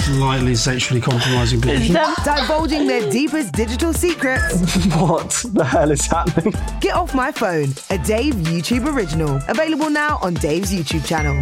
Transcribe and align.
Slightly 0.00 0.54
sexually 0.54 1.00
compromising 1.00 1.60
people. 1.60 1.94
Divulging 2.24 2.86
their 2.86 3.10
deepest 3.10 3.52
digital 3.52 3.92
secrets. 3.92 4.76
What 5.00 5.30
the 5.54 5.64
hell 5.64 5.90
is 5.90 6.06
happening? 6.06 6.54
Get 6.80 6.94
Off 6.94 7.14
My 7.14 7.30
Phone, 7.32 7.68
a 7.90 7.98
Dave 7.98 8.34
YouTube 8.34 8.92
original. 8.92 9.40
Available 9.48 9.90
now 9.90 10.18
on 10.22 10.34
Dave's 10.34 10.72
YouTube 10.72 11.06
channel. 11.06 11.36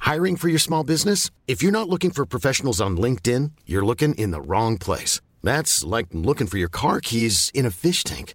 Hiring 0.00 0.36
for 0.36 0.48
your 0.48 0.58
small 0.58 0.84
business? 0.84 1.30
If 1.46 1.62
you're 1.62 1.72
not 1.72 1.88
looking 1.88 2.10
for 2.10 2.26
professionals 2.26 2.80
on 2.80 2.96
LinkedIn, 2.96 3.52
you're 3.66 3.84
looking 3.84 4.14
in 4.14 4.32
the 4.32 4.40
wrong 4.40 4.76
place. 4.78 5.20
That's 5.42 5.82
like 5.84 6.06
looking 6.12 6.46
for 6.46 6.58
your 6.58 6.68
car 6.68 7.00
keys 7.00 7.50
in 7.54 7.64
a 7.66 7.70
fish 7.70 8.04
tank. 8.04 8.34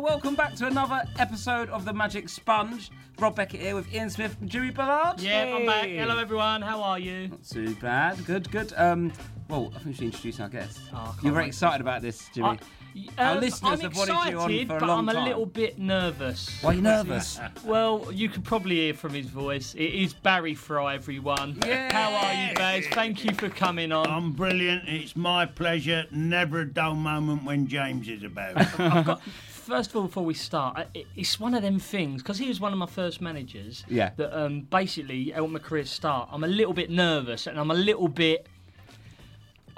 welcome 0.00 0.34
back 0.34 0.54
to 0.56 0.66
another 0.66 1.02
episode 1.18 1.68
of 1.70 1.84
the 1.84 1.92
Magic 1.92 2.28
Sponge. 2.28 2.90
Rob 3.18 3.36
Beckett 3.36 3.60
here 3.60 3.74
with 3.74 3.92
Ian 3.92 4.08
Smith 4.08 4.36
and 4.40 4.48
Jimmy 4.48 4.70
Bullard. 4.70 5.20
Yeah, 5.20 5.54
I'm 5.54 5.66
back. 5.66 5.86
Hello, 5.88 6.18
everyone. 6.18 6.62
How 6.62 6.82
are 6.82 6.98
you? 6.98 7.28
Not 7.28 7.44
too 7.44 7.74
bad. 7.76 8.24
Good, 8.24 8.50
good. 8.50 8.72
Um, 8.76 9.12
well, 9.48 9.66
I 9.74 9.78
think 9.78 9.86
we 9.86 9.92
should 9.94 10.04
introduce 10.04 10.40
our 10.40 10.48
guest. 10.48 10.80
Oh, 10.94 11.14
You're 11.22 11.32
very 11.32 11.44
wait. 11.44 11.48
excited 11.48 11.80
about 11.82 12.00
this, 12.02 12.28
Jimmy. 12.32 12.58
Our 13.18 13.34
Um, 13.36 13.40
listeners 13.40 13.72
I'm 13.72 13.80
have 13.80 13.96
wanted 13.96 14.12
excited, 14.12 14.32
you 14.32 14.38
on 14.40 14.66
for 14.66 14.76
a 14.76 14.78
but 14.80 14.88
long 14.88 14.98
I'm 15.00 15.08
a 15.10 15.12
time. 15.12 15.28
little 15.28 15.46
bit 15.46 15.78
nervous. 15.78 16.48
Why 16.62 16.70
are 16.70 16.74
you 16.74 16.82
nervous? 16.82 17.38
Well, 17.64 18.08
you 18.12 18.28
can 18.28 18.42
probably 18.42 18.76
hear 18.76 18.94
from 18.94 19.12
his 19.14 19.26
voice. 19.26 19.74
It 19.74 19.84
is 19.94 20.12
Barry 20.14 20.54
Fry, 20.54 20.94
everyone. 20.94 21.58
Yeah. 21.66 21.92
How 21.92 22.12
are 22.14 22.48
you, 22.48 22.54
Baz? 22.54 22.86
Thank 22.92 23.24
you 23.24 23.32
for 23.34 23.48
coming 23.48 23.92
on. 23.92 24.08
I'm 24.08 24.32
brilliant. 24.32 24.88
It's 24.88 25.14
my 25.14 25.46
pleasure. 25.46 26.06
Never 26.10 26.60
a 26.60 26.66
dull 26.72 26.94
moment 26.94 27.44
when 27.44 27.66
James 27.68 28.08
is 28.08 28.22
about. 28.24 28.56
First 29.70 29.90
of 29.90 29.96
all, 29.96 30.02
before 30.02 30.24
we 30.24 30.34
start, 30.34 30.76
I- 30.78 30.86
it- 30.98 31.06
it's 31.14 31.38
one 31.38 31.54
of 31.54 31.62
them 31.62 31.78
things 31.78 32.22
because 32.22 32.38
he 32.38 32.48
was 32.48 32.58
one 32.58 32.72
of 32.72 32.78
my 32.80 32.86
first 32.86 33.20
managers. 33.20 33.84
Yeah. 33.88 34.10
That 34.16 34.36
um, 34.36 34.62
basically 34.62 35.30
helped 35.30 35.52
my 35.52 35.60
career 35.60 35.84
start. 35.84 36.28
I'm 36.32 36.42
a 36.42 36.48
little 36.48 36.72
bit 36.72 36.90
nervous 36.90 37.46
and 37.46 37.56
I'm 37.58 37.70
a 37.70 37.74
little 37.74 38.08
bit. 38.08 38.48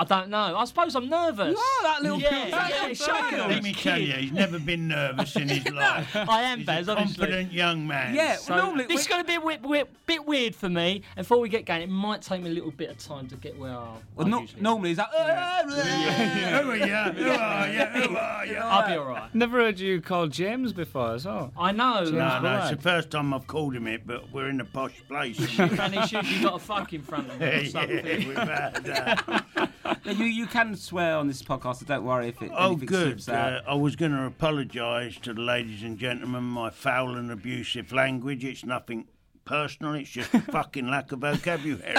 I 0.02 0.04
don't 0.04 0.30
know. 0.30 0.56
I 0.56 0.64
suppose 0.64 0.96
I'm 0.96 1.08
nervous. 1.08 1.52
You 1.52 1.56
are 1.58 1.82
that 1.84 2.02
little 2.02 2.18
yeah, 2.18 2.50
that 2.50 2.70
yeah, 2.70 2.80
little 2.80 2.94
show 2.94 3.06
child. 3.12 3.50
Let 3.50 3.62
me 3.62 3.72
tell 3.72 4.00
you, 4.00 4.14
he's 4.14 4.32
never 4.32 4.58
been 4.58 4.88
nervous 4.88 5.36
in 5.36 5.48
his 5.48 5.68
life. 5.72 6.16
I 6.16 6.42
am, 6.42 6.58
He's 6.58 6.66
Baz, 6.66 6.88
a 6.88 6.96
honestly. 6.96 7.18
confident 7.26 7.52
young 7.52 7.86
man. 7.86 8.12
Yeah, 8.12 8.34
So 8.34 8.56
normally 8.56 8.86
this 8.86 9.02
is 9.02 9.06
going 9.06 9.22
to 9.22 9.26
be 9.28 9.36
a 9.36 9.40
bit, 9.40 9.62
bit, 9.62 10.06
bit 10.06 10.26
weird 10.26 10.56
for 10.56 10.68
me. 10.68 11.02
Before 11.16 11.38
we 11.38 11.48
get 11.48 11.66
going, 11.66 11.82
it 11.82 11.88
might 11.88 12.20
take 12.20 12.42
me 12.42 12.50
a 12.50 12.52
little 12.52 12.72
bit 12.72 12.90
of 12.90 12.98
time 12.98 13.28
to 13.28 13.36
get 13.36 13.56
where 13.56 13.70
I. 13.70 13.94
well, 14.16 14.26
no, 14.26 14.40
am. 14.40 14.48
normally 14.58 14.88
he's 14.88 14.96
that. 14.96 15.08
Who 15.12 16.70
are 16.70 16.76
you? 16.76 16.84
Who 17.22 17.30
are 17.30 17.68
you? 17.68 17.84
Who 18.08 18.16
are 18.16 18.46
you? 18.46 18.56
I'll 18.56 18.88
be 18.88 18.96
all 18.96 19.04
right. 19.04 19.32
Never 19.32 19.58
heard 19.58 19.78
you 19.78 20.00
call 20.00 20.26
James 20.26 20.72
before 20.72 21.14
as 21.14 21.26
well. 21.26 21.52
I 21.56 21.70
know. 21.70 22.02
No, 22.04 22.40
no, 22.40 22.58
it's 22.58 22.70
the 22.70 22.82
first 22.82 23.12
time 23.12 23.32
I've 23.32 23.46
called 23.46 23.76
him 23.76 23.86
it, 23.86 24.04
but 24.04 24.32
we're 24.32 24.48
in 24.48 24.60
a 24.60 24.64
posh 24.64 25.00
place. 25.06 25.38
and 25.60 25.94
he's 25.94 26.10
usually 26.10 26.42
got 26.42 26.54
a 26.54 26.58
fuck 26.58 26.92
in 26.92 27.02
front 27.02 27.30
of 27.30 27.40
him 27.40 27.48
or 27.48 27.52
yeah, 27.62 27.68
something. 27.68 28.28
we've 28.28 28.36
had, 28.36 29.36
uh, 29.56 29.91
You, 30.04 30.24
you 30.24 30.46
can 30.46 30.74
swear 30.76 31.16
on 31.16 31.26
this 31.28 31.42
podcast, 31.42 31.76
so 31.76 31.86
don't 31.86 32.04
worry 32.04 32.28
if 32.28 32.40
it 32.42 32.50
Oh, 32.54 32.68
anything 32.72 32.86
good. 32.86 33.06
slips 33.22 33.28
out. 33.28 33.52
Uh, 33.66 33.70
I 33.70 33.74
was 33.74 33.96
going 33.96 34.12
to 34.12 34.24
apologise 34.24 35.16
to 35.20 35.32
the 35.34 35.40
ladies 35.40 35.82
and 35.82 35.98
gentlemen 35.98 36.44
my 36.44 36.70
foul 36.70 37.16
and 37.16 37.30
abusive 37.30 37.92
language. 37.92 38.44
It's 38.44 38.64
nothing 38.64 39.06
personal. 39.44 39.94
It's 39.94 40.10
just 40.10 40.32
a 40.34 40.40
fucking 40.52 40.88
lack 40.88 41.12
of 41.12 41.20
vocabulary. 41.20 41.82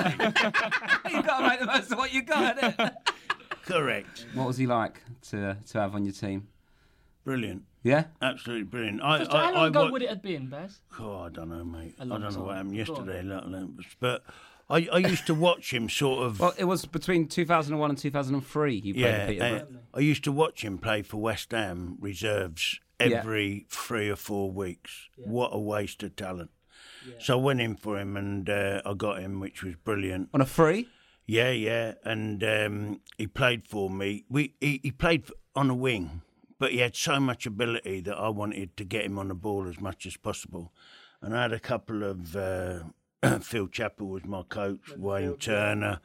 You've 1.12 1.26
got 1.26 1.40
to 1.40 1.48
make 1.50 1.60
the 1.60 1.66
most 1.66 1.92
of 1.92 1.98
what 1.98 2.14
you 2.14 2.24
got. 2.24 2.58
innit? 2.58 2.94
Correct. 3.66 4.26
what 4.34 4.48
was 4.48 4.58
he 4.58 4.68
like 4.68 5.02
to 5.30 5.58
to 5.72 5.80
have 5.80 5.96
on 5.96 6.04
your 6.06 6.14
team? 6.14 6.48
Brilliant. 7.24 7.64
Yeah. 7.84 8.06
Absolutely 8.22 8.64
brilliant. 8.66 9.02
I, 9.02 9.20
Just 9.20 9.32
I, 9.34 9.46
how 9.46 9.54
long 9.54 9.64
I 9.64 9.68
ago 9.68 9.84
wa- 9.86 9.92
would 9.92 10.02
it 10.02 10.10
have 10.10 10.22
been, 10.22 10.48
Baz? 10.48 10.80
Oh, 11.00 11.20
I 11.22 11.30
don't 11.30 11.50
know, 11.50 11.64
mate. 11.64 11.96
I 12.00 12.06
don't 12.06 12.22
know 12.22 12.28
what 12.28 12.48
time. 12.56 12.56
happened 12.72 12.76
yesterday. 12.76 13.68
But 14.00 14.24
I, 14.74 14.88
I 14.92 14.98
used 14.98 15.28
to 15.28 15.36
watch 15.36 15.72
him 15.72 15.88
sort 15.88 16.26
of. 16.26 16.40
Well, 16.40 16.54
it 16.58 16.64
was 16.64 16.86
between 16.86 17.28
2001 17.28 17.90
and 17.90 17.98
2003 17.98 18.76
you 18.76 18.94
played 18.94 19.02
yeah, 19.02 19.08
at 19.08 19.28
Peterborough. 19.28 19.78
uh, 19.94 19.98
I 19.98 20.00
used 20.00 20.24
to 20.24 20.32
watch 20.32 20.64
him 20.64 20.80
play 20.80 21.04
for 21.04 21.18
West 21.18 21.52
Ham 21.52 21.98
reserves 22.00 22.80
Yeah. 23.00 23.18
every 23.18 23.68
three 23.70 24.10
or 24.10 24.16
four 24.16 24.52
weeks. 24.52 25.10
What 25.18 25.52
a 25.54 25.60
waste 25.60 26.02
of 26.04 26.16
talent. 26.16 26.50
So 27.20 27.38
I 27.38 27.42
went 27.42 27.62
in 27.62 27.76
for 27.76 28.00
him 28.00 28.16
and 28.18 28.50
uh, 28.50 28.82
I 28.86 28.94
got 28.94 29.20
him, 29.20 29.40
which 29.40 29.62
was 29.62 29.76
brilliant. 29.76 30.30
On 30.34 30.42
a 30.42 30.46
free? 30.46 30.88
Yeah, 31.26 31.52
yeah, 31.52 31.94
and 32.04 32.44
um, 32.44 33.02
he 33.18 33.28
played 33.28 33.68
for 33.68 33.90
me. 33.90 34.26
We 34.30 34.56
he, 34.60 34.80
he 34.84 34.92
played 34.92 35.26
on 35.56 35.70
a 35.70 35.76
wing, 35.76 36.22
but 36.60 36.72
he 36.72 36.80
had 36.80 36.96
so 36.96 37.20
much 37.20 37.46
ability 37.46 38.02
that 38.02 38.18
I 38.18 38.30
wanted 38.30 38.76
to 38.78 38.84
get 38.86 39.06
him 39.06 39.20
on 39.20 39.28
the 39.28 39.34
ball 39.36 39.68
as 39.68 39.80
much 39.80 40.06
as 40.06 40.18
possible. 40.18 40.74
And 41.22 41.36
I 41.38 41.44
had 41.44 41.54
a 41.54 41.60
couple 41.60 42.04
of 42.04 42.36
uh, 42.36 42.80
Phil 43.42 43.68
Chappell 43.68 44.08
was 44.08 44.26
my 44.26 44.44
coach, 44.44 44.96
Wayne 44.98 45.38
Turner, 45.38 46.00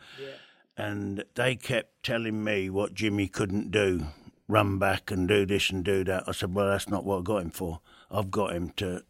and 0.77 1.25
they 1.35 1.57
kept 1.57 2.03
telling 2.03 2.45
me 2.45 2.71
what 2.71 2.95
Jimmy 2.95 3.29
couldn't 3.29 3.71
do, 3.71 4.07
run 4.47 4.79
back 4.79 5.11
and 5.11 5.27
do 5.29 5.45
this 5.45 5.71
and 5.71 5.85
do 5.85 6.05
that. 6.05 6.25
I 6.29 6.33
said, 6.33 6.55
well, 6.55 6.69
that's 6.69 6.89
not 6.89 7.05
what 7.05 7.19
I 7.19 7.23
got 7.23 7.43
him 7.43 7.51
for. 7.51 7.81
I've 8.11 8.31
got 8.31 8.53
him 8.55 8.71
to 8.77 9.03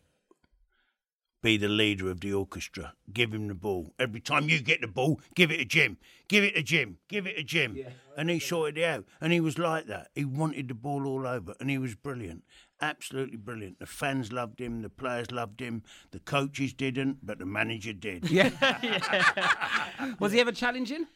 be 1.41 1.57
the 1.57 1.69
leader 1.69 2.11
of 2.11 2.21
the 2.21 2.33
orchestra. 2.33 2.95
Give 3.13 3.33
him 3.33 3.47
the 3.47 3.55
ball. 3.55 3.93
Every 3.99 4.21
time 4.21 4.49
you 4.49 4.61
get 4.61 4.81
the 4.81 4.89
ball, 4.89 5.21
give 5.37 5.53
it 5.53 5.59
to 5.59 5.65
Jim. 5.65 5.97
Give 6.27 6.43
it 6.43 6.55
to 6.57 6.63
Jim. 6.63 6.99
Give 7.09 7.27
it 7.27 7.37
to 7.37 7.45
Jim. 7.45 7.77
and 8.17 8.29
he 8.29 8.41
sorted 8.41 8.79
it 8.79 8.85
out. 8.85 9.05
And 9.21 9.33
he 9.33 9.39
was 9.41 9.57
like 9.59 9.87
that. 9.87 10.09
He 10.17 10.25
wanted 10.25 10.67
the 10.69 10.75
ball 10.75 11.07
all 11.07 11.27
over, 11.27 11.55
and 11.61 11.71
he 11.71 11.79
was 11.79 11.95
brilliant. 11.95 12.43
Absolutely 12.81 13.37
brilliant. 13.37 13.81
The 13.81 13.87
fans 13.87 14.33
loved 14.33 14.61
him. 14.61 14.83
The 14.83 14.89
players 14.89 15.33
loved 15.33 15.61
him. 15.61 15.83
The 16.13 16.21
coaches 16.21 16.73
didn't, 16.73 17.19
but 17.25 17.39
the 17.39 17.47
manager 17.47 17.93
did. 17.93 18.31
Yeah. 18.31 18.51
yeah. 18.83 20.15
Was 20.21 20.33
he 20.33 20.41
ever 20.41 20.53
challenging? 20.53 21.07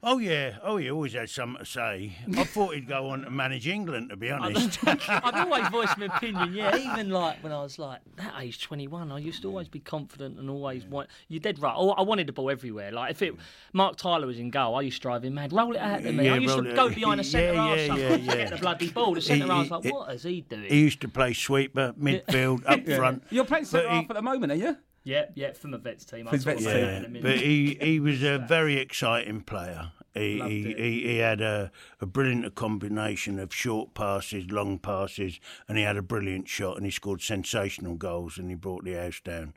Oh 0.00 0.18
yeah, 0.18 0.58
oh 0.62 0.76
he 0.76 0.88
always 0.92 1.14
had 1.14 1.28
something 1.28 1.58
to 1.58 1.68
say. 1.68 2.16
I 2.36 2.44
thought 2.44 2.74
he'd 2.76 2.86
go 2.86 3.08
on 3.08 3.22
to 3.22 3.30
manage 3.30 3.66
England, 3.66 4.10
to 4.10 4.16
be 4.16 4.30
honest. 4.30 4.78
I've 4.86 5.34
always 5.34 5.66
voiced 5.70 5.98
my 5.98 6.06
opinion, 6.06 6.54
yeah. 6.54 6.76
Even 6.94 7.10
like 7.10 7.42
when 7.42 7.50
I 7.52 7.60
was 7.60 7.80
like 7.80 7.98
that 8.14 8.34
age, 8.40 8.62
21, 8.62 9.10
I 9.10 9.18
used 9.18 9.42
to 9.42 9.48
always 9.48 9.66
be 9.66 9.80
confident 9.80 10.38
and 10.38 10.48
always 10.48 10.84
want. 10.86 11.08
You're 11.26 11.40
dead 11.40 11.60
right. 11.60 11.74
Oh, 11.76 11.90
I 11.90 12.02
wanted 12.02 12.28
the 12.28 12.32
ball 12.32 12.48
everywhere. 12.48 12.92
Like 12.92 13.10
if 13.10 13.22
it, 13.22 13.34
Mark 13.72 13.96
Tyler 13.96 14.28
was 14.28 14.38
in 14.38 14.50
goal, 14.50 14.76
I 14.76 14.82
used 14.82 14.98
to 14.98 15.02
drive 15.02 15.24
him 15.24 15.34
mad. 15.34 15.52
Roll 15.52 15.74
it 15.74 15.78
out 15.80 16.02
to 16.04 16.12
me. 16.12 16.26
Yeah, 16.26 16.34
I 16.34 16.38
used 16.38 16.56
to 16.56 16.64
it 16.70 16.76
go 16.76 16.88
behind 16.90 17.18
the 17.18 17.24
centre 17.24 17.54
Yeah, 17.54 17.66
half 17.66 17.76
yeah, 17.78 17.86
sometimes 17.88 18.00
yeah, 18.00 18.16
to 18.32 18.38
yeah. 18.38 18.44
get 18.44 18.50
the 18.50 18.56
bloody 18.58 18.90
ball. 18.92 19.14
The 19.14 19.20
centre 19.20 19.44
He- 19.46 19.50
half 19.50 19.64
he- 19.64 19.70
like, 19.72 19.92
what 19.92 20.14
is 20.14 20.22
he 20.22 20.40
doing? 20.42 20.62
he 20.68 20.78
used 20.80 21.00
to 21.00 21.08
play 21.08 21.32
sweeper, 21.32 21.92
midfield, 22.00 22.62
up 22.66 22.86
front. 22.86 23.24
You're 23.30 23.44
playing 23.44 23.64
But 23.64 23.68
centre 23.70 23.88
half 23.88 24.10
at 24.10 24.14
the 24.14 24.22
moment, 24.22 24.52
are 24.52 24.54
you? 24.54 24.76
Yeah, 25.08 25.24
yeah, 25.34 25.52
from 25.52 25.72
a 25.72 25.78
vets 25.78 26.04
team. 26.04 26.26
I'll 26.26 26.34
his 26.34 26.44
vets 26.44 26.62
team. 26.62 26.70
that 26.70 26.96
in 26.96 27.04
a 27.06 27.08
minute. 27.08 27.22
But 27.22 27.38
he, 27.38 27.78
he 27.80 27.98
was 28.08 28.22
a 28.22 28.36
very 28.36 28.76
exciting 28.76 29.40
player. 29.40 29.92
He, 30.12 30.38
he, 30.38 30.74
he, 30.74 31.02
he 31.08 31.16
had 31.16 31.40
a, 31.40 31.72
a 31.98 32.04
brilliant 32.04 32.54
combination 32.54 33.38
of 33.38 33.54
short 33.54 33.94
passes, 33.94 34.50
long 34.50 34.78
passes, 34.78 35.40
and 35.66 35.78
he 35.78 35.84
had 35.84 35.96
a 35.96 36.02
brilliant 36.02 36.46
shot 36.46 36.76
and 36.76 36.84
he 36.84 36.90
scored 36.90 37.22
sensational 37.22 37.94
goals 37.94 38.36
and 38.36 38.50
he 38.50 38.54
brought 38.54 38.84
the 38.84 38.94
house 38.94 39.20
down. 39.24 39.54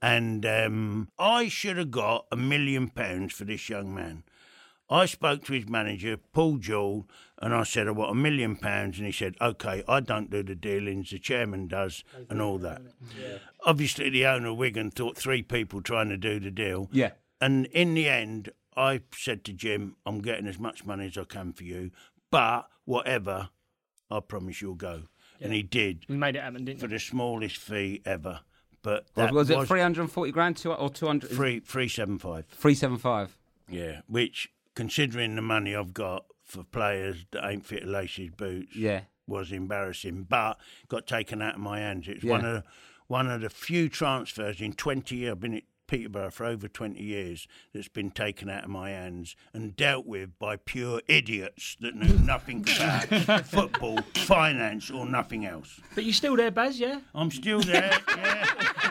And 0.00 0.46
um, 0.46 1.08
I 1.18 1.48
should 1.48 1.76
have 1.76 1.90
got 1.90 2.24
a 2.32 2.36
million 2.36 2.88
pounds 2.88 3.34
for 3.34 3.44
this 3.44 3.68
young 3.68 3.94
man. 3.94 4.22
I 4.90 5.06
spoke 5.06 5.44
to 5.44 5.52
his 5.54 5.68
manager, 5.68 6.18
Paul 6.32 6.58
Jewell, 6.58 7.08
and 7.38 7.54
I 7.54 7.64
said, 7.64 7.88
I 7.88 7.92
want 7.92 8.10
a 8.10 8.14
million 8.14 8.56
pounds. 8.56 8.98
And 8.98 9.06
he 9.06 9.12
said, 9.12 9.34
OK, 9.40 9.82
I 9.88 10.00
don't 10.00 10.30
do 10.30 10.42
the 10.42 10.54
dealings, 10.54 11.10
the 11.10 11.18
chairman 11.18 11.68
does, 11.68 12.04
and 12.28 12.40
all 12.42 12.58
that. 12.58 12.82
Obviously, 13.64 14.10
the 14.10 14.26
owner 14.26 14.48
of 14.50 14.56
Wigan 14.58 14.90
thought 14.90 15.16
three 15.16 15.42
people 15.42 15.80
trying 15.80 16.10
to 16.10 16.16
do 16.16 16.38
the 16.38 16.50
deal. 16.50 16.88
Yeah. 16.92 17.12
And 17.40 17.66
in 17.66 17.94
the 17.94 18.08
end, 18.08 18.50
I 18.76 19.00
said 19.16 19.44
to 19.44 19.52
Jim, 19.52 19.96
I'm 20.04 20.20
getting 20.20 20.46
as 20.46 20.58
much 20.58 20.84
money 20.84 21.06
as 21.06 21.16
I 21.16 21.24
can 21.24 21.52
for 21.52 21.64
you, 21.64 21.90
but 22.30 22.68
whatever, 22.84 23.48
I 24.10 24.20
promise 24.20 24.60
you'll 24.60 24.74
go. 24.74 25.04
And 25.40 25.52
he 25.52 25.62
did 25.62 26.04
we 26.08 26.16
made 26.16 26.36
it 26.36 26.42
happen, 26.42 26.64
didn't 26.64 26.80
for 26.80 26.86
we? 26.86 26.92
the 26.92 26.98
smallest 26.98 27.56
fee 27.56 28.00
ever. 28.06 28.40
But 28.82 29.06
Was, 29.16 29.26
that 29.26 29.32
was 29.32 29.50
it 29.50 29.66
340 29.66 30.30
grand 30.32 30.56
two, 30.56 30.72
or 30.72 30.90
200? 30.90 31.28
375. 31.30 32.46
375. 32.46 33.36
Yeah, 33.68 34.00
which, 34.06 34.50
considering 34.74 35.36
the 35.36 35.42
money 35.42 35.74
I've 35.74 35.94
got 35.94 36.24
for 36.44 36.62
players 36.64 37.24
that 37.30 37.46
ain't 37.48 37.64
fit 37.64 37.82
to 37.82 37.88
lace 37.88 38.16
his 38.16 38.30
boots, 38.30 38.74
Yeah. 38.76 39.02
was 39.26 39.52
embarrassing. 39.52 40.24
But 40.28 40.58
got 40.88 41.06
taken 41.06 41.40
out 41.42 41.54
of 41.54 41.60
my 41.60 41.80
hands. 41.80 42.08
It's 42.08 42.22
Yeah. 42.24 42.30
one 42.32 42.44
of 42.44 42.54
the, 42.54 42.64
one 43.06 43.30
of 43.30 43.40
the 43.40 43.50
few 43.50 43.88
transfers 43.88 44.60
in 44.60 44.72
20 44.74 45.16
years. 45.16 45.32
I've 45.32 45.40
been 45.40 45.54
at 45.54 45.62
Peterborough 45.86 46.30
for 46.30 46.46
over 46.46 46.66
20 46.66 47.00
years 47.02 47.46
that's 47.74 47.88
been 47.88 48.10
taken 48.10 48.48
out 48.48 48.64
of 48.64 48.70
my 48.70 48.90
hands 48.90 49.36
and 49.52 49.76
dealt 49.76 50.06
with 50.06 50.38
by 50.38 50.56
pure 50.56 51.02
idiots 51.08 51.76
that 51.80 51.94
knew 51.94 52.18
nothing 52.18 52.64
about 53.10 53.46
football, 53.46 53.98
finance, 54.14 54.90
or 54.90 55.04
nothing 55.06 55.44
else. 55.44 55.80
But 55.94 56.04
you're 56.04 56.14
still 56.14 56.36
there, 56.36 56.50
Baz, 56.50 56.80
yeah? 56.80 57.00
I'm 57.14 57.30
still 57.30 57.60
there. 57.60 57.98
Yeah. 58.16 58.83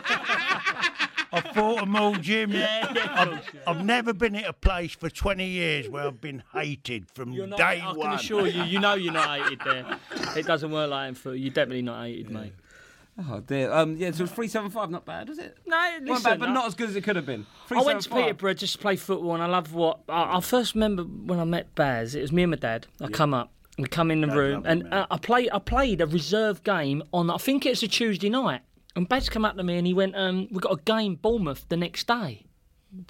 I 1.54 1.60
fought 1.60 1.80
them 1.80 1.96
all, 1.96 2.14
Jim. 2.16 2.52
I've, 2.54 3.40
I've 3.66 3.84
never 3.84 4.12
been 4.12 4.34
at 4.36 4.46
a 4.46 4.52
place 4.52 4.92
for 4.92 5.08
20 5.08 5.46
years 5.46 5.88
where 5.88 6.06
I've 6.06 6.20
been 6.20 6.42
hated 6.52 7.06
from 7.14 7.32
You're 7.32 7.46
not, 7.46 7.58
day 7.58 7.80
I 7.82 7.90
can 7.90 7.96
one. 7.96 8.12
assure 8.14 8.46
you, 8.46 8.62
you 8.64 8.80
know 8.80 8.94
you're 8.94 9.12
not 9.12 9.40
hated 9.40 9.60
there. 9.64 9.98
It 10.36 10.46
doesn't 10.46 10.70
work 10.70 10.90
like 10.90 11.14
that 11.14 11.18
for 11.20 11.34
You're 11.34 11.52
definitely 11.52 11.82
not 11.82 12.04
hated, 12.04 12.30
mate. 12.30 12.52
Oh 13.30 13.38
dear. 13.38 13.72
Um, 13.72 13.96
yeah, 13.96 14.10
so 14.10 14.26
375, 14.26 14.90
not 14.90 15.04
bad, 15.04 15.28
was 15.28 15.38
it? 15.38 15.56
No, 15.66 15.76
Not 15.76 16.02
listen, 16.02 16.22
bad, 16.32 16.40
but 16.40 16.48
I- 16.48 16.52
not 16.52 16.66
as 16.66 16.74
good 16.74 16.88
as 16.88 16.96
it 16.96 17.02
could 17.02 17.14
have 17.14 17.26
been. 17.26 17.46
I 17.70 17.80
went 17.82 18.00
to 18.02 18.08
Peterborough 18.10 18.54
just 18.54 18.72
to 18.72 18.78
play 18.80 18.96
football, 18.96 19.34
and 19.34 19.42
I 19.42 19.46
love 19.46 19.72
what 19.72 20.00
I, 20.08 20.38
I 20.38 20.40
first 20.40 20.74
remember 20.74 21.04
when 21.04 21.38
I 21.38 21.44
met 21.44 21.72
Baz. 21.76 22.16
It 22.16 22.22
was 22.22 22.32
me 22.32 22.42
and 22.42 22.50
my 22.50 22.56
dad. 22.56 22.88
I 23.00 23.06
come 23.06 23.32
up, 23.32 23.52
we 23.78 23.86
come 23.86 24.10
in 24.10 24.20
the 24.20 24.26
Dad 24.26 24.36
room, 24.36 24.54
loved 24.54 24.66
and 24.66 24.92
uh, 24.92 25.06
I 25.12 25.18
played. 25.18 25.48
I 25.52 25.60
played 25.60 26.00
a 26.00 26.06
reserve 26.08 26.64
game 26.64 27.04
on. 27.12 27.30
I 27.30 27.36
think 27.36 27.64
it's 27.66 27.84
a 27.84 27.88
Tuesday 27.88 28.28
night, 28.30 28.62
and 28.96 29.08
Baz 29.08 29.28
come 29.28 29.44
up 29.44 29.56
to 29.56 29.62
me 29.62 29.76
and 29.76 29.86
he 29.86 29.94
went, 29.94 30.14
um, 30.16 30.48
"We 30.50 30.60
got 30.60 30.72
a 30.72 30.82
game 30.82 31.16
Bournemouth 31.16 31.66
the 31.68 31.76
next 31.76 32.06
day. 32.06 32.44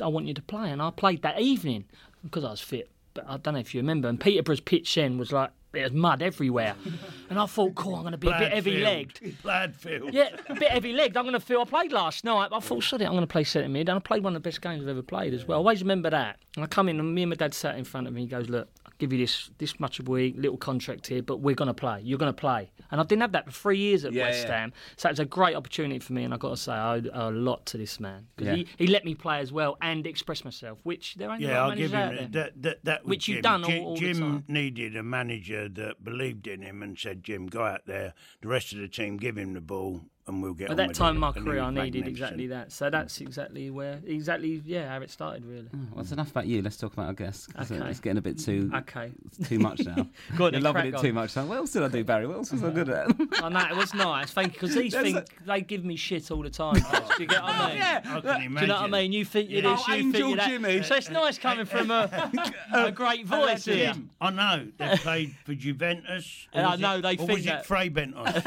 I 0.00 0.08
want 0.08 0.26
you 0.26 0.34
to 0.34 0.42
play." 0.42 0.70
And 0.70 0.80
I 0.80 0.90
played 0.90 1.22
that 1.22 1.40
evening 1.40 1.84
because 2.22 2.44
I 2.44 2.50
was 2.50 2.60
fit. 2.60 2.90
But 3.12 3.26
I 3.28 3.36
don't 3.36 3.54
know 3.54 3.60
if 3.60 3.74
you 3.74 3.80
remember. 3.80 4.08
And 4.08 4.18
Peterborough's 4.18 4.60
pitch 4.60 4.94
then 4.94 5.18
was 5.18 5.30
like 5.32 5.50
was 5.72 5.92
mud 5.92 6.22
everywhere, 6.22 6.74
and 7.30 7.38
I 7.38 7.46
thought, 7.46 7.74
"Cool, 7.74 7.96
I'm 7.96 8.02
going 8.02 8.12
to 8.12 8.18
be 8.18 8.28
a 8.28 8.38
bit 8.38 8.52
heavy 8.52 8.78
legged." 8.78 9.20
Bladfield. 9.42 10.12
Yeah, 10.12 10.28
a 10.48 10.54
bit 10.54 10.70
heavy 10.70 10.92
legged. 10.92 11.16
I'm 11.16 11.24
going 11.24 11.34
to 11.34 11.40
feel. 11.40 11.60
I 11.60 11.64
played 11.64 11.92
last 11.92 12.24
night. 12.24 12.50
But 12.50 12.56
I 12.56 12.60
thought, 12.60 12.82
sod 12.82 13.02
it, 13.02 13.06
I'm 13.06 13.12
going 13.12 13.22
to 13.22 13.26
play 13.26 13.44
centre 13.44 13.68
mid. 13.68 13.88
And 13.88 13.96
I 13.96 14.00
played 14.00 14.22
one 14.22 14.34
of 14.36 14.42
the 14.42 14.46
best 14.46 14.62
games 14.62 14.82
I've 14.82 14.88
ever 14.88 15.02
played 15.02 15.34
as 15.34 15.46
well. 15.46 15.58
I 15.58 15.60
always 15.60 15.82
remember 15.82 16.10
that. 16.10 16.38
And 16.56 16.64
I 16.64 16.68
come 16.68 16.88
in, 16.88 17.00
and 17.00 17.14
me 17.14 17.22
and 17.22 17.30
my 17.30 17.36
dad 17.36 17.54
sat 17.54 17.76
in 17.76 17.84
front 17.84 18.06
of 18.06 18.12
me. 18.12 18.22
He 18.22 18.26
goes, 18.26 18.48
Look, 18.48 18.68
give 18.98 19.12
you 19.12 19.18
this 19.18 19.50
this 19.58 19.78
much 19.80 19.98
a 19.98 20.02
week, 20.02 20.34
little 20.38 20.56
contract 20.56 21.06
here, 21.08 21.22
but 21.22 21.40
we're 21.40 21.54
going 21.54 21.68
to 21.68 21.74
play. 21.74 22.00
You're 22.02 22.18
going 22.18 22.32
to 22.32 22.40
play. 22.40 22.70
And 22.90 23.00
I 23.00 23.04
didn't 23.04 23.22
have 23.22 23.32
that 23.32 23.46
for 23.46 23.50
three 23.52 23.78
years 23.78 24.04
at 24.04 24.12
Yeah, 24.12 24.24
West 24.26 24.46
yeah. 24.46 24.60
Ham. 24.60 24.72
So 24.96 25.08
it 25.08 25.12
was 25.12 25.18
a 25.20 25.24
great 25.24 25.56
opportunity 25.56 25.98
for 25.98 26.12
me. 26.12 26.24
And 26.24 26.32
I've 26.32 26.40
got 26.40 26.50
to 26.50 26.56
say, 26.56 26.72
I 26.72 26.96
owe 26.98 27.28
a 27.28 27.30
lot 27.30 27.66
to 27.66 27.78
this 27.78 27.98
man. 27.98 28.26
Because 28.36 28.58
Yeah. 28.58 28.64
he, 28.78 28.84
he 28.84 28.86
let 28.86 29.04
me 29.04 29.14
play 29.14 29.38
as 29.40 29.52
well 29.52 29.76
and 29.82 30.06
express 30.06 30.44
myself, 30.44 30.78
which 30.84 31.14
there 31.16 31.30
ain't 31.30 31.42
a 31.42 31.46
lot 31.46 31.52
Yeah, 31.52 31.64
of 31.64 31.70
I'll 31.70 31.76
give 31.76 31.92
managers 31.92 32.20
him 32.26 32.32
that. 32.32 32.62
That, 32.62 32.84
that 32.84 33.04
was 33.04 33.10
Which 33.10 33.28
you've 33.28 33.42
done 33.42 33.64
all- 33.64 33.70
Jim, 33.70 33.84
all 33.84 33.94
the 33.94 34.00
Jim 34.00 34.18
time. 34.20 34.44
needed 34.48 34.96
a 34.96 35.02
manager 35.02 35.68
that 35.68 36.04
believed 36.04 36.46
in 36.46 36.62
him 36.62 36.82
and 36.82 36.98
said, 36.98 37.24
"Jim, 37.24 37.46
go 37.46 37.64
out 37.64 37.86
there. 37.86 38.14
The 38.42 38.48
rest 38.48 38.72
of 38.72 38.78
the 38.78 38.88
team, 38.88 39.16
give 39.16 39.36
him 39.36 39.54
the 39.54 39.60
ball, 39.60 40.02
and 40.26 40.42
we'll 40.42 40.54
get." 40.54 40.66
At 40.66 40.70
on 40.72 40.76
that 40.78 40.88
with 40.88 40.96
time 40.96 41.14
it." 41.14 41.16
in 41.16 41.20
my 41.20 41.32
career, 41.32 41.60
I 41.60 41.70
needed 41.70 42.08
exactly 42.08 42.46
that. 42.48 42.72
So 42.72 42.90
that's 42.90 43.20
exactly 43.20 43.70
where, 43.70 44.00
exactly, 44.06 44.62
yeah, 44.64 44.88
how 44.88 45.00
it 45.02 45.10
started, 45.10 45.44
really. 45.44 45.68
Oh, 45.74 45.78
well, 45.90 45.96
that's 45.96 46.12
enough 46.12 46.30
about 46.30 46.46
you. 46.46 46.62
Let's 46.62 46.76
talk 46.76 46.92
about 46.92 47.06
our 47.06 47.12
guests. 47.12 47.46
'cause 47.46 47.70
Okay. 47.70 47.88
It's 47.90 48.00
getting 48.00 48.18
a 48.18 48.22
bit 48.22 48.38
too 48.38 48.70
Okay. 48.74 49.12
too 49.44 49.58
much 49.58 49.80
now. 49.84 50.06
Go 50.36 50.46
on 50.46 50.52
You're 50.52 50.62
loving 50.62 50.86
it 50.86 50.94
on. 50.94 51.02
too 51.02 51.12
much. 51.12 51.36
Like, 51.36 51.48
what 51.48 51.58
else 51.58 51.72
did 51.72 51.82
I 51.82 51.88
do, 51.88 52.04
Barry? 52.04 52.26
What 52.26 52.36
else 52.38 52.52
was 52.52 52.62
I 52.64 52.70
good 52.70 52.88
at? 52.88 53.08
I 53.42 53.48
know 53.48 53.66
it 53.70 53.76
was 53.76 53.92
nice, 53.94 54.30
thank 54.30 54.54
you. 54.54 54.60
Because 54.60 54.74
these 54.74 54.92
There's 54.92 55.12
things 55.12 55.28
they 55.46 55.60
give 55.60 55.84
me 55.84 55.96
shit 55.96 56.30
all 56.30 56.42
the 56.42 56.50
time. 56.50 56.74
Do 56.74 56.80
you 57.22 57.26
get 57.28 57.42
what 57.42 57.52
I 57.54 57.64
oh, 57.64 57.68
mean? 57.74 57.82
I 57.82 58.20
can 58.20 58.54
Do 58.54 58.60
you 58.60 58.66
know 58.66 58.74
what 58.74 58.82
I 58.84 58.88
mean? 58.88 59.12
You 59.12 59.24
think 59.24 59.50
you're 59.50 59.62
Yeah. 59.62 59.70
this, 59.76 59.84
Oh, 59.88 59.92
you 59.92 59.98
Angel 59.98 60.12
think 60.12 60.26
you're 60.28 60.36
that. 60.36 60.48
Jimmy. 60.48 60.82
So 60.82 60.94
it's 60.96 61.10
nice 61.10 61.38
coming 61.38 61.64
from 61.66 61.90
a, 61.90 62.30
a 62.72 62.90
great 62.92 63.26
voice 63.26 63.64
here. 63.64 63.92
I 64.20 64.30
know 64.30 64.66
they 64.78 64.96
played 64.98 65.34
for 65.44 65.54
Juventus. 65.54 66.48
or 66.52 66.60
I 66.62 66.70
was 66.72 66.80
know, 66.80 66.96
it- 66.98 67.02
they 67.02 67.14
or 67.14 67.16
think 67.26 67.30
was 67.30 67.44
that. 67.44 67.60
it 67.60 67.66
Fray 67.66 67.90
Bentos? 67.90 68.42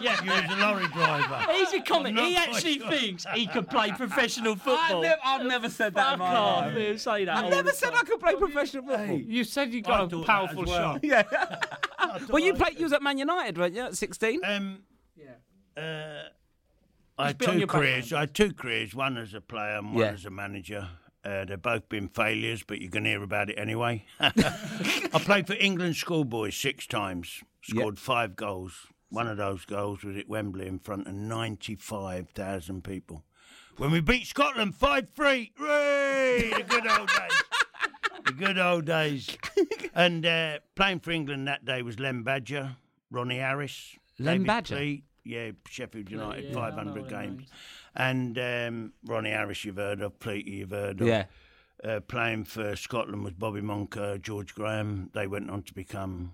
Yeah. 0.00 0.22
you 0.24 0.30
was 0.30 0.58
a 0.58 0.60
lorry 0.60 0.86
driver. 0.88 1.17
He's 1.52 1.72
a 1.74 1.80
comic. 1.80 2.16
He 2.16 2.36
actually 2.36 2.78
sure. 2.78 2.90
thinks 2.90 3.26
he 3.34 3.46
could 3.46 3.68
play 3.68 3.90
professional 3.92 4.54
football. 4.56 4.96
I've 4.98 5.02
never, 5.02 5.20
I've 5.24 5.46
never 5.46 5.68
said 5.68 5.94
that 5.94 6.14
in 6.14 6.18
Fuck 6.18 6.28
my 6.32 6.36
off. 6.36 6.74
life. 6.74 7.00
Say 7.00 7.24
that. 7.24 7.44
I've 7.44 7.50
never 7.50 7.70
said 7.70 7.90
time. 7.90 7.98
I 8.02 8.04
could 8.06 8.20
play 8.20 8.34
professional 8.36 8.84
football. 8.84 9.16
You 9.18 9.44
said 9.44 9.72
you 9.72 9.82
got 9.82 10.12
a 10.12 10.22
powerful 10.22 10.64
well. 10.64 10.94
shot. 10.94 11.04
Yeah. 11.04 11.22
Well, 12.28 12.42
you 12.42 12.54
played. 12.54 12.78
You 12.78 12.84
was 12.84 12.92
at 12.94 13.02
Man 13.02 13.18
United, 13.18 13.58
weren't 13.58 13.74
you? 13.74 13.82
At 13.82 13.96
16. 13.96 14.40
Um, 14.44 14.78
uh, 15.76 15.80
I 17.18 17.26
had 17.28 17.38
two 17.38 17.66
careers. 17.66 18.12
I 18.12 18.20
had 18.20 18.34
two 18.34 18.52
careers. 18.54 18.94
One 18.94 19.18
as 19.18 19.34
a 19.34 19.40
player 19.40 19.78
and 19.78 19.92
one 19.94 20.04
Yeah. 20.04 20.12
as 20.12 20.24
a 20.24 20.30
manager. 20.30 20.88
Uh, 21.24 21.44
they've 21.44 21.60
both 21.60 21.88
been 21.88 22.08
failures, 22.08 22.62
but 22.62 22.80
you're 22.80 22.90
going 22.90 23.04
to 23.04 23.10
hear 23.10 23.22
about 23.22 23.50
it 23.50 23.58
anyway. 23.58 24.04
I 24.20 24.30
played 25.20 25.46
for 25.46 25.54
England 25.54 25.96
schoolboys 25.96 26.56
six 26.56 26.86
times. 26.86 27.42
Scored 27.62 27.98
five 27.98 28.36
goals. 28.36 28.86
One 29.10 29.26
of 29.26 29.36
those 29.38 29.64
goals 29.64 30.02
was 30.04 30.16
at 30.16 30.28
Wembley 30.28 30.66
in 30.66 30.78
front 30.78 31.06
of 31.06 31.14
ninety-five 31.14 32.30
thousand 32.30 32.84
people. 32.84 33.24
When 33.76 33.90
we 33.90 34.00
beat 34.00 34.26
Scotland 34.26 34.74
five 34.74 35.08
three, 35.10 35.52
The 35.56 36.64
good 36.68 36.86
old 36.86 37.08
days. 37.08 37.42
The 38.26 38.32
good 38.32 38.58
old 38.58 38.84
days. 38.84 39.36
And 39.94 40.24
uh, 40.24 40.58
playing 40.76 41.00
for 41.00 41.10
England 41.10 41.48
that 41.48 41.64
day 41.64 41.82
was 41.82 41.98
Len 41.98 42.22
Badger, 42.22 42.76
Ronnie 43.10 43.38
Harris, 43.38 43.96
Len 44.20 44.34
David 44.36 44.46
Badger? 44.46 44.96
Yeah, 45.24 45.50
Sheffield 45.68 46.08
United, 46.08 46.44
yeah, 46.44 46.54
500 46.54 47.08
games. 47.08 47.48
And 47.96 48.38
um, 48.38 48.92
Ronnie 49.04 49.30
Harris, 49.30 49.64
you've 49.64 49.76
heard 49.76 50.00
of, 50.00 50.20
Pleaty, 50.20 50.58
you've 50.58 50.70
heard 50.70 51.00
of. 51.00 51.08
Yeah. 51.08 51.24
Uh, 51.82 51.98
playing 52.00 52.44
for 52.44 52.76
Scotland 52.76 53.24
was 53.24 53.32
Bobby 53.32 53.60
Moncur, 53.60 54.22
George 54.22 54.54
Graham. 54.54 55.10
They 55.14 55.26
went 55.26 55.50
on 55.50 55.62
to 55.64 55.74
become 55.74 56.32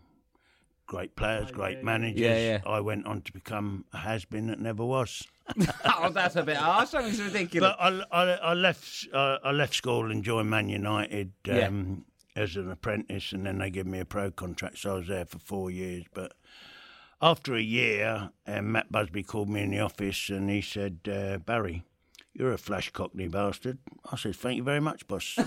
great 0.86 1.16
players, 1.16 1.50
great 1.50 1.82
managers. 1.82 2.20
Yeah, 2.20 2.36
yeah. 2.36 2.60
I 2.66 2.80
went 2.80 3.06
on 3.06 3.22
to 3.22 3.32
become 3.32 3.84
a 3.92 3.98
has-been 3.98 4.46
that 4.48 4.60
never 4.60 4.84
was. 4.84 5.26
oh, 5.84 6.10
that's 6.10 6.36
a 6.36 6.42
bit 6.42 6.56
harsh. 6.56 6.90
That 6.90 7.04
was 7.04 7.20
ridiculous. 7.20 7.74
But 7.78 8.04
I, 8.12 8.22
I, 8.22 8.30
I 8.34 8.54
left 8.54 9.08
uh, 9.12 9.38
I 9.44 9.50
left 9.52 9.74
school 9.74 10.10
and 10.10 10.22
joined 10.24 10.50
Man 10.50 10.68
United 10.68 11.32
Yeah. 11.46 11.66
um, 11.68 12.04
as 12.36 12.56
an 12.56 12.70
apprentice, 12.70 13.32
and 13.32 13.46
then 13.46 13.58
they 13.58 13.70
gave 13.70 13.86
me 13.86 14.00
a 14.00 14.04
pro 14.04 14.30
contract. 14.30 14.78
So 14.78 14.94
I 14.94 14.98
was 14.98 15.08
there 15.08 15.26
for 15.26 15.38
four 15.38 15.70
years. 15.70 16.04
But 16.14 16.32
after 17.20 17.54
a 17.54 17.60
year, 17.62 18.30
um, 18.46 18.72
Matt 18.72 18.90
Busby 18.90 19.22
called 19.22 19.48
me 19.48 19.62
in 19.62 19.70
the 19.70 19.80
office 19.80 20.28
and 20.30 20.48
he 20.50 20.60
said, 20.62 21.00
uh, 21.10 21.38
"Barry, 21.38 21.84
you're 22.32 22.52
a 22.52 22.58
flash 22.58 22.90
cockney 22.90 23.28
bastard." 23.28 23.78
I 24.10 24.16
said, 24.16 24.36
"Thank 24.36 24.56
you 24.56 24.62
very 24.64 24.80
much, 24.80 25.06
boss." 25.06 25.38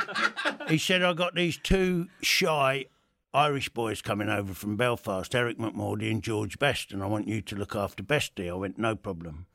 he 0.68 0.78
said, 0.78 1.02
"I 1.02 1.12
got 1.14 1.34
these 1.34 1.56
two 1.56 2.08
shy." 2.22 2.86
Irish 3.32 3.68
boys 3.68 4.02
coming 4.02 4.28
over 4.28 4.54
from 4.54 4.76
Belfast, 4.76 5.34
Eric 5.34 5.58
McMordie 5.58 6.10
and 6.10 6.22
George 6.22 6.58
Best, 6.58 6.90
and 6.92 7.02
I 7.02 7.06
want 7.06 7.28
you 7.28 7.40
to 7.42 7.54
look 7.56 7.76
after 7.76 8.02
Bestie. 8.02 8.48
I 8.50 8.54
went, 8.54 8.76
no 8.78 8.96
problem. 8.96 9.46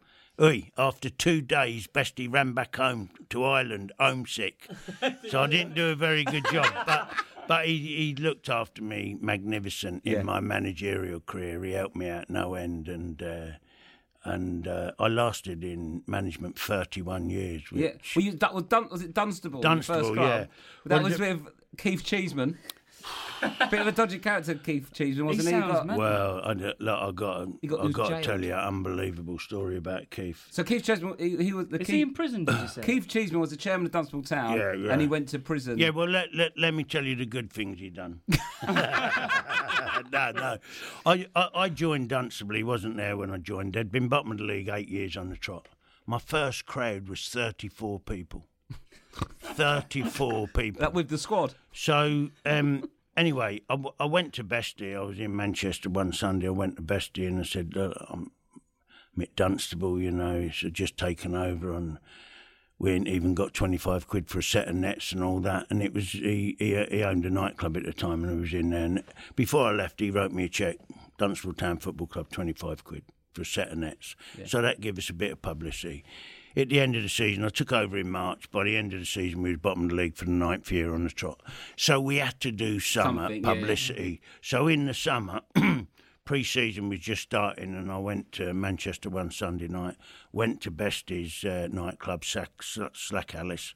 Oi, 0.41 0.70
after 0.77 1.10
two 1.10 1.41
days, 1.41 1.88
Bestie 1.88 2.32
ran 2.32 2.53
back 2.53 2.75
home 2.75 3.10
to 3.29 3.44
Ireland, 3.44 3.91
homesick. 4.00 4.70
So 5.29 5.41
I 5.41 5.48
didn't 5.48 5.75
do 5.75 5.88
a 5.89 5.96
very 5.96 6.24
good 6.24 6.46
job. 6.51 6.67
But 6.86 7.10
but 7.48 7.65
he, 7.67 7.77
he 7.77 8.15
looked 8.15 8.50
after 8.50 8.82
me 8.82 9.17
magnificent 9.20 10.03
in 10.05 10.13
Yeah. 10.13 10.24
my 10.24 10.39
managerial 10.39 11.20
career. 11.20 11.63
He 11.63 11.72
helped 11.74 11.96
me 11.96 12.10
out 12.10 12.29
no 12.29 12.53
end, 12.55 12.88
and 12.88 13.22
uh, 13.22 13.46
and 14.24 14.67
uh, 14.67 14.91
I 15.00 15.08
lasted 15.08 15.63
in 15.63 16.01
management 16.08 16.58
31 16.60 17.29
years. 17.29 17.62
Which, 17.72 17.82
Yeah. 17.82 17.91
Well, 18.15 18.25
you, 18.25 18.32
that 18.34 18.53
was 18.53 18.63
Dun- 18.63 18.89
was 18.89 19.01
it 19.03 19.13
Dunstable? 19.13 19.60
your 19.60 19.63
Dunstable, 19.63 20.00
first 20.01 20.13
club? 20.15 20.27
yeah. 20.27 20.46
That 20.86 20.96
Well, 20.96 21.03
was 21.03 21.17
the- 21.17 21.34
with 21.36 21.48
Keith 21.77 22.03
Cheeseman. 22.03 22.58
Bit 23.72 23.82
of 23.82 23.88
a 23.88 23.92
dodgy 23.92 24.20
character, 24.20 24.56
Keith 24.56 24.92
Cheeseman, 24.94 25.28
wasn't 25.28 25.46
he? 25.48 25.52
sounds 25.52 25.74
Got- 25.74 25.88
mad. 25.88 25.98
Well, 25.98 26.42
I, 26.44 26.54
look, 26.54 26.80
I 27.02 27.12
got, 27.12 27.48
He 27.62 27.68
got- 27.68 27.80
I 27.80 27.84
was 27.86 27.96
got 27.96 28.04
to 28.06 28.10
jailed. 28.16 28.24
tell 28.24 28.44
you 28.44 28.54
an 28.54 28.60
unbelievable 28.60 29.40
story 29.40 29.78
about 29.78 30.10
Keith. 30.10 30.48
So 30.52 30.64
Keith 30.64 30.84
Cheeseman, 30.84 31.16
he, 31.20 31.38
he 31.38 31.54
was 31.54 31.68
the 31.68 31.80
Is 31.82 31.88
Keith, 31.88 31.96
he 31.96 32.02
in 32.02 32.14
prison, 32.14 32.46
did 32.46 32.60
you 32.60 32.68
say? 32.68 32.82
Keith 32.82 33.08
Cheeseman 33.08 33.40
was 33.42 33.50
the 33.52 33.58
chairman 33.58 33.86
of 33.86 33.92
Dunstable 33.92 34.24
Town, 34.24 34.58
Yeah, 34.58 34.74
yeah. 34.74 34.92
and 34.92 35.02
he 35.02 35.08
went 35.08 35.30
to 35.30 35.40
prison. 35.40 35.78
Yeah, 35.78 35.90
well, 35.90 36.08
let, 36.08 36.34
let, 36.36 36.58
let 36.58 36.74
me 36.74 36.84
tell 36.84 37.04
you 37.06 37.16
the 37.16 37.25
good 37.25 37.52
things 37.52 37.80
he 37.80 37.90
done. 37.90 38.22
no, 38.68 40.32
no. 40.32 40.58
I, 41.06 41.28
I, 41.36 41.50
I 41.56 41.70
joined 41.70 42.10
Dunstable. 42.10 42.56
He 42.56 42.64
wasn't 42.64 42.98
there 42.98 43.18
when 43.18 43.32
I 43.32 43.38
joined. 43.38 43.74
They'd 43.74 43.92
been 43.92 44.08
bottom 44.08 44.32
of 44.32 44.38
the 44.38 44.44
league 44.44 44.70
eight 44.70 44.90
years 44.90 45.16
on 45.18 45.30
the 45.30 45.38
trot. 45.38 45.68
My 46.08 46.20
first 46.20 46.66
crowd 46.66 47.10
was 47.10 47.28
34 47.30 48.00
people. 48.02 48.46
34 49.40 50.48
people. 50.50 50.80
That 50.82 50.94
with 50.94 51.10
the 51.10 51.18
squad. 51.18 51.56
So, 51.74 52.30
um, 52.46 52.90
anyway, 53.17 53.62
I, 53.69 53.74
w- 53.74 53.95
I 54.00 54.05
went 54.05 54.34
to 54.34 54.43
Bestie. 54.43 54.95
I 54.95 55.01
was 55.01 55.19
in 55.19 55.36
Manchester 55.36 55.89
one 55.89 56.13
Sunday. 56.13 56.48
I 56.48 56.51
went 56.51 56.77
to 56.77 56.81
Bestie 56.81 57.27
and 57.27 57.39
I 57.39 57.43
said, 57.43 57.75
Look, 57.75 57.98
I'm, 58.10 58.31
I'm 59.17 59.25
Dunstable, 59.36 60.00
you 60.00 60.12
know, 60.12 60.36
it's 60.36 60.57
just 60.57 60.98
taken 60.98 61.36
over 61.36 61.74
and 61.74 62.00
we 62.77 62.91
ain't 62.91 63.07
even 63.07 63.34
got 63.34 63.53
25 63.53 64.07
quid 64.07 64.27
for 64.27 64.39
a 64.39 64.43
set 64.43 64.67
of 64.67 64.75
nets 64.75 65.13
and 65.13 65.24
all 65.24 65.39
that. 65.39 65.65
And 65.69 65.81
it 65.81 65.93
was, 65.93 66.12
he, 66.12 66.57
he, 66.60 66.86
he 66.91 67.03
owned 67.03 67.25
a 67.25 67.29
nightclub 67.29 67.77
at 67.77 67.86
the 67.86 67.93
time 67.93 68.24
and 68.24 68.38
I 68.38 68.41
was 68.41 68.53
in 68.53 68.72
there. 68.72 68.84
And 68.84 69.03
before 69.36 69.67
I 69.67 69.72
left, 69.72 70.01
he 70.01 70.12
wrote 70.12 70.34
me 70.34 70.45
a 70.45 70.50
cheque, 70.50 70.79
Dunstable 71.17 71.53
Town 71.53 71.77
Football 71.77 72.07
Club, 72.07 72.29
25 72.31 72.84
quid 72.84 73.03
for 73.34 73.43
a 73.43 73.45
set 73.45 73.69
of 73.69 73.77
nets. 73.77 74.15
So 74.45 74.62
that 74.62 74.81
gave 74.81 74.98
us 74.98 75.10
a 75.10 75.13
bit 75.13 75.31
of 75.31 75.41
publicity. 75.41 76.03
At 76.58 76.70
the 76.70 76.80
end 76.80 76.96
of 76.96 77.04
the 77.04 77.10
season, 77.10 77.44
I 77.44 77.50
took 77.50 77.74
over 77.74 77.98
in 77.98 78.10
March. 78.10 78.50
By 78.50 78.64
the 78.64 78.78
end 78.78 78.94
of 78.94 79.00
the 79.00 79.06
season, 79.06 79.42
we 79.42 79.50
was 79.50 79.60
bottom 79.60 79.84
of 79.84 79.90
the 79.90 79.96
league 79.96 80.16
for 80.16 80.26
the 80.26 80.32
ninth 80.32 80.72
year 80.72 80.94
on 80.94 81.04
the 81.04 81.10
trot. 81.10 81.42
So 81.76 82.00
we 82.00 82.18
had 82.18 82.40
to 82.42 82.52
do 82.52 82.80
summer 82.80 83.24
Something, 83.24 83.44
yeah, 83.44 83.50
yeah. 83.50 83.60
publicity. 83.60 84.22
So 84.42 84.68
in 84.68 84.86
the 84.86 84.94
summer, 84.94 85.42
pre-season 86.26 86.88
was 86.88 87.00
just 87.00 87.24
starting, 87.24 87.76
and 87.76 87.92
I 87.92 87.98
went 87.98 88.32
to 88.34 88.54
Manchester 88.54 89.10
one 89.10 89.32
Sunday 89.32 89.68
night. 89.68 89.96
Went 90.32 90.62
to 90.62 90.72
Bestie's 90.72 91.44
uh, 91.44 91.68
nightclub, 91.72 92.24
Slack, 92.24 92.52
Slack 92.64 93.36
Alice. 93.36 93.76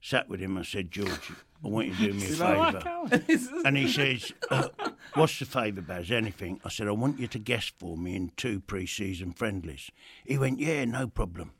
Sat 0.00 0.28
with 0.28 0.40
him. 0.40 0.58
I 0.58 0.62
said, 0.62 0.90
George, 0.92 1.32
I 1.64 1.68
want 1.68 1.88
you 1.88 1.94
to 1.94 2.06
do 2.06 2.12
me 2.12 2.26
a 2.26 2.28
favour. 3.40 3.62
And 3.64 3.76
he 3.76 3.88
says, 3.88 4.32
uh, 4.50 4.68
What's 5.14 5.38
the 5.40 5.44
favour, 5.46 5.80
Baz? 5.80 6.10
Anything? 6.12 6.60
I 6.64 6.68
said, 6.68 6.86
I 6.86 6.92
want 6.92 7.18
you 7.18 7.26
to 7.26 7.38
guess 7.38 7.72
for 7.78 7.96
me 7.96 8.14
in 8.14 8.32
two 8.36 8.60
pre 8.60 8.86
season 8.86 9.32
friendlies. 9.32 9.90
He 10.24 10.38
went, 10.38 10.60
Yeah, 10.60 10.84
no 10.84 11.08
problem. 11.08 11.52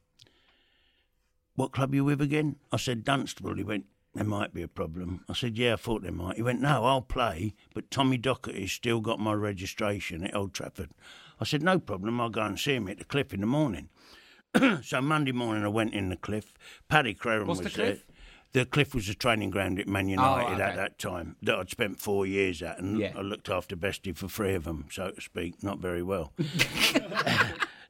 What 1.59 1.73
club 1.73 1.93
you 1.93 2.05
with 2.05 2.21
again? 2.21 2.55
I 2.71 2.77
said, 2.77 3.03
Dunstable. 3.03 3.57
He 3.57 3.65
went, 3.65 3.87
There 4.15 4.23
might 4.23 4.55
be 4.55 4.63
a 4.63 4.69
problem. 4.69 5.25
I 5.29 5.33
said, 5.33 5.59
Yeah, 5.59 5.73
I 5.73 5.77
thought 5.77 6.03
there 6.03 6.13
might. 6.13 6.37
He 6.37 6.43
went, 6.43 6.61
No, 6.61 6.85
I'll 6.85 7.03
play, 7.03 7.53
but 7.75 7.91
Tommy 7.91 8.17
Docherty's 8.17 8.71
still 8.71 9.01
got 9.01 9.19
my 9.19 9.33
registration 9.33 10.23
at 10.23 10.37
Old 10.37 10.55
Trafford. 10.55 10.91
I 11.41 11.45
said, 11.45 11.65
No 11.65 11.81
problem. 11.81 12.21
I'll 12.21 12.31
go 12.31 12.43
and 12.43 12.61
see 12.61 12.77
him 12.77 12.87
at 12.87 12.99
the 12.99 13.05
cliff 13.05 13.35
in 13.35 13.41
the 13.41 13.49
morning. 13.49 13.89
so 14.85 15.01
Monday 15.03 15.33
morning, 15.33 15.65
I 15.65 15.69
went 15.69 15.95
in 15.95 16.11
the 16.11 16.17
cliff. 16.17 16.55
Paddy 16.89 17.13
Crerand 17.13 17.49
was 17.49 17.59
the 17.59 17.71
cliff? 17.71 18.05
there. 18.07 18.63
The 18.63 18.65
cliff 18.65 18.95
was 18.95 19.09
a 19.09 19.15
training 19.15 19.51
ground 19.51 19.81
at 19.81 19.89
Man 19.89 20.09
United 20.09 20.45
oh, 20.45 20.53
okay. 20.55 20.63
at 20.63 20.77
that 20.77 20.99
time 21.01 21.35
that 21.43 21.59
I'd 21.59 21.71
spent 21.71 22.01
four 22.01 22.25
years 22.25 22.63
at, 22.63 22.79
and 22.79 23.01
Yeah. 23.01 23.15
I 23.17 23.23
looked 23.23 23.51
after 23.51 23.75
Bestie 23.77 24.17
for 24.17 24.29
three 24.29 24.55
of 24.55 24.63
them, 24.63 24.87
so 24.93 25.11
to 25.11 25.21
speak. 25.21 25.61
Not 25.65 25.81
very 25.81 26.05
well. 26.05 26.33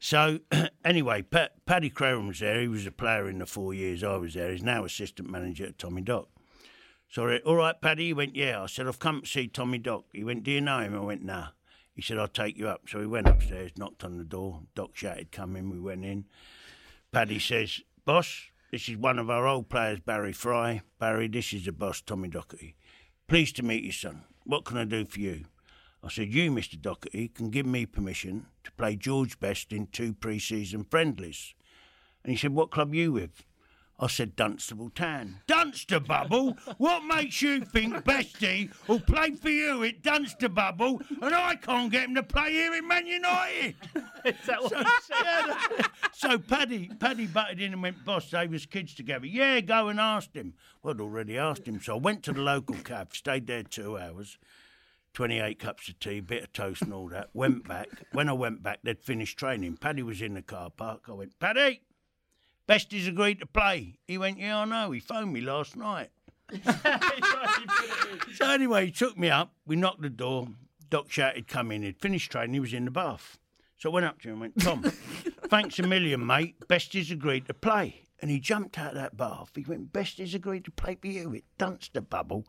so 0.09 0.39
anyway, 0.87 1.21
pa- 1.21 1.51
Paddy 1.67 1.91
Crerand 1.91 2.29
was 2.29 2.39
there. 2.39 2.63
He 2.63 2.69
was 2.69 2.87
a 2.87 2.91
player 2.91 3.29
in 3.29 3.41
the 3.41 3.45
four 3.45 3.75
years 3.75 4.03
I 4.03 4.17
was 4.17 4.33
there. 4.33 4.51
He's 4.53 4.63
now 4.63 4.87
assistant 4.87 5.29
manager 5.29 5.67
at 5.67 5.79
Tommy 5.79 6.01
Dock. 6.01 6.29
So 7.11 7.25
I 7.25 7.27
went, 7.27 7.45
all 7.45 7.57
right, 7.57 7.79
Paddy. 7.79 8.07
He 8.07 8.13
went, 8.15 8.35
yeah. 8.35 8.63
I 8.63 8.67
said, 8.69 8.87
I've 8.87 8.99
come 8.99 9.21
to 9.21 9.27
see 9.27 9.49
Tommy 9.49 9.77
Dock. 9.77 10.07
He 10.15 10.25
went, 10.25 10.45
do 10.45 10.51
you 10.51 10.63
know 10.63 10.79
him? 10.79 10.95
I 10.95 11.01
went, 11.01 11.23
nah. 11.23 11.49
He 11.95 12.01
said, 12.01 12.17
I'll 12.17 12.27
take 12.27 12.57
you 12.57 12.69
up. 12.69 12.89
So 12.89 13.01
we 13.01 13.07
went 13.07 13.29
upstairs, 13.29 13.73
knocked 13.77 14.03
on 14.03 14.17
the 14.17 14.25
door. 14.25 14.63
Doc 14.75 14.93
shouted, 14.95 15.31
come 15.31 15.57
in. 15.57 15.69
We 15.69 15.79
went 15.79 16.07
in. 16.07 16.25
Paddy 17.13 17.39
says, 17.39 17.83
boss, 18.07 18.47
this 18.73 18.89
is 18.89 18.97
one 18.97 19.19
of 19.19 19.29
our 19.29 19.47
old 19.47 19.69
players, 19.69 20.01
Barry 20.01 20.33
Fry. 20.33 20.81
Barry, 20.99 21.29
this 21.29 21.53
is 21.53 21.67
the 21.67 21.73
boss, 21.73 22.01
Tommy 22.01 22.31
Docherty. 22.31 22.77
Pleased 23.27 23.57
to 23.57 23.63
meet 23.63 23.85
you, 23.85 23.93
son. 23.93 24.25
What 24.45 24.65
can 24.65 24.79
I 24.79 24.85
do 24.85 25.05
for 25.05 25.21
you? 25.21 25.45
I 26.03 26.09
said, 26.09 26.33
You, 26.33 26.51
Mr. 26.51 26.81
Docherty, 26.81 27.35
can 27.35 27.51
give 27.51 27.67
me 27.67 27.87
permission 27.87 28.47
to 28.65 28.73
play 28.73 28.97
George 28.97 29.41
Best 29.41 29.73
in 29.73 29.87
two 29.89 30.13
pre 30.13 30.39
season 30.39 30.85
friendlies. 30.85 31.55
And 32.23 32.31
he 32.31 32.37
said, 32.37 32.55
What 32.55 32.71
club 32.71 32.95
you 32.95 33.13
with? 33.13 33.45
I 34.01 34.07
said, 34.07 34.37
Dunstable 34.37 34.91
Town. 34.91 35.41
Dunstable? 35.49 36.57
What 36.77 37.05
makes 37.05 37.43
you 37.43 37.65
think 37.65 37.95
Bestie 38.05 38.71
will 38.87 39.01
play 39.01 39.33
for 39.33 39.49
you 39.49 39.83
at 39.83 40.03
Dunstable 40.03 41.01
and 41.21 41.35
I 41.35 41.57
can't 41.57 41.91
get 41.91 42.05
him 42.05 42.15
to 42.15 42.23
play 42.23 42.53
here 42.53 42.75
in 42.75 42.87
Man 42.87 43.09
United? 43.09 43.75
Is 44.25 44.37
that 44.47 44.63
what 44.63 44.71
so, 44.71 44.79
you 44.79 44.87
said? 45.03 45.57
yeah, 45.79 45.87
so 46.13 46.39
Paddy, 46.39 46.93
Paddy 47.01 47.27
butted 47.27 47.61
in 47.61 47.73
and 47.73 47.83
went, 47.83 48.05
Boss, 48.05 48.31
they 48.31 48.47
was 48.47 48.67
kids 48.67 48.95
together. 48.95 49.27
Yeah, 49.27 49.61
go 49.63 49.89
and 49.89 49.99
ask 49.99 50.33
him. 50.33 50.55
Well, 50.81 50.95
I'd 50.95 51.01
already 51.01 51.37
asked 51.37 51.67
him. 51.67 51.81
So 51.81 51.97
I 51.97 51.99
went 51.99 52.23
to 52.25 52.33
the 52.33 52.41
local 52.41 52.77
cab, 52.77 53.17
stayed 53.17 53.49
there 53.49 53.65
two 53.65 53.99
hours. 53.99 54.39
28 55.19 55.59
cups 55.59 55.89
of 55.89 55.99
tea, 55.99 56.21
bit 56.21 56.45
of 56.45 56.53
toast 56.53 56.83
and 56.83 56.95
all 56.95 57.09
that. 57.09 57.29
Went 57.35 57.67
back. 57.67 57.89
When 58.13 58.29
I 58.29 58.35
went 58.35 58.63
back, 58.63 58.79
they'd 58.85 59.03
finished 59.03 59.37
training. 59.37 59.77
Paddy 59.79 60.05
was 60.05 60.23
in 60.23 60.35
the 60.35 60.43
car 60.43 60.71
park. 60.71 61.07
I 61.09 61.13
went, 61.13 61.37
Paddy, 61.41 61.81
Bestie's 62.69 63.09
agreed 63.09 63.41
to 63.41 63.47
play. 63.47 63.99
He 64.07 64.17
went, 64.17 64.39
Yeah, 64.39 64.61
I 64.61 64.65
know. 64.65 64.93
He 64.93 65.01
phoned 65.01 65.33
me 65.33 65.41
last 65.41 65.75
night. 65.75 66.11
so 68.37 68.49
anyway, 68.49 68.87
he 68.87 68.93
took 68.93 69.19
me 69.19 69.29
up. 69.29 69.55
We 69.67 69.75
knocked 69.75 70.03
the 70.03 70.09
door. 70.09 70.47
Doc 70.89 71.11
shouted, 71.11 71.49
Come 71.49 71.73
in. 71.73 71.83
He'd 71.83 72.01
finished 72.01 72.31
training. 72.31 72.55
He 72.55 72.61
was 72.61 72.73
in 72.73 72.85
the 72.85 72.93
bath. 72.93 73.39
So 73.77 73.91
I 73.91 73.95
went 73.95 74.07
up 74.07 74.21
to 74.21 74.29
him 74.29 74.35
and 74.35 74.41
went, 74.41 74.61
Tom, 74.61 74.83
thanks 75.49 75.81
a 75.81 75.83
million, 75.83 76.25
mate. 76.25 76.69
Bestie's 76.69 77.11
agreed 77.11 77.49
to 77.49 77.55
play. 77.55 78.03
And 78.23 78.31
he 78.31 78.39
jumped 78.39 78.79
out 78.79 78.91
of 78.91 78.95
that 78.95 79.17
bath. 79.17 79.51
He 79.57 79.65
went, 79.65 79.93
Bestie's 79.93 80.37
agreed 80.37 80.65
to 80.67 80.71
play 80.71 80.95
for 80.95 81.09
you 81.09 81.33
It 81.33 81.39
at 81.39 81.59
Dunstable. 81.59 82.45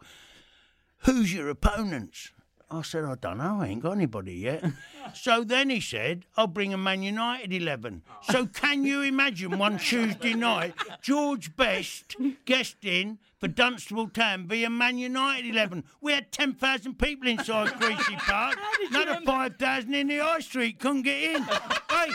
Who's 1.00 1.34
your 1.34 1.50
opponents? 1.50 2.32
I 2.72 2.84
said, 2.84 3.04
I 3.04 3.16
don't 3.16 3.40
know, 3.40 3.58
I 3.62 3.68
ain't 3.68 3.82
got 3.82 3.94
anybody 3.94 4.34
yet. 4.34 4.64
so 5.16 5.44
then 5.44 5.72
he 5.72 5.82
said, 5.82 6.26
I'll 6.38 6.46
bring 6.46 6.72
a 6.72 6.78
Man 6.78 7.02
United 7.02 7.52
11. 7.52 8.04
So 8.30 8.46
can 8.46 8.84
you 8.86 9.02
imagine 9.02 9.58
one 9.58 9.78
Tuesday 9.80 10.36
night, 10.36 10.76
George 11.02 11.56
Best 11.56 12.16
guest 12.46 12.78
in 12.84 13.18
for 13.40 13.48
Dunstable 13.48 14.10
Town 14.10 14.48
via 14.48 14.70
Man 14.70 15.00
United 15.00 15.48
11? 15.50 15.84
We 16.00 16.12
had 16.14 16.32
10,000 16.32 17.00
people 17.00 17.28
inside 17.28 17.70
Creasey 17.70 18.18
Park, 18.20 18.58
another 18.90 19.20
5,000 19.26 19.94
in 19.96 20.08
the 20.08 20.20
High 20.20 20.40
Street, 20.40 20.80
couldn't 20.80 21.02
get 21.04 21.36
in. 21.36 21.44
hey, 21.44 22.12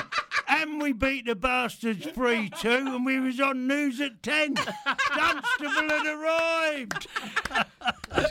and 0.48 0.80
we 0.80 0.92
beat 0.92 1.26
the 1.26 1.34
bastards 1.34 2.06
3 2.06 2.50
2, 2.60 2.68
and 2.68 3.04
we 3.04 3.18
was 3.18 3.40
on 3.40 3.66
news 3.66 4.00
at 4.00 4.22
10. 4.22 4.54
Dunstable 4.54 5.88
had 5.88 6.06
arrived. 6.06 7.08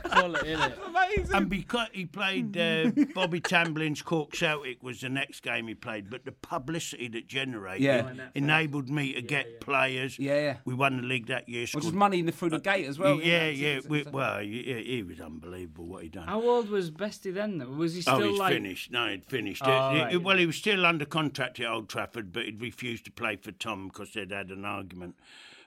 Quality, 0.06 0.52
isn't 0.54 0.72
it? 0.72 0.80
Amazing. 0.88 1.36
And 1.36 1.50
because 1.50 1.88
he 1.92 2.06
played 2.06 2.58
uh, 2.58 2.92
Bobby 3.16 3.40
Tambling's 3.40 4.02
Cork 4.02 4.34
Celtic 4.36 4.82
was 4.84 5.02
the 5.02 5.10
next 5.10 5.42
game 5.42 5.68
he 5.68 5.76
played, 5.76 6.10
but 6.10 6.26
the 6.26 6.32
publicity 6.32 7.08
that 7.10 7.28
generated 7.28 7.82
Yeah. 7.82 8.12
enabled 8.36 8.90
me 8.90 9.14
to 9.14 9.22
get 9.22 9.60
players. 9.62 10.18
Yeah, 10.20 10.36
yeah. 10.40 10.58
We 10.66 10.74
won 10.74 10.98
the 10.98 11.04
league 11.04 11.28
that 11.28 11.50
year. 11.50 11.62
Which 11.64 11.72
scored- 11.84 11.94
money 11.94 12.20
in 12.20 12.26
the 12.26 12.32
through 12.32 12.50
the 12.52 12.60
gate 12.60 12.86
as 12.88 12.98
well. 13.00 13.22
yeah, 13.22 13.46
isn't 13.48 13.56
it? 13.56 13.56
yeah. 13.58 13.70
It's- 13.78 13.90
we, 13.90 14.00
it's- 14.02 14.14
well, 14.14 14.42
yeah, 14.42 14.78
he 14.78 15.04
was 15.04 15.20
unbelievable 15.20 15.86
what 15.86 16.04
he 16.04 16.10
done. 16.10 16.28
How 16.28 16.42
old 16.42 16.70
was 16.70 16.92
Bestie 16.92 17.34
then? 17.34 17.58
Though? 17.58 17.68
Was 17.70 17.96
he 17.96 18.02
still 18.02 18.16
oh, 18.16 18.30
he's 18.30 18.40
like? 18.40 18.54
finished. 18.54 18.92
No, 18.92 19.08
he'd 19.08 19.26
finished. 19.26 19.62
Oh, 19.66 19.72
Uh, 19.72 19.92
he- 19.94 20.02
right. 20.02 20.22
well, 20.24 20.38
he 20.38 20.46
was 20.46 20.56
still 20.56 20.86
under 20.86 21.06
contract 21.06 21.60
at 21.60 21.68
Old 21.68 21.90
Trafford, 21.90 22.32
but 22.32 22.46
he'd 22.46 22.62
refused 22.62 23.06
to 23.06 23.12
play 23.12 23.36
for 23.36 23.52
Tom 23.52 23.88
because 23.88 24.14
they'd 24.14 24.32
had 24.32 24.50
an 24.52 24.66
argument. 24.66 25.16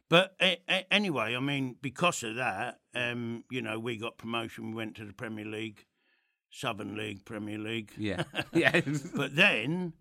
But 0.08 0.34
uh, 0.40 0.54
uh, 0.68 0.80
anyway, 0.90 1.34
I 1.34 1.40
mean, 1.40 1.76
because 1.82 2.22
of 2.22 2.36
that, 2.36 2.78
um, 2.94 3.44
you 3.50 3.60
know, 3.60 3.78
we 3.78 3.96
got 3.96 4.18
promotion. 4.18 4.70
We 4.70 4.76
went 4.76 4.96
to 4.96 5.04
the 5.04 5.12
Premier 5.12 5.44
League, 5.44 5.84
Southern 6.50 6.96
League, 6.96 7.24
Premier 7.24 7.58
League. 7.58 7.92
Yeah. 7.96 8.22
yeah. 8.52 8.80
But 9.14 9.34
then, 9.34 9.94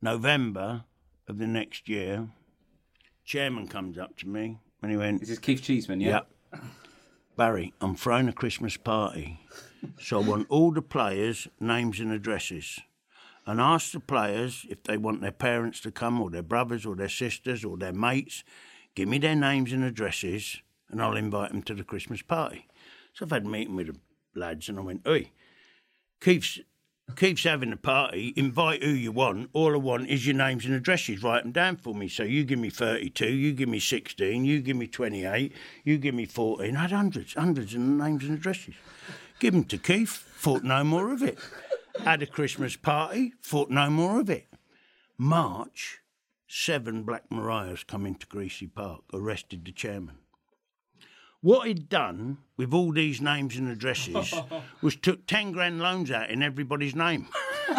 November 0.00 0.84
of 1.26 1.38
the 1.38 1.46
next 1.46 1.88
year, 1.88 2.28
chairman 3.24 3.66
comes 3.66 3.98
up 3.98 4.16
to 4.18 4.28
me 4.28 4.58
and 4.82 4.90
he 4.90 4.96
went, 4.96 5.20
This 5.20 5.30
is 5.30 5.38
Keith 5.38 5.62
Cheeseman, 5.62 6.00
yeah? 6.00 6.20
Yep. 6.52 6.62
Barry, 7.36 7.72
I'm 7.80 7.96
throwing 7.96 8.28
a 8.28 8.32
Christmas 8.32 8.76
party. 8.76 9.40
So 10.00 10.20
I 10.20 10.24
want 10.24 10.46
all 10.48 10.70
the 10.70 10.82
players' 10.82 11.48
names 11.58 11.98
and 11.98 12.12
addresses. 12.12 12.78
and 13.46 13.60
ask 13.60 13.92
the 13.92 14.00
players 14.00 14.64
if 14.68 14.82
they 14.84 14.96
want 14.96 15.20
their 15.20 15.32
parents 15.32 15.80
to 15.80 15.90
come 15.90 16.20
or 16.20 16.30
their 16.30 16.42
brothers 16.42 16.86
or 16.86 16.94
their 16.94 17.08
sisters 17.08 17.64
or 17.64 17.76
their 17.76 17.92
mates. 17.92 18.44
Give 18.94 19.08
me 19.08 19.18
their 19.18 19.36
names 19.36 19.72
and 19.72 19.84
addresses, 19.84 20.60
and 20.90 21.02
I'll 21.02 21.16
invite 21.16 21.50
them 21.50 21.62
to 21.62 21.74
the 21.74 21.84
Christmas 21.84 22.22
party. 22.22 22.68
So 23.14 23.24
I've 23.24 23.30
had 23.30 23.44
a 23.44 23.48
meeting 23.48 23.76
with 23.76 23.88
the 23.88 23.98
lads, 24.34 24.68
and 24.68 24.78
I 24.78 24.82
went, 24.82 25.06
"Oi, 25.06 25.30
Keith's 26.20 26.60
Keith's 27.16 27.44
having 27.44 27.72
a 27.72 27.76
party. 27.76 28.32
Invite 28.36 28.82
who 28.82 28.90
you 28.90 29.12
want. 29.12 29.50
All 29.52 29.72
I 29.74 29.76
want 29.76 30.08
is 30.08 30.26
your 30.26 30.36
names 30.36 30.64
and 30.64 30.74
addresses. 30.74 31.22
Write 31.22 31.42
them 31.42 31.52
down 31.52 31.76
for 31.76 31.94
me. 31.94 32.08
So 32.08 32.22
you 32.22 32.44
give 32.44 32.58
me 32.58 32.70
32, 32.70 33.26
you 33.26 33.52
give 33.52 33.68
me 33.68 33.80
16, 33.80 34.44
you 34.44 34.60
give 34.60 34.76
me 34.76 34.86
28, 34.86 35.52
you 35.84 35.98
give 35.98 36.14
me 36.14 36.24
14. 36.24 36.76
I 36.76 36.80
had 36.80 36.92
hundreds, 36.92 37.34
hundreds 37.34 37.74
of 37.74 37.80
names 37.80 38.24
and 38.24 38.38
addresses. 38.38 38.74
Give 39.40 39.52
them 39.52 39.64
to 39.64 39.78
Keith. 39.78 40.24
Thought 40.36 40.64
no 40.64 40.84
more 40.84 41.12
of 41.12 41.22
it. 41.22 41.38
Had 42.04 42.22
a 42.22 42.26
Christmas 42.26 42.76
party. 42.76 43.34
Thought 43.42 43.70
no 43.70 43.90
more 43.90 44.20
of 44.20 44.30
it. 44.30 44.46
March, 45.18 46.00
seven 46.54 47.02
Black 47.02 47.24
Marias 47.30 47.82
come 47.82 48.04
into 48.04 48.26
Creasey 48.26 48.72
Park, 48.72 49.00
arrested 49.14 49.64
the 49.64 49.72
chairman. 49.72 50.18
What 51.40 51.66
he'd 51.66 51.88
done 51.88 52.38
with 52.58 52.74
all 52.74 52.92
these 52.92 53.22
names 53.22 53.56
and 53.56 53.68
addresses 53.70 54.34
was 54.82 54.94
took 54.94 55.26
10 55.26 55.52
grand 55.52 55.80
loans 55.80 56.10
out 56.10 56.30
in 56.30 56.42
everybody's 56.42 56.94
name. 56.94 57.28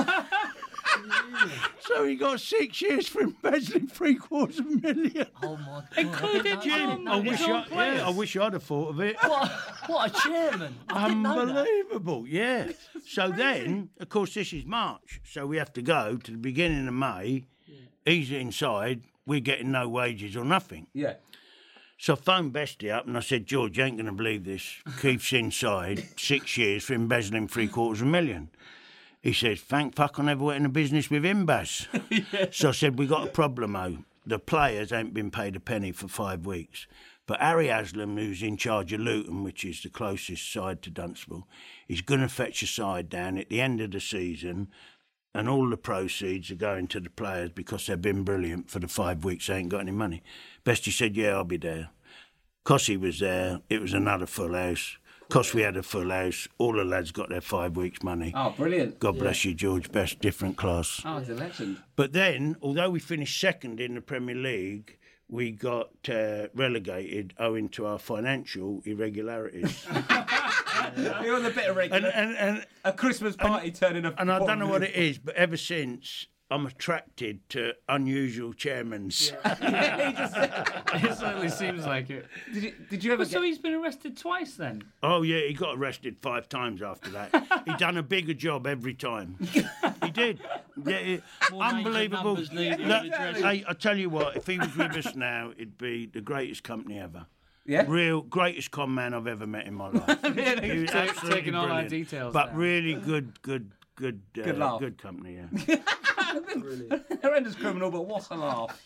so 1.80 2.04
he 2.04 2.16
got 2.16 2.40
six 2.40 2.82
years 2.82 3.08
for 3.08 3.22
embezzling 3.22 3.88
three 3.88 4.16
quarters 4.16 4.58
of 4.60 4.66
a 4.66 4.76
million. 4.76 5.28
Oh 5.44 5.56
my 5.58 5.66
god! 5.66 5.98
Included 5.98 6.62
Jim, 6.62 7.08
oh 7.08 7.12
I 7.12 7.16
wish, 7.18 7.42
I, 7.42 7.66
yeah, 7.72 8.08
I 8.08 8.10
wish 8.10 8.36
I'd 8.36 8.54
have 8.54 8.64
thought 8.64 8.90
of 8.90 9.00
it. 9.02 9.16
What, 9.22 9.52
what 9.86 10.10
a 10.10 10.20
chairman! 10.20 10.76
I 10.90 11.10
didn't 11.10 11.22
know 11.22 11.46
that. 11.46 11.58
Unbelievable, 11.58 12.26
yeah. 12.28 12.72
So 13.06 13.30
then, 13.30 13.90
of 14.00 14.10
course, 14.10 14.34
this 14.34 14.52
is 14.52 14.66
March, 14.66 15.22
so 15.24 15.46
we 15.46 15.58
have 15.58 15.72
to 15.74 15.82
go 15.82 16.18
to 16.18 16.32
the 16.32 16.38
beginning 16.38 16.88
of 16.88 16.94
May. 16.96 17.46
He's 18.06 18.32
inside, 18.32 19.02
we're 19.26 19.40
getting 19.40 19.72
no 19.72 19.88
wages 19.88 20.36
or 20.36 20.46
nothing. 20.46 20.88
Yeah. 20.94 21.16
So 21.98 22.14
I 22.14 22.16
phoned 22.18 22.54
Bestie 22.54 22.94
up 22.94 23.08
and 23.08 23.16
I 23.16 23.22
said, 23.22 23.46
George, 23.46 23.78
you 23.78 23.86
ain't 23.86 23.98
going 23.98 24.08
to 24.08 24.12
believe 24.12 24.44
this. 24.44 24.82
Keith's 25.00 25.32
inside 25.32 26.04
six 26.18 26.58
years 26.58 26.84
for 26.84 26.94
embezzling 26.94 27.48
three 27.48 27.68
quarters 27.68 28.02
of 28.02 28.08
a 28.08 28.12
million. 28.12 28.50
He 29.22 29.32
says, 29.32 29.62
thank 29.62 29.96
fuck 29.96 30.20
I 30.20 30.24
never 30.24 30.44
went 30.44 30.58
into 30.58 30.70
business 30.70 31.10
with 31.10 31.24
him, 31.24 31.46
Baz. 31.46 31.88
So 32.52 32.70
I 32.70 32.72
said, 32.74 33.00
we 33.00 33.08
got 33.08 33.28
a 33.28 33.32
problem, 33.32 33.76
oh. 33.76 34.00
The 34.26 34.40
players 34.40 34.92
ain't 34.92 35.14
been 35.14 35.32
paid 35.32 35.56
a 35.56 35.60
penny 35.60 35.92
for 35.92 36.08
five 36.08 36.46
weeks. 36.46 36.88
But 37.26 37.40
Harry 37.40 37.68
Haslam, 37.68 38.18
who's 38.18 38.44
in 38.44 38.58
charge 38.58 38.92
of 38.92 39.00
Luton, 39.00 39.44
which 39.44 39.64
is 39.64 39.82
the 39.82 39.90
closest 39.90 40.52
side 40.52 40.82
to 40.82 40.90
Dunstable, 40.90 41.48
is 41.88 42.02
going 42.02 42.20
to 42.20 42.28
fetch 42.28 42.62
a 42.64 42.68
side 42.68 43.08
down 43.08 43.38
at 43.38 43.48
the 43.48 43.62
end 43.62 43.80
of 43.80 43.92
the 43.92 44.02
season, 44.02 44.68
and 45.34 45.50
all 45.50 45.70
the 45.70 45.78
proceeds 45.78 46.52
are 46.52 46.56
going 46.56 46.88
to 46.88 47.00
the 47.00 47.10
players 47.10 47.50
because 47.50 47.88
they've 47.88 48.02
been 48.02 48.24
brilliant 48.24 48.70
for 48.70 48.80
the 48.80 48.88
five 48.88 49.24
weeks. 49.24 49.48
They 49.48 49.58
ain't 49.58 49.70
got 49.70 49.82
any 49.82 49.92
money. 49.92 50.24
Bestie 50.66 50.92
said, 50.92 51.16
"Yeah, 51.16 51.36
I'll 51.36 51.44
be 51.44 51.58
there." 51.58 51.90
Cossie 52.66 53.00
was 53.00 53.20
there. 53.20 53.60
It 53.70 53.82
was 53.82 53.94
another 53.94 54.26
full 54.26 54.54
house. 54.54 54.98
Cos 55.30 55.54
we 55.54 55.64
had 55.64 55.76
a 55.76 55.84
full 55.84 56.12
house. 56.12 56.48
All 56.58 56.74
the 56.74 56.86
lads 56.86 57.12
got 57.12 57.30
their 57.30 57.42
five 57.42 57.76
weeks' 57.76 58.04
money. 58.04 58.32
Oh, 58.36 58.54
brilliant. 58.56 59.00
God 59.00 59.18
bless 59.18 59.44
you, 59.44 59.54
George. 59.54 59.92
Best 59.92 60.20
different 60.20 60.58
class. 60.58 61.02
Oh, 61.04 61.20
he's 61.20 61.30
a 61.30 61.34
legend. 61.34 61.82
But 61.96 62.14
then, 62.14 62.56
although 62.62 62.90
we 62.90 63.00
finished 63.00 63.40
second 63.40 63.80
in 63.80 63.96
the 63.96 64.02
Premier 64.02 64.36
League, 64.36 64.98
we 65.28 65.52
got 65.52 65.90
uh, 66.08 66.48
relegated 66.54 67.34
owing 67.40 67.70
to 67.70 67.86
our 67.88 67.98
financial 67.98 68.82
irregularities. 68.86 69.86
You're 71.24 71.36
on 71.36 71.44
the 71.44 71.52
bit 71.52 71.68
of 71.70 71.78
and, 71.78 72.06
and, 72.06 72.38
and, 72.38 72.66
a 72.84 72.94
Christmas 72.94 73.36
party 73.36 73.72
turning 73.72 74.06
up. 74.06 74.16
and 74.18 74.32
I 74.32 74.40
don't 74.40 74.60
know 74.60 74.68
what 74.68 74.84
it 74.84 74.96
is, 74.96 75.18
but 75.18 75.36
ever 75.36 75.58
since 75.58 76.28
I'm 76.54 76.68
attracted 76.68 77.50
to 77.50 77.74
unusual 77.90 78.54
chairmans. 78.54 79.34
it 81.04 81.18
certainly 81.18 81.50
seems 81.50 81.86
like 81.86 82.12
it. 82.12 82.28
Did 82.54 82.64
you, 82.64 82.74
did 82.92 83.04
you 83.04 83.12
ever 83.14 83.22
Well, 83.22 83.30
so 83.30 83.42
he's 83.42 83.58
been 83.58 83.74
arrested 83.74 84.16
twice 84.18 84.54
then? 84.54 84.84
Oh 85.02 85.24
yeah, 85.24 85.40
he 85.48 85.54
got 85.54 85.78
arrested 85.78 86.18
five 86.22 86.48
times 86.50 86.84
after 86.84 87.10
that. 87.10 87.64
he 87.66 87.74
done 87.78 87.98
a 87.98 88.04
bigger 88.04 88.36
job 88.36 88.68
every 88.68 88.94
time. 88.94 89.38
he 90.04 90.12
did. 90.12 90.42
Yeah, 90.86 90.96
it- 90.96 91.24
More 91.52 91.64
unbelievable. 91.64 92.36
numbers 92.36 92.52
needed, 92.52 92.82
Look, 92.82 93.06
hey, 93.06 93.64
I 93.68 93.74
tell 93.74 93.98
you 93.98 94.10
what, 94.12 94.36
if 94.38 94.46
he 94.46 94.60
was 94.60 94.76
with 94.78 94.96
us 94.96 95.16
now, 95.16 95.54
it'd 95.56 95.80
be 95.80 96.06
the 96.06 96.22
greatest 96.22 96.64
company 96.64 97.00
ever. 97.00 97.26
Yeah? 97.66 97.86
Real 97.88 98.22
greatest 98.22 98.72
con 98.72 98.94
man 98.94 99.14
I've 99.14 99.28
ever 99.28 99.48
met 99.48 99.68
in 99.68 99.74
my 99.74 99.90
life. 99.92 100.20
Really? 100.24 100.70
He 100.70 100.80
was 100.82 100.90
Take- 100.92 101.10
absolutely 101.10 101.40
taking 101.40 101.56
all 101.56 101.62
our 101.64 101.68
brilliant. 101.70 101.90
details 101.90 102.34
but 102.34 102.48
down. 102.48 102.56
really 102.58 102.94
good, 102.96 103.42
good, 103.42 103.72
good, 103.96 104.22
uh, 104.38 104.42
Good 104.44 104.58
laugh. 104.58 104.80
good 104.80 104.98
company. 104.98 105.36
Yeah. 105.68 105.78
Horrendous 107.24 107.56
criminal, 107.56 107.90
but 107.92 108.02
what 108.06 108.28
a 108.32 108.36
laugh. 108.36 108.82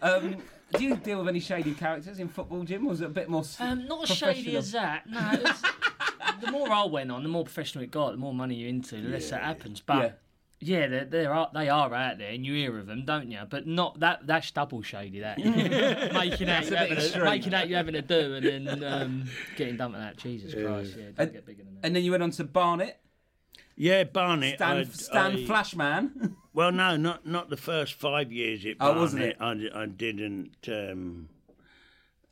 Um, 0.00 0.36
do 0.74 0.84
you 0.84 0.96
deal 0.96 1.18
with 1.18 1.28
any 1.28 1.40
shady 1.40 1.74
characters 1.74 2.18
in 2.18 2.28
football, 2.28 2.62
Jim? 2.64 2.86
Or 2.86 2.90
was 2.90 3.00
it 3.02 3.06
a 3.06 3.10
bit 3.10 3.28
more 3.28 3.42
s- 3.42 3.60
Um, 3.60 3.86
not 3.86 4.08
as 4.10 4.16
shady 4.16 4.52
professional? 4.52 4.58
as 4.58 4.72
that. 4.72 5.06
No, 5.08 5.30
it 5.32 5.42
was, 5.42 5.62
the 6.44 6.50
more 6.50 6.70
I 6.70 6.84
went 6.86 7.10
on, 7.12 7.22
the 7.22 7.28
more 7.28 7.44
professional 7.44 7.84
it 7.84 7.90
got, 7.90 8.12
the 8.12 8.16
more 8.16 8.32
money 8.34 8.54
you're 8.54 8.68
into, 8.68 9.00
the 9.00 9.08
less 9.10 9.30
that 9.30 9.42
happens. 9.42 9.80
But 9.80 10.18
yeah, 10.62 10.86
they're, 10.86 11.04
they're 11.04 11.34
out, 11.34 11.52
they 11.52 11.68
are 11.68 11.92
out 11.92 12.18
there, 12.18 12.30
and 12.30 12.46
you 12.46 12.54
hear 12.54 12.78
of 12.78 12.86
them, 12.86 13.04
don't 13.04 13.30
you? 13.30 13.40
But 13.50 13.66
not 13.66 14.00
that. 14.00 14.26
That's 14.26 14.50
double 14.52 14.80
shady. 14.82 15.20
That 15.20 15.38
making 15.38 16.48
out 16.48 16.64
That's 16.64 16.70
you 16.70 16.76
a 16.76 16.88
bit 16.88 16.98
having 16.98 17.20
a, 17.20 17.24
making 17.24 17.54
out 17.54 17.68
you 17.68 17.76
having 17.76 17.94
to 17.94 18.02
do, 18.02 18.34
and 18.34 18.66
then 18.68 18.84
um, 18.84 19.24
getting 19.56 19.76
done 19.76 19.92
with 19.92 20.00
that. 20.00 20.16
Jesus 20.16 20.54
Christ, 20.54 20.94
yeah, 20.96 21.04
don't 21.06 21.14
And- 21.18 21.32
get 21.32 21.46
bigger 21.46 21.64
than 21.64 21.74
that. 21.74 21.86
And 21.86 21.96
then 21.96 22.04
you 22.04 22.12
went 22.12 22.22
on 22.22 22.30
to 22.32 22.44
Barnet, 22.44 22.98
Yeah, 23.76 24.04
Barnet. 24.04 24.54
Stan, 24.56 24.76
I'd- 24.78 24.92
Stan 24.92 25.32
I- 25.36 25.44
Flashman. 25.46 26.36
Well, 26.54 26.70
no, 26.70 26.96
not 26.96 27.26
not 27.26 27.48
the 27.50 27.56
first 27.56 27.94
five 27.94 28.30
years 28.30 28.64
at 28.66 28.76
Oh, 28.78 28.94
Barnet. 28.94 29.00
wasn't 29.00 29.22
it? 29.22 29.36
I, 29.40 29.82
I 29.82 29.86
didn't. 29.86 30.68
Um, 30.68 31.28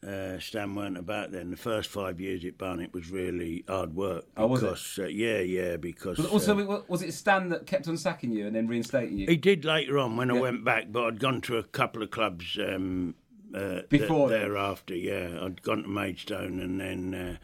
uh, 0.07 0.39
Stan 0.39 0.75
weren't 0.75 0.97
about 0.97 1.31
then. 1.31 1.51
The 1.51 1.57
first 1.57 1.91
five 1.91 2.21
years 2.21 2.45
at 2.45 2.57
Barnet 2.57 2.93
was 2.95 3.11
really 3.11 3.65
hard 3.69 3.95
work. 3.95 4.25
Oh, 4.37 4.47
was 4.47 4.63
it? 4.63 5.03
Uh, 5.05 5.07
yeah, 5.09 5.41
yeah, 5.41 5.77
because 5.77 6.17
But 6.17 6.31
also, 6.31 6.59
uh, 6.59 6.83
was 6.89 7.03
it 7.03 7.13
Stan 7.13 7.51
that 7.51 7.67
kept 7.67 7.87
on 7.87 7.97
sacking 7.97 8.33
you 8.33 8.47
and 8.47 8.57
then 8.57 8.67
reinstating 8.67 9.19
you? 9.19 9.27
he 9.27 9.37
did 9.37 9.65
later 9.65 9.99
on 9.99 10.17
when 10.17 10.31
I 10.31 10.35
went 10.41 10.65
back, 10.65 10.87
but 10.91 11.05
I'd 11.05 11.21
gone 11.21 11.41
to 11.43 11.59
a 11.59 11.63
couple 11.63 12.03
of 12.03 12.11
clubs 12.11 12.59
um, 12.59 13.15
uh, 13.55 13.83
Before 13.89 14.29
th- 14.29 14.41
thereafter. 14.41 14.95
Yeah, 14.95 15.39
I'd 15.43 15.63
gone 15.63 15.83
to 15.83 15.89
Maidstone, 15.89 16.61
and 16.61 16.81
then. 16.81 17.15
Uh, 17.15 17.37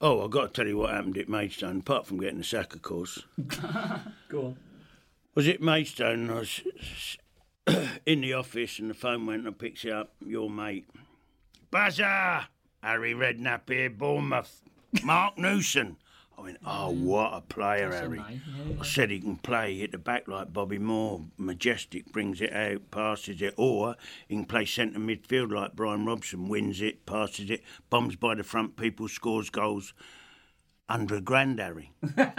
oh, 0.00 0.24
I've 0.24 0.30
got 0.30 0.52
to 0.52 0.60
tell 0.60 0.66
you 0.66 0.78
what 0.78 0.90
happened 0.90 1.16
at 1.18 1.28
Maidstone. 1.28 1.78
Apart 1.80 2.06
from 2.06 2.18
getting 2.18 2.38
the 2.38 2.44
sack, 2.44 2.74
of 2.74 2.82
course. 2.82 3.22
Go 4.28 4.46
on. 4.46 4.56
was 5.34 5.46
it 5.46 5.62
Maidstone? 5.62 6.28
I 6.30 6.34
was 6.40 6.60
in 8.06 8.20
the 8.22 8.32
office 8.32 8.78
and 8.78 8.90
the 8.90 8.94
phone 8.94 9.26
went 9.26 9.40
and 9.40 9.48
I 9.48 9.52
picked 9.52 9.84
it 9.84 9.92
up. 9.92 10.12
Your 10.26 10.50
mate. 10.50 10.86
Buzzer! 11.70 12.46
Harry 12.82 13.14
Redknapp 13.14 13.68
here, 13.68 13.90
Bournemouth. 13.90 14.62
Mark 15.04 15.38
Newson. 15.38 15.96
I 16.36 16.42
went, 16.42 16.58
oh, 16.64 16.90
mm. 16.94 17.02
what 17.02 17.34
a 17.34 17.40
player, 17.42 17.92
Harry. 17.92 18.16
yeah, 18.18 18.80
I 18.80 18.84
said 18.84 19.10
he 19.10 19.20
can 19.20 19.36
play, 19.36 19.76
hit 19.78 19.92
the 19.92 19.98
back 19.98 20.26
like 20.26 20.54
Bobby 20.54 20.78
Moore, 20.78 21.26
majestic, 21.36 22.10
brings 22.12 22.40
it 22.40 22.52
out, 22.52 22.90
passes 22.90 23.42
it, 23.42 23.52
or 23.58 23.94
he 24.26 24.36
can 24.36 24.46
play 24.46 24.64
centre 24.64 24.98
midfield 24.98 25.52
like 25.52 25.76
Brian 25.76 26.06
Robson, 26.06 26.48
wins 26.48 26.80
it, 26.80 27.04
passes 27.04 27.50
it, 27.50 27.62
bombs 27.90 28.16
by 28.16 28.34
the 28.34 28.42
front 28.42 28.76
people, 28.76 29.06
scores 29.06 29.50
goals. 29.50 29.92
Under 30.88 31.16
a 31.16 31.20
grand, 31.20 31.60
Harry. 31.60 31.92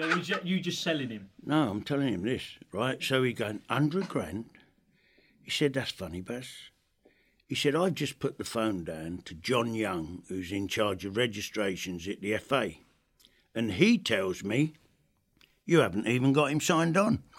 Or 0.00 0.16
was 0.16 0.30
you- 0.44 0.60
just 0.60 0.82
selling 0.82 1.10
him? 1.10 1.30
No, 1.44 1.68
I'm 1.70 1.82
telling 1.82 2.08
him 2.12 2.22
this, 2.22 2.42
right? 2.72 3.02
So 3.02 3.22
he 3.22 3.32
going, 3.32 3.62
under 3.68 4.00
a 4.00 4.04
grand? 4.04 4.46
He 5.42 5.50
said, 5.50 5.72
that's 5.74 5.90
funny, 5.90 6.20
Baz. 6.20 6.46
He 7.52 7.56
said, 7.56 7.76
I've 7.76 7.92
just 7.92 8.18
put 8.18 8.38
the 8.38 8.44
phone 8.44 8.82
down 8.82 9.20
to 9.26 9.34
John 9.34 9.74
Young, 9.74 10.22
who's 10.28 10.52
in 10.52 10.68
charge 10.68 11.04
of 11.04 11.18
registrations 11.18 12.08
at 12.08 12.22
the 12.22 12.38
FA. 12.38 12.70
And 13.54 13.72
he 13.72 13.98
tells 13.98 14.42
me, 14.42 14.72
you 15.66 15.80
haven't 15.80 16.06
even 16.06 16.32
got 16.32 16.50
him 16.50 16.62
signed 16.62 16.96
on. 16.96 17.22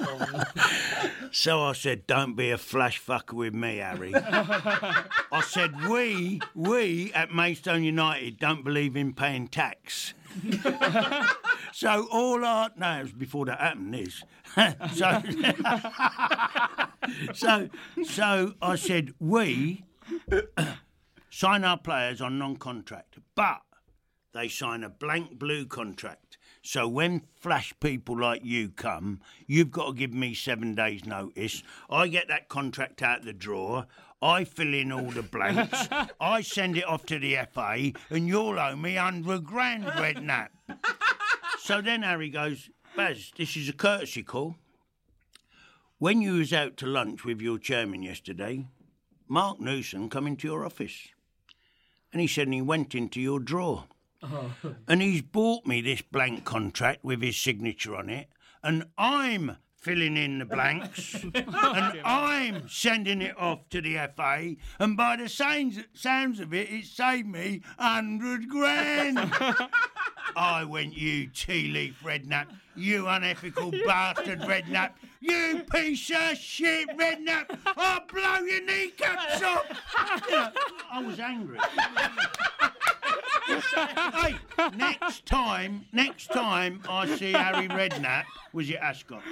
Oh, 0.00 1.12
so 1.32 1.62
I 1.62 1.72
said, 1.72 2.06
don't 2.06 2.34
be 2.34 2.50
a 2.50 2.58
flash 2.58 3.00
fucker 3.02 3.34
with 3.34 3.54
me, 3.54 3.76
Harry. 3.78 4.12
I 4.14 5.42
said, 5.46 5.88
we, 5.88 6.40
we 6.54 7.12
at 7.12 7.32
Maidstone 7.32 7.84
United 7.84 8.38
don't 8.38 8.64
believe 8.64 8.96
in 8.96 9.12
paying 9.12 9.48
tax. 9.48 10.14
So 11.78 12.08
all 12.10 12.44
our 12.44 12.70
no, 12.76 13.02
it 13.02 13.16
before 13.16 13.46
that 13.46 13.60
happened. 13.60 13.94
is 13.94 14.24
so, 14.96 15.22
so, 17.32 17.68
so 18.02 18.54
I 18.60 18.74
said 18.74 19.14
we 19.20 19.84
sign 21.30 21.62
our 21.62 21.78
players 21.78 22.20
on 22.20 22.36
non-contract, 22.36 23.18
but 23.36 23.62
they 24.34 24.48
sign 24.48 24.82
a 24.82 24.88
blank 24.88 25.38
blue 25.38 25.66
contract. 25.66 26.27
So 26.62 26.88
when 26.88 27.22
flash 27.34 27.72
people 27.80 28.18
like 28.18 28.44
you 28.44 28.70
come, 28.70 29.20
you've 29.46 29.70
got 29.70 29.86
to 29.86 29.94
give 29.94 30.12
me 30.12 30.34
seven 30.34 30.74
days' 30.74 31.06
notice. 31.06 31.62
I 31.88 32.08
get 32.08 32.28
that 32.28 32.48
contract 32.48 33.02
out 33.02 33.24
the 33.24 33.32
drawer. 33.32 33.86
I 34.20 34.44
fill 34.44 34.74
in 34.74 34.90
all 34.90 35.10
the 35.10 35.22
blanks. 35.22 35.88
I 36.20 36.40
send 36.40 36.76
it 36.76 36.86
off 36.86 37.06
to 37.06 37.18
the 37.18 37.38
FA, 37.52 37.92
and 38.10 38.26
you'll 38.26 38.58
owe 38.58 38.76
me 38.76 38.96
hundred 38.96 39.44
grand, 39.44 39.84
Redknapp. 39.84 40.48
So 41.60 41.80
then 41.80 42.02
Harry 42.02 42.30
goes, 42.30 42.70
Baz, 42.96 43.30
this 43.36 43.56
is 43.56 43.68
a 43.68 43.72
courtesy 43.72 44.22
call. 44.22 44.56
When 45.98 46.20
you 46.20 46.34
was 46.34 46.52
out 46.52 46.76
to 46.78 46.86
lunch 46.86 47.24
with 47.24 47.40
your 47.40 47.58
chairman 47.58 48.02
yesterday, 48.02 48.66
Mark 49.28 49.60
Newson 49.60 50.08
come 50.08 50.26
into 50.26 50.48
your 50.48 50.64
office, 50.64 51.08
and 52.12 52.20
he 52.20 52.26
said 52.26 52.48
he 52.48 52.62
went 52.62 52.94
into 52.94 53.20
your 53.20 53.38
drawer, 53.38 53.84
Uh-huh. 54.22 54.70
and 54.88 55.02
he's 55.02 55.22
bought 55.22 55.66
me 55.66 55.80
this 55.80 56.02
blank 56.02 56.44
contract 56.44 57.04
with 57.04 57.22
his 57.22 57.36
signature 57.36 57.94
on 57.94 58.08
it, 58.08 58.28
and 58.62 58.84
I'm 58.96 59.56
filling 59.80 60.16
in 60.16 60.40
the 60.40 60.44
blanks, 60.44 61.14
and 61.34 62.00
I'm 62.04 62.68
sending 62.68 63.22
it 63.22 63.38
off 63.38 63.68
to 63.70 63.80
the 63.80 63.96
FA, 64.16 64.56
and 64.78 64.96
by 64.96 65.16
the 65.16 65.28
sounds, 65.28 65.78
sounds 65.94 66.40
of 66.40 66.52
it, 66.52 66.68
it 66.70 66.84
saved 66.84 67.28
me 67.28 67.62
hundred 67.78 68.48
grand. 68.48 69.18
I 70.38 70.62
went, 70.62 70.96
you 70.96 71.26
tea 71.26 71.68
leaf 71.68 72.00
redknapp, 72.04 72.46
you 72.76 73.08
unethical 73.08 73.72
bastard 73.86 74.40
redknapp, 74.42 74.90
you 75.20 75.64
piece 75.68 76.10
of 76.10 76.36
shit 76.38 76.88
redknapp, 76.96 77.58
I'll 77.76 78.06
blow 78.06 78.46
your 78.46 78.62
kneecaps 78.64 79.42
off. 79.42 79.66
You 80.28 80.30
know, 80.36 80.50
I 80.92 81.02
was 81.02 81.18
angry. 81.18 81.58
hey, 83.48 84.36
next 84.76 85.26
time, 85.26 85.84
next 85.92 86.28
time 86.28 86.82
I 86.88 87.16
see 87.16 87.32
Harry 87.32 87.66
Redknapp, 87.66 88.24
was 88.52 88.70
it 88.70 88.76
Ascot? 88.76 89.22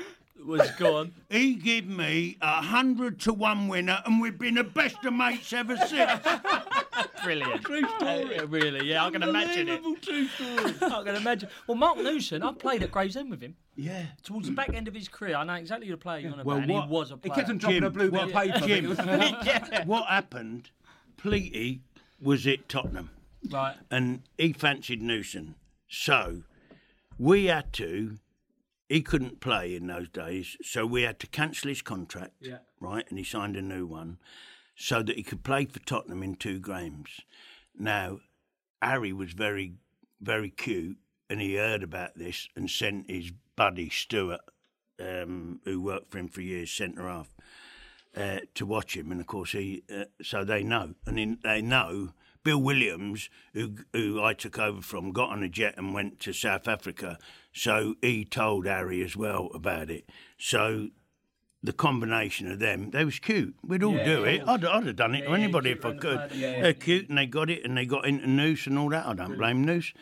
Was 0.45 0.71
gone. 0.73 1.13
He 1.31 1.55
give 1.55 1.87
me 1.87 2.37
a 2.41 2.63
hundred 2.63 3.21
to 3.21 3.33
one 3.33 3.67
winner, 3.69 4.01
and 4.07 4.21
we've 4.21 4.39
been 4.39 4.55
the 4.55 4.65
best 4.65 5.05
of 5.05 5.13
mates 5.13 5.53
ever 5.53 5.77
since. 5.77 6.21
Brilliant. 7.25 7.63
True 7.65 7.83
Uh, 8.01 8.47
really, 8.49 8.87
yeah, 8.89 9.05
I 9.05 9.11
can 9.11 9.23
imagine 9.25 9.69
it. 9.69 9.83
True 10.03 10.27
story. 10.29 10.75
I 10.83 11.03
can 11.03 11.17
imagine. 11.17 11.49
Well, 11.67 11.77
Mark 11.77 11.99
Newson, 11.99 12.43
I 12.45 12.53
played 12.53 12.83
at 12.85 12.93
Gravesend 12.93 13.31
with 13.31 13.41
him. 13.41 13.57
Yeah. 13.75 14.05
Towards 14.23 14.47
the 14.47 14.55
back 14.55 14.73
end 14.73 14.87
of 14.87 14.95
his 14.95 15.09
career, 15.09 15.35
I 15.37 15.43
know 15.45 15.55
exactly 15.55 15.91
the 15.91 15.97
player 15.97 16.21
you're 16.21 16.33
on 16.33 16.41
about, 16.41 16.47
Well, 16.47 16.57
and 16.59 16.71
what- 16.71 16.85
he 16.85 16.91
was 16.91 17.11
a 17.11 17.17
player. 17.17 17.35
He 17.35 17.41
kept 17.41 17.51
on 17.51 17.59
dropping 17.59 17.85
a 17.85 17.91
blue 17.91 18.11
bit 18.11 18.23
of 18.23 18.33
what- 18.33 18.45
paper. 18.47 18.67
Jim, 18.67 18.97
yeah. 19.45 19.85
what 19.85 20.07
happened? 20.07 20.71
Pleaty 21.17 21.81
was 22.21 22.47
at 22.47 22.69
Tottenham. 22.69 23.11
Right. 23.51 23.77
and 23.91 24.23
he 24.39 24.53
fancied 24.53 25.03
Newson. 25.03 25.55
So 25.89 26.43
we 27.19 27.47
had 27.47 27.73
to. 27.75 28.19
He 28.89 29.03
couldn't 29.03 29.41
play 29.41 29.75
in 29.75 29.89
those 29.89 30.09
days, 30.09 30.57
so 30.63 30.87
we 30.87 31.03
had 31.03 31.19
to 31.21 31.27
cancel 31.27 31.69
his 31.69 31.83
contract. 31.83 32.35
Yeah. 32.41 32.59
Right, 32.81 33.05
and 33.09 33.19
he 33.19 33.25
signed 33.25 33.57
a 33.57 33.63
new 33.63 33.87
one, 33.87 34.19
so 34.77 35.03
that 35.03 35.17
he 35.17 35.23
could 35.23 35.43
play 35.43 35.65
for 35.65 35.81
Tottenham 35.81 36.23
in 36.23 36.37
two 36.37 36.61
games. 36.61 37.21
Now, 37.77 38.21
Harry 38.81 39.13
was 39.13 39.33
very, 39.33 39.75
very 40.21 40.51
cute, 40.51 40.99
and 41.29 41.41
he 41.41 41.57
heard 41.57 41.83
about 41.83 42.17
this 42.17 42.49
and 42.55 42.71
sent 42.71 43.11
his 43.11 43.33
buddy 43.57 43.91
Stuart, 43.91 44.43
um, 45.01 45.61
who 45.65 45.83
worked 45.83 46.11
for 46.11 46.19
him 46.19 46.29
for 46.29 46.43
years, 46.43 46.71
centre 46.71 47.09
half, 47.09 47.35
uh, 48.17 48.41
to 48.55 48.65
watch 48.65 48.97
him, 48.97 49.11
and 49.11 49.21
of 49.21 49.27
course 49.27 49.53
he. 49.53 49.83
Uh, 49.93 50.05
so 50.23 50.45
they 50.45 50.63
know, 50.63 50.95
and 51.07 51.19
in, 51.19 51.39
they 51.43 51.61
know 51.61 52.13
Bill 52.47 52.63
Williams, 52.63 53.29
who 53.55 53.75
who 53.93 54.23
I 54.23 54.33
took 54.35 54.57
over 54.59 54.81
from, 54.81 55.13
got 55.13 55.31
on 55.31 55.43
a 55.43 55.49
jet 55.49 55.75
and 55.77 55.93
went 55.93 56.21
to 56.21 56.33
South 56.33 56.67
Africa. 56.69 57.19
So 57.53 57.97
he 58.01 58.25
told 58.25 58.67
Harry 58.67 59.03
as 59.05 59.17
well 59.17 59.51
about 59.55 59.91
it. 59.91 60.09
So. 60.39 60.89
The 61.63 61.73
combination 61.73 62.53
of 62.53 62.61
them, 62.61 62.91
they 62.91 63.05
was 63.05 63.19
cute. 63.19 63.57
We'd 63.67 63.83
all 63.83 63.95
Yeah, 63.97 64.05
do 64.05 64.25
it. 64.25 64.43
I'd, 64.47 64.65
I'd 64.65 64.87
have 64.87 64.95
done 64.95 65.17
it 65.17 65.25
Yeah, 65.25 65.31
to 65.31 65.35
anybody 65.35 65.71
if 65.71 65.85
I 65.85 65.95
could. 65.97 66.31
Yeah, 66.33 66.51
yeah. 66.51 66.63
They're 66.63 66.75
cute 66.75 67.09
and 67.09 67.19
they 67.19 67.27
got 67.27 67.51
it 67.51 67.65
and 67.65 67.77
they 67.77 67.87
got 67.87 68.07
into 68.07 68.29
Noose 68.29 68.69
and 68.69 68.79
all 68.79 68.91
that. 68.91 69.05
I 69.05 69.15
don't 69.15 69.37
blame 69.37 69.65
Noose. 69.65 69.93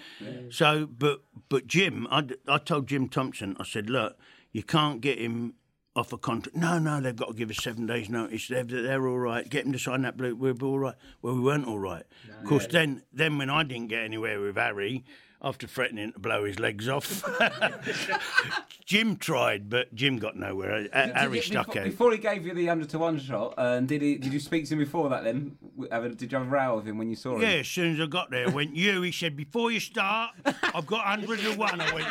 So, 0.50 0.86
but 0.86 1.22
but 1.48 1.66
Jim, 1.66 2.06
I, 2.10 2.28
I 2.46 2.58
told 2.58 2.88
Jim 2.88 3.08
Thompson, 3.08 3.56
I 3.58 3.64
said, 3.64 3.88
look, 3.88 4.18
you 4.52 4.62
can't 4.62 5.00
get 5.00 5.18
him 5.18 5.54
off 5.96 6.12
a 6.12 6.18
contract. 6.18 6.56
No, 6.56 6.78
no, 6.78 7.00
they've 7.00 7.14
got 7.14 7.28
to 7.28 7.34
give 7.34 7.50
us 7.50 7.58
seven 7.62 7.86
days' 7.86 8.08
notice. 8.08 8.48
They're, 8.48 8.64
they're 8.64 9.06
all 9.06 9.18
right. 9.18 9.48
Get 9.48 9.64
them 9.64 9.72
to 9.72 9.78
sign 9.78 10.02
that 10.02 10.16
blue. 10.16 10.34
We're 10.34 10.54
all 10.62 10.78
right. 10.78 10.94
Well, 11.22 11.34
we 11.34 11.40
weren't 11.40 11.66
all 11.66 11.78
right. 11.78 12.04
of 12.40 12.48
course, 12.48 12.66
then 12.66 13.02
then 13.12 13.38
when 13.38 13.50
I 13.50 13.62
didn't 13.62 13.88
get 13.88 14.02
anywhere 14.02 14.40
with 14.40 14.56
Harry, 14.56 15.04
after 15.44 15.66
threatening 15.66 16.12
to 16.12 16.18
blow 16.18 16.44
his 16.44 16.58
legs 16.58 16.88
off, 16.88 17.22
Jim 18.86 19.16
tried, 19.16 19.70
but 19.70 19.94
Jim 19.94 20.18
got 20.18 20.36
nowhere. 20.36 20.88
Harry 20.92 21.40
stuck 21.40 21.66
before, 21.66 21.80
out. 21.82 21.84
before 21.84 22.12
he 22.12 22.18
gave 22.18 22.46
you 22.46 22.54
the 22.54 22.68
under 22.68 22.84
to 22.86 22.98
one 22.98 23.18
shot, 23.18 23.54
uh, 23.56 23.80
did 23.80 24.02
he? 24.02 24.16
Did 24.16 24.32
you 24.32 24.40
speak 24.40 24.66
to 24.68 24.74
him 24.74 24.78
before 24.80 25.08
that? 25.10 25.24
Then 25.24 25.56
W- 25.76 25.90
have 25.90 26.04
a- 26.04 26.08
did 26.10 26.32
you 26.32 26.38
have 26.38 26.46
a 26.46 26.50
row 26.50 26.76
with 26.76 26.86
him 26.86 26.98
when 26.98 27.08
you 27.08 27.16
saw 27.16 27.36
him? 27.36 27.42
Yeah, 27.42 27.48
as 27.48 27.68
soon 27.68 27.94
as 27.94 28.00
I 28.00 28.06
got 28.06 28.30
there, 28.30 28.48
I 28.48 28.50
went, 28.50 28.74
you. 28.76 29.02
He 29.02 29.12
said, 29.12 29.36
before 29.36 29.70
you 29.70 29.80
start, 29.80 30.32
I've 30.44 30.86
got 30.86 31.04
101. 31.06 31.80
I 31.80 31.94
went, 31.94 32.06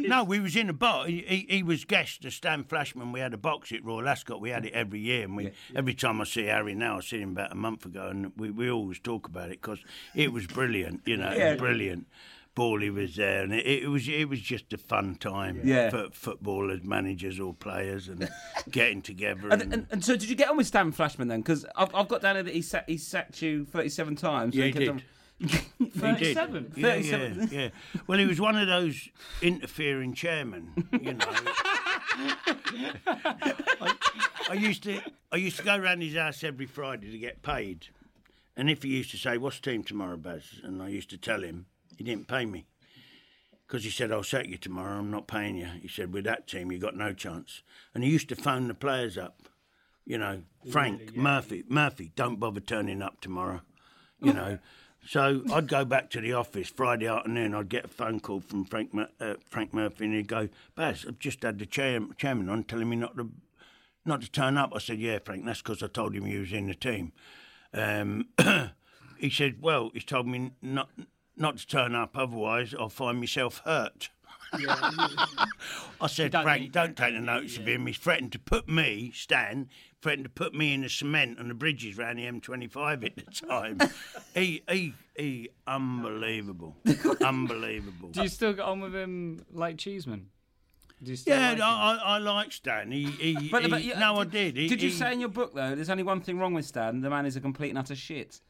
yeah. 0.00 0.08
No, 0.08 0.24
we 0.24 0.40
was 0.40 0.56
in 0.56 0.68
a 0.68 0.72
box. 0.72 1.08
He, 1.08 1.24
he, 1.26 1.46
he 1.56 1.62
was 1.62 1.84
guest 1.84 2.22
to 2.22 2.30
Stan 2.30 2.64
Flashman. 2.64 3.12
We 3.12 3.20
had 3.20 3.34
a 3.34 3.38
box 3.38 3.72
at 3.72 3.84
Royal 3.84 4.08
Ascot. 4.08 4.40
We 4.40 4.50
had 4.50 4.64
it 4.66 4.72
every 4.72 5.00
year. 5.00 5.24
And 5.24 5.36
we 5.36 5.52
every 5.74 5.94
time 5.94 6.20
I 6.20 6.24
see 6.24 6.46
Harry 6.46 6.74
now, 6.74 6.98
I 6.98 7.00
see 7.00 7.20
him 7.20 7.30
about 7.30 7.52
a 7.52 7.56
month 7.56 7.84
ago, 7.86 8.08
and 8.08 8.32
we, 8.36 8.50
we 8.50 8.70
always 8.70 8.98
talk 8.98 9.26
about 9.26 9.50
it 9.50 9.60
because 9.60 9.78
it 10.14 10.32
was 10.32 10.46
brilliant. 10.46 11.02
You 11.06 11.16
know, 11.16 11.30
it 11.30 11.50
was 11.52 11.58
brilliant. 11.58 12.06
Bally 12.54 12.90
was 12.90 13.16
there, 13.16 13.42
and 13.42 13.52
it, 13.54 13.64
it 13.66 13.88
was 13.88 14.06
it 14.08 14.28
was 14.28 14.40
just 14.40 14.72
a 14.72 14.78
fun 14.78 15.14
time 15.16 15.60
Yeah. 15.64 15.88
for 15.90 16.08
footballers, 16.12 16.82
managers, 16.84 17.40
or 17.40 17.54
players, 17.54 18.08
and 18.08 18.28
getting 18.70 19.00
together. 19.02 19.48
And, 19.50 19.62
And, 19.62 19.72
and, 19.72 19.86
and 19.90 20.04
so, 20.04 20.16
did 20.16 20.28
you 20.28 20.36
get 20.36 20.50
on 20.50 20.56
with 20.58 20.66
Stan 20.66 20.92
Flashman 20.92 21.28
then? 21.28 21.40
Because 21.40 21.64
I've, 21.76 21.94
I've 21.94 22.08
got 22.08 22.20
down 22.22 22.34
here 22.36 22.42
that 22.44 22.54
he, 22.54 22.60
sa- 22.62 22.82
he 22.86 22.98
sacked 22.98 23.40
you 23.40 23.64
37 23.64 24.16
times. 24.16 24.54
Yeah, 24.54 24.64
and 24.66 24.74
he 24.74 24.86
kept 24.86 24.98
did. 24.98 25.02
on- 25.02 25.02
He 25.78 25.84
did. 25.86 26.36
37? 26.36 26.72
Yeah, 26.76 26.88
37. 26.92 27.48
yeah, 27.50 27.60
yeah. 27.60 27.68
Well, 28.06 28.18
he 28.18 28.26
was 28.26 28.40
one 28.40 28.56
of 28.56 28.68
those 28.68 29.08
interfering 29.40 30.12
chairmen, 30.14 30.86
you 31.00 31.14
know. 31.14 31.26
I, 33.06 33.94
I 34.50 34.54
used 34.54 34.82
to 34.84 35.00
I 35.32 35.36
used 35.36 35.56
to 35.58 35.64
go 35.64 35.76
round 35.78 36.02
his 36.02 36.14
house 36.14 36.44
every 36.44 36.66
Friday 36.66 37.10
to 37.10 37.18
get 37.18 37.42
paid. 37.42 37.86
And 38.56 38.68
if 38.68 38.82
he 38.82 38.90
used 38.90 39.10
to 39.12 39.16
say, 39.16 39.38
What's 39.38 39.58
team 39.60 39.82
tomorrow, 39.82 40.16
Baz? 40.18 40.60
And 40.62 40.82
I 40.82 40.88
used 40.88 41.08
to 41.10 41.16
tell 41.18 41.42
him, 41.42 41.66
he 41.96 42.04
didn't 42.04 42.28
pay 42.28 42.44
me. 42.44 42.66
Because 43.66 43.84
he 43.84 43.90
said, 43.90 44.12
I'll 44.12 44.22
sack 44.22 44.48
you 44.48 44.58
tomorrow, 44.58 44.98
I'm 44.98 45.10
not 45.10 45.26
paying 45.26 45.56
you. 45.56 45.66
He 45.80 45.88
said, 45.88 46.12
With 46.12 46.24
that 46.24 46.46
team, 46.46 46.70
you 46.70 46.78
got 46.78 46.96
no 46.96 47.12
chance. 47.14 47.62
And 47.94 48.04
he 48.04 48.10
used 48.10 48.28
to 48.28 48.36
phone 48.36 48.68
the 48.68 48.74
players 48.74 49.16
up. 49.16 49.48
You 50.04 50.18
know, 50.18 50.42
Frank, 50.70 51.16
Murphy, 51.16 51.64
Murphy, 51.68 52.12
don't 52.14 52.40
bother 52.40 52.60
turning 52.60 53.00
up 53.02 53.20
tomorrow. 53.20 53.62
You 54.20 54.32
know. 54.34 54.58
So 55.06 55.42
I'd 55.52 55.68
go 55.68 55.84
back 55.84 56.10
to 56.10 56.20
the 56.20 56.32
office 56.32 56.68
Friday 56.68 57.06
afternoon. 57.06 57.54
I'd 57.54 57.68
get 57.68 57.86
a 57.86 57.88
phone 57.88 58.20
call 58.20 58.40
from 58.40 58.64
Frank 58.64 58.94
Mur- 58.94 59.08
uh, 59.20 59.34
Frank 59.48 59.72
Murphy, 59.74 60.04
and 60.04 60.14
he'd 60.14 60.28
go, 60.28 60.48
"Baz, 60.76 61.04
I've 61.08 61.18
just 61.18 61.42
had 61.42 61.58
the 61.58 61.66
chair- 61.66 62.00
chairman 62.16 62.48
on 62.48 62.64
telling 62.64 62.88
me 62.88 62.96
not 62.96 63.16
to 63.16 63.30
not 64.04 64.20
to 64.22 64.30
turn 64.30 64.56
up." 64.56 64.72
I 64.74 64.78
said, 64.78 64.98
"Yeah, 64.98 65.18
Frank, 65.18 65.44
that's 65.44 65.60
because 65.62 65.82
I 65.82 65.88
told 65.88 66.14
him 66.14 66.26
you 66.26 66.40
was 66.40 66.52
in 66.52 66.68
the 66.68 66.74
team." 66.74 67.12
Um, 67.74 68.28
he 69.18 69.30
said, 69.30 69.60
"Well, 69.60 69.90
he's 69.92 70.04
told 70.04 70.28
me 70.28 70.52
not 70.62 70.90
not 71.36 71.58
to 71.58 71.66
turn 71.66 71.94
up, 71.94 72.16
otherwise 72.16 72.74
I'll 72.78 72.88
find 72.88 73.18
myself 73.18 73.62
hurt." 73.64 74.10
I 74.54 76.06
said, 76.08 76.32
don't 76.32 76.42
Frank, 76.42 76.72
don't 76.72 76.94
take 76.96 77.14
the 77.14 77.20
notice 77.20 77.56
of 77.56 77.66
him. 77.66 77.86
He's 77.86 77.96
threatened 77.96 78.32
to 78.32 78.38
put 78.38 78.68
me, 78.68 79.10
Stan, 79.14 79.68
threatened 80.02 80.24
to 80.26 80.30
put 80.30 80.54
me 80.54 80.74
in 80.74 80.82
the 80.82 80.90
cement 80.90 81.38
on 81.38 81.48
the 81.48 81.54
bridges 81.54 81.98
around 81.98 82.16
the 82.16 82.24
M25 82.26 83.04
at 83.04 83.16
the 83.16 83.22
time. 83.46 83.78
he, 84.34 84.62
he, 84.70 84.94
he, 85.16 85.48
unbelievable, 85.66 86.76
unbelievable. 87.24 88.10
Do 88.10 88.22
you 88.22 88.28
still 88.28 88.52
get 88.52 88.64
on 88.64 88.80
with 88.80 88.94
him 88.94 89.44
like 89.52 89.78
Cheeseman? 89.78 90.28
Do 91.02 91.10
you 91.10 91.16
still 91.16 91.36
Yeah, 91.36 91.52
like? 91.52 91.60
I, 91.60 91.64
I, 91.64 92.14
I 92.14 92.18
like 92.18 92.52
Stan. 92.52 92.90
He, 92.92 93.06
he, 93.06 93.48
But- 93.48 93.62
he- 93.64 93.68
but 93.70 93.98
no, 93.98 94.16
I 94.16 94.24
did. 94.24 94.56
He, 94.56 94.68
Did 94.68 94.82
you 94.82 94.90
say 94.90 95.12
in 95.12 95.20
your 95.20 95.30
book 95.30 95.54
though? 95.54 95.74
There's 95.74 95.90
only 95.90 96.04
one 96.04 96.20
thing 96.20 96.38
wrong 96.38 96.54
with 96.54 96.66
Stan. 96.66 97.00
The 97.00 97.10
man 97.10 97.26
is 97.26 97.36
a 97.36 97.40
complete 97.40 97.70
and 97.70 97.78
utter 97.78 97.96
shit. 97.96 98.40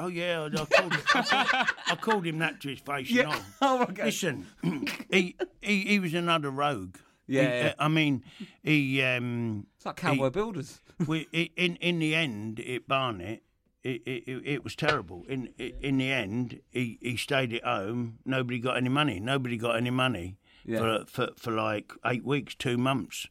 Oh 0.00 0.08
yeah, 0.08 0.44
I, 0.44 0.48
called, 0.64 0.92
called, 1.06 1.26
I 1.30 1.96
called 2.00 2.26
him 2.26 2.38
that 2.38 2.60
to 2.62 2.68
his 2.70 2.80
face. 2.80 3.10
Yeah. 3.10 3.22
And 3.22 3.32
all. 3.62 3.78
Oh, 3.80 3.82
okay. 3.84 4.04
Listen, 4.06 4.46
he, 5.10 5.36
he 5.60 5.80
he 5.82 5.98
was 5.98 6.14
another 6.14 6.50
rogue. 6.50 6.96
Yeah, 7.26 7.42
He- 7.42 7.46
yeah. 7.66 7.74
I 7.78 7.88
mean, 7.88 8.24
he. 8.62 9.02
Um, 9.02 9.66
It's 9.76 9.86
like 9.86 9.96
cowboy 9.96 10.24
he- 10.24 10.30
builders. 10.30 10.80
we, 11.06 11.20
in 11.56 11.76
in 11.76 11.98
the 12.00 12.14
end, 12.14 12.60
at 12.60 12.86
Barnet, 12.88 13.42
it, 13.84 14.02
it, 14.06 14.24
it, 14.28 14.42
it 14.44 14.64
was 14.64 14.74
terrible. 14.74 15.24
In 15.28 15.46
in 15.58 15.98
the 15.98 16.10
end, 16.10 16.60
he, 16.70 16.98
he 17.00 17.16
stayed 17.16 17.52
at 17.54 17.64
home. 17.64 18.18
Nobody 18.24 18.58
got 18.58 18.76
any 18.76 18.88
money. 18.88 19.20
Nobody 19.20 19.56
got 19.56 19.76
any 19.76 19.90
money 19.90 20.36
Yeah. 20.64 20.78
for, 20.78 21.04
for 21.06 21.28
for 21.36 21.50
like 21.52 21.92
eight 22.04 22.24
weeks, 22.24 22.54
two 22.54 22.76
months. 22.76 23.28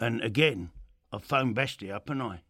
And 0.00 0.22
again, 0.22 0.70
I 1.12 1.18
phoned 1.18 1.56
Bestie 1.56 1.92
up, 1.92 2.08
and 2.08 2.22
I. 2.22 2.42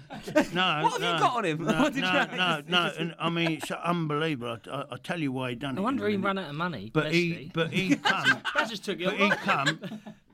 No, 0.54 0.80
What 0.82 0.92
have 0.92 1.00
no, 1.00 1.12
you 1.14 1.18
got 1.20 1.36
on 1.36 1.44
him? 1.44 1.64
No, 1.64 1.72
What 1.82 1.92
did 1.94 2.04
you 2.04 2.12
no, 2.12 2.26
no, 2.36 2.62
no. 2.68 2.92
And 2.98 3.14
I 3.18 3.30
mean, 3.30 3.52
it's 3.52 3.70
unbelievable. 3.70 4.58
I, 4.70 4.70
I, 4.70 4.84
I 4.92 4.96
tell 5.02 5.20
you 5.20 5.32
why 5.32 5.50
he 5.50 5.56
done 5.56 5.76
it. 5.76 5.80
I 5.80 5.82
wonder 5.82 6.08
he 6.08 6.16
ran 6.16 6.38
out 6.38 6.50
of 6.50 6.56
money. 6.56 6.90
But 6.92 7.12
he, 7.12 7.50
but 7.54 7.72
he 7.72 7.96
come. 7.96 8.40
That 8.54 8.68
just 8.68 8.84
took 8.84 8.98
you 8.98 9.06
But 9.06 9.16
he 9.16 9.30
come. 9.30 9.80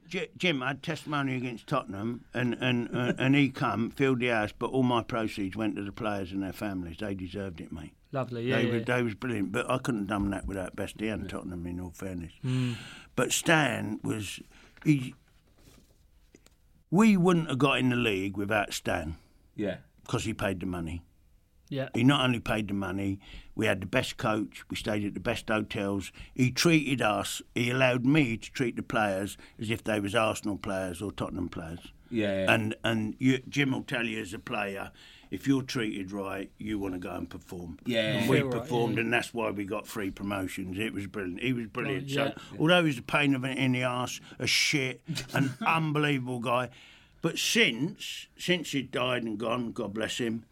J- 0.09 0.29
Jim 0.38 0.62
I 0.62 0.68
had 0.68 0.83
testimony 0.83 1.37
against 1.37 1.66
Tottenham, 1.66 2.25
and 2.33 2.55
and 2.61 2.88
uh, 2.97 3.12
and 3.18 3.35
he 3.35 3.51
come 3.51 3.90
filled 3.90 4.21
the 4.21 4.29
house, 4.29 4.53
but 4.59 4.71
all 4.71 4.83
my 4.83 5.03
proceeds 5.03 5.55
went 5.55 5.77
to 5.77 5.83
the 5.83 5.92
players 5.92 6.33
and 6.33 6.42
their 6.42 6.53
families. 6.55 6.97
They 6.99 7.14
deserved 7.14 7.61
it, 7.61 7.71
mate. 7.71 7.92
Lovely, 8.11 8.49
yeah, 8.49 8.57
they, 8.57 8.66
yeah. 8.68 8.73
Were, 8.73 8.81
they 8.81 9.03
was 9.03 9.14
brilliant, 9.14 9.53
but 9.53 9.71
I 9.71 9.77
couldn't 9.77 10.01
have 10.01 10.09
done 10.09 10.31
that 10.31 10.47
without 10.47 10.75
Bestie 10.75 11.12
and 11.12 11.29
Tottenham. 11.29 11.66
In 11.66 11.79
all 11.79 11.90
fairness, 11.90 12.33
Mm. 12.42 12.77
but 13.16 13.33
Stan 13.33 14.01
was 14.03 14.40
he. 14.83 15.14
We 16.90 17.18
wouldn't 17.18 17.49
have 17.51 17.59
got 17.59 17.79
in 17.79 17.90
the 17.90 17.97
league 17.97 18.38
without 18.38 18.73
Stan. 18.73 19.16
Yeah. 19.59 19.77
because 20.05 20.25
he 20.25 20.33
paid 20.33 20.61
the 20.61 20.66
money. 20.66 21.03
Yeah. 21.68 21.90
He 21.94 22.03
not 22.03 22.25
only 22.25 22.40
paid 22.40 22.68
the 22.68 22.75
money, 22.75 23.21
we 23.55 23.66
had 23.66 23.83
the 23.83 23.87
best 23.87 24.16
coach, 24.16 24.64
we 24.71 24.77
stayed 24.77 25.05
at 25.05 25.12
the 25.12 25.21
best 25.21 25.49
hotels. 25.49 26.12
He 26.35 26.51
treated 26.51 27.03
us, 27.03 27.42
he 27.55 27.68
allowed 27.71 28.07
me 28.07 28.38
to 28.38 28.51
treat 28.53 28.77
the 28.77 28.83
players 28.83 29.37
as 29.61 29.68
if 29.71 29.85
they 29.85 30.01
was 30.01 30.14
Arsenal 30.14 30.57
players 30.57 31.03
or 31.03 31.12
Tottenham 31.12 31.51
players. 31.51 31.92
Yeah, 32.11 32.44
yeah. 32.44 32.55
And 32.55 32.75
and 32.85 33.16
you, 33.18 33.40
Jim 33.51 33.73
will 33.73 33.83
tell 33.83 34.07
you 34.07 34.18
as 34.23 34.33
a 34.33 34.38
player, 34.38 34.92
if 35.31 35.47
you're 35.47 35.61
treated 35.61 36.11
right, 36.11 36.51
you 36.57 36.79
want 36.79 36.94
to 36.94 36.99
go 36.99 37.11
and 37.11 37.29
perform. 37.29 37.79
Yeah. 37.85 38.12
And 38.14 38.31
we 38.31 38.38
Feel 38.38 38.49
right, 38.49 38.62
performed, 38.62 38.94
yeah. 38.94 39.03
and 39.03 39.12
that's 39.12 39.35
why 39.35 39.51
we 39.51 39.66
got 39.66 39.87
three 39.87 40.11
promotions. 40.11 40.79
It 40.79 40.94
was 40.94 41.07
brilliant. 41.07 41.42
He 41.42 41.53
was 41.53 41.66
brilliant. 41.66 42.05
Right, 42.05 42.11
yeah. 42.11 42.31
So, 42.35 42.57
although 42.59 42.81
he 42.81 42.87
was 42.87 42.97
a 42.99 43.03
pain 43.03 43.35
in 43.44 43.73
the 43.73 43.83
ass, 43.83 44.21
a 44.38 44.47
shit, 44.47 45.03
an 45.35 45.53
unbelievable 45.66 46.38
guy, 46.40 46.71
but 47.22 47.38
since 47.38 48.26
since 48.37 48.72
he 48.72 48.83
died 48.83 49.22
and 49.24 49.38
gone, 49.38 49.72
God 49.72 49.94
bless 49.94 50.18
him, 50.18 50.44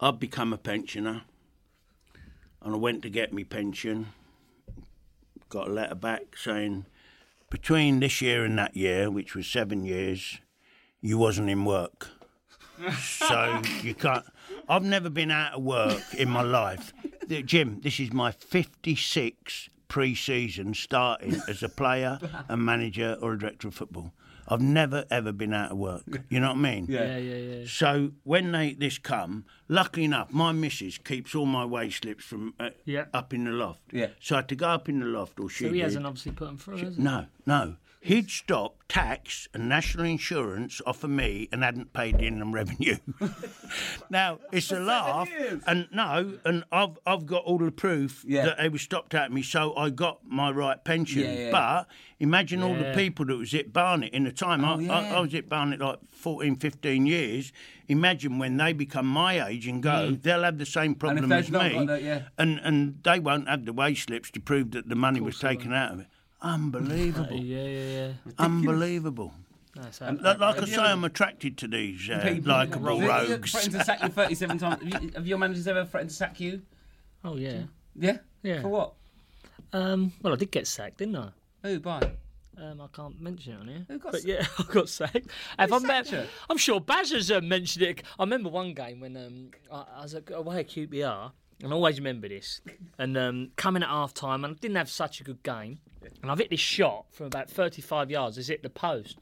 I've 0.00 0.18
become 0.18 0.52
a 0.52 0.58
pensioner, 0.58 1.22
and 2.62 2.74
I 2.74 2.78
went 2.78 3.02
to 3.02 3.10
get 3.10 3.32
me 3.32 3.44
pension. 3.44 4.08
Got 5.48 5.68
a 5.68 5.72
letter 5.72 5.96
back 5.96 6.36
saying, 6.36 6.86
between 7.50 8.00
this 8.00 8.22
year 8.22 8.44
and 8.44 8.56
that 8.58 8.76
year, 8.76 9.10
which 9.10 9.34
was 9.34 9.46
seven 9.46 9.84
years, 9.84 10.38
you 11.00 11.18
wasn't 11.18 11.50
in 11.50 11.64
work. 11.64 12.08
so 12.98 13.60
you 13.82 13.94
can't. 13.94 14.24
I've 14.68 14.84
never 14.84 15.10
been 15.10 15.30
out 15.30 15.54
of 15.54 15.62
work 15.62 16.14
in 16.14 16.30
my 16.30 16.42
life. 16.42 16.92
Jim, 17.28 17.80
this 17.82 18.00
is 18.00 18.12
my 18.12 18.30
56 18.30 19.68
pre-season 19.88 20.74
starting 20.74 21.42
as 21.48 21.62
a 21.62 21.68
player, 21.68 22.18
a 22.48 22.56
manager, 22.56 23.16
or 23.20 23.32
a 23.32 23.38
director 23.38 23.68
of 23.68 23.74
football. 23.74 24.12
I've 24.50 24.60
never 24.60 25.04
ever 25.10 25.32
been 25.32 25.54
out 25.54 25.70
of 25.70 25.78
work. 25.78 26.02
You 26.28 26.40
know 26.40 26.48
what 26.48 26.56
I 26.58 26.60
mean? 26.60 26.86
Yeah, 26.90 27.16
yeah, 27.18 27.34
yeah. 27.36 27.64
So 27.66 28.12
when 28.24 28.50
they 28.52 28.72
this 28.74 28.98
come, 28.98 29.44
luckily 29.68 30.04
enough, 30.04 30.32
my 30.32 30.52
missus 30.52 30.98
keeps 30.98 31.34
all 31.34 31.46
my 31.46 31.64
wage 31.64 32.00
slips 32.00 32.24
from 32.24 32.54
uh, 32.58 32.70
Yeah. 32.84 33.04
up 33.14 33.32
in 33.32 33.44
the 33.44 33.52
loft. 33.52 33.80
Yeah. 33.92 34.08
So 34.20 34.34
I 34.34 34.38
had 34.38 34.48
to 34.48 34.56
go 34.56 34.68
up 34.68 34.88
in 34.88 35.00
the 35.00 35.06
loft, 35.06 35.38
or 35.38 35.48
she 35.48 35.64
So 35.64 35.68
he 35.70 35.74
did. 35.78 35.82
hasn't 35.84 36.04
obviously 36.06 36.32
put 36.32 36.46
them 36.46 36.58
through, 36.58 36.78
has 36.78 36.96
he? 36.96 37.02
No, 37.02 37.26
no. 37.46 37.76
He'd 38.02 38.30
stopped 38.30 38.88
tax 38.88 39.46
and 39.52 39.68
national 39.68 40.06
insurance 40.06 40.80
off 40.86 41.04
of 41.04 41.10
me 41.10 41.48
and 41.52 41.62
hadn't 41.62 41.92
paid 41.92 42.16
the 42.18 42.26
inland 42.26 42.54
revenue. 42.54 42.96
now 44.10 44.38
it's 44.52 44.72
a 44.72 44.80
laugh, 44.80 45.28
and 45.66 45.86
no, 45.92 46.38
and 46.46 46.64
I've 46.72 46.98
I've 47.06 47.26
got 47.26 47.44
all 47.44 47.58
the 47.58 47.70
proof 47.70 48.24
Yeah. 48.26 48.46
that 48.46 48.56
they 48.58 48.70
were 48.70 48.78
stopped 48.78 49.14
at 49.14 49.30
me, 49.30 49.42
so 49.42 49.76
I 49.76 49.90
got 49.90 50.20
my 50.26 50.50
right 50.50 50.82
pension. 50.82 51.22
Yeah, 51.22 51.32
yeah. 51.32 51.50
But 51.50 51.88
imagine 52.18 52.62
all 52.62 52.74
the 52.74 52.92
people 52.94 53.26
that 53.26 53.36
was 53.36 53.52
at 53.54 53.70
Barnet 53.72 54.12
in 54.14 54.24
the 54.24 54.32
time. 54.32 54.64
I, 54.64 54.74
I, 54.74 54.78
yeah. 54.80 55.16
I 55.16 55.20
was 55.20 55.34
at 55.34 55.48
Barnet 55.50 55.80
like 55.80 55.98
14, 56.10 56.56
15 56.56 57.06
years. 57.06 57.52
Imagine 57.88 58.38
when 58.38 58.56
they 58.56 58.72
become 58.72 59.06
my 59.06 59.46
age 59.46 59.66
and 59.66 59.82
go, 59.82 60.12
they'll 60.12 60.42
have 60.44 60.58
the 60.58 60.64
same 60.66 60.94
problem 60.94 61.30
as 61.32 61.50
me, 61.50 61.84
that, 61.86 62.28
and 62.38 62.58
and 62.60 63.00
they 63.02 63.20
won't 63.20 63.46
have 63.48 63.66
the 63.66 63.72
wage 63.74 64.06
slips 64.06 64.30
to 64.30 64.40
prove 64.40 64.70
that 64.70 64.88
the 64.88 64.94
money 64.96 65.20
was 65.20 65.38
taken 65.38 65.72
out 65.74 65.92
of 65.92 66.00
it. 66.00 66.06
Unbelievable. 66.42 67.36
Yeah, 67.40 67.64
yeah, 67.64 67.90
yeah. 68.26 68.32
Unbelievable. 68.38 69.32
That's 69.74 69.98
how- 69.98 70.12
Like, 70.12 70.38
like 70.38 70.62
I 70.62 70.64
say, 70.64 70.76
I'm 70.80 71.04
attracted 71.04 71.56
to 71.58 71.68
these 71.68 72.08
uh, 72.10 72.20
People- 72.22 72.52
likeable 72.52 72.98
Have 73.00 73.28
you 73.28 73.34
rogues. 73.34 73.52
Threatened 73.52 73.74
to 73.74 73.84
sack 73.84 74.02
you 74.02 74.08
37 74.08 74.58
times. 74.58 74.92
Have, 74.92 75.02
you, 75.02 75.10
have 75.14 75.26
your 75.26 75.38
managers 75.38 75.68
ever 75.68 75.84
threatened 75.84 76.10
to 76.10 76.16
sack 76.16 76.40
you? 76.40 76.62
Oh 77.24 77.36
yeah. 77.36 77.62
Yeah? 77.94 78.18
Yeah. 78.42 78.62
For 78.62 78.68
what? 78.68 78.92
Um, 79.72 80.12
well, 80.22 80.32
I 80.32 80.36
did 80.36 80.50
get 80.50 80.66
sacked, 80.66 80.98
didn't 80.98 81.16
I? 81.16 81.28
Who, 81.62 81.78
by? 81.80 82.00
Um, 82.58 82.80
I 82.80 82.86
can't 82.92 83.20
mention 83.20 83.52
it 83.54 83.60
on 83.60 83.68
here. 83.68 83.84
Who 83.88 83.98
got 83.98 84.12
but 84.12 84.22
sacked? 84.22 84.28
yeah, 84.28 84.46
I 84.58 84.72
got 84.72 84.88
sacked. 84.88 85.26
Have 85.58 85.72
I 85.72 85.78
met, 85.78 86.12
I'm 86.48 86.56
sure 86.56 86.80
Baz 86.80 87.10
has 87.12 87.30
uh, 87.30 87.40
mentioned 87.40 87.84
it. 87.84 88.02
I 88.18 88.22
remember 88.24 88.48
one 88.48 88.74
game 88.74 89.00
when 89.00 89.16
um, 89.16 89.50
I, 89.72 89.84
I 89.98 90.02
was 90.02 90.14
at- 90.14 90.30
away 90.32 90.60
at 90.60 90.68
QPR, 90.68 91.30
and 91.62 91.72
I 91.72 91.76
always 91.76 91.98
remember 91.98 92.28
this. 92.28 92.60
And 92.98 93.16
um, 93.16 93.50
coming 93.56 93.82
at 93.82 93.88
half 93.88 94.12
time, 94.14 94.44
and 94.44 94.56
I 94.56 94.58
didn't 94.58 94.76
have 94.76 94.90
such 94.90 95.20
a 95.20 95.24
good 95.24 95.42
game. 95.42 95.78
And 96.22 96.30
I've 96.30 96.38
hit 96.38 96.50
this 96.50 96.60
shot 96.60 97.06
from 97.10 97.26
about 97.26 97.50
35 97.50 98.10
yards. 98.10 98.38
It's 98.38 98.48
hit 98.48 98.62
the 98.62 98.70
post. 98.70 99.18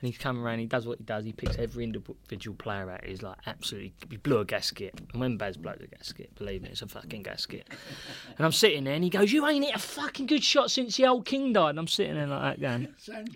And 0.00 0.08
he's 0.12 0.18
coming 0.18 0.42
around, 0.42 0.58
he 0.58 0.66
does 0.66 0.86
what 0.86 0.98
he 0.98 1.04
does. 1.04 1.24
He 1.24 1.32
picks 1.32 1.56
every 1.56 1.84
individual 1.84 2.56
player 2.56 2.90
out. 2.90 3.04
He's 3.04 3.22
like, 3.22 3.38
absolutely, 3.46 3.94
he 4.10 4.16
blew 4.18 4.38
a 4.38 4.44
gasket. 4.44 5.00
And 5.12 5.20
when 5.20 5.38
Baz 5.38 5.56
blows 5.56 5.78
a 5.80 5.86
gasket, 5.86 6.34
believe 6.34 6.60
me, 6.62 6.68
it's 6.68 6.82
a 6.82 6.88
fucking 6.88 7.22
gasket. 7.22 7.68
And 8.36 8.44
I'm 8.44 8.52
sitting 8.52 8.84
there, 8.84 8.94
and 8.94 9.04
he 9.04 9.08
goes, 9.10 9.32
You 9.32 9.46
ain't 9.46 9.64
hit 9.64 9.76
a 9.76 9.78
fucking 9.78 10.26
good 10.26 10.42
shot 10.42 10.70
since 10.70 10.96
the 10.96 11.06
old 11.06 11.24
king 11.24 11.52
died. 11.52 11.70
And 11.70 11.78
I'm 11.78 11.86
sitting 11.88 12.16
there 12.16 12.26
like 12.26 12.58
that, 12.58 12.60
going, 12.60 12.88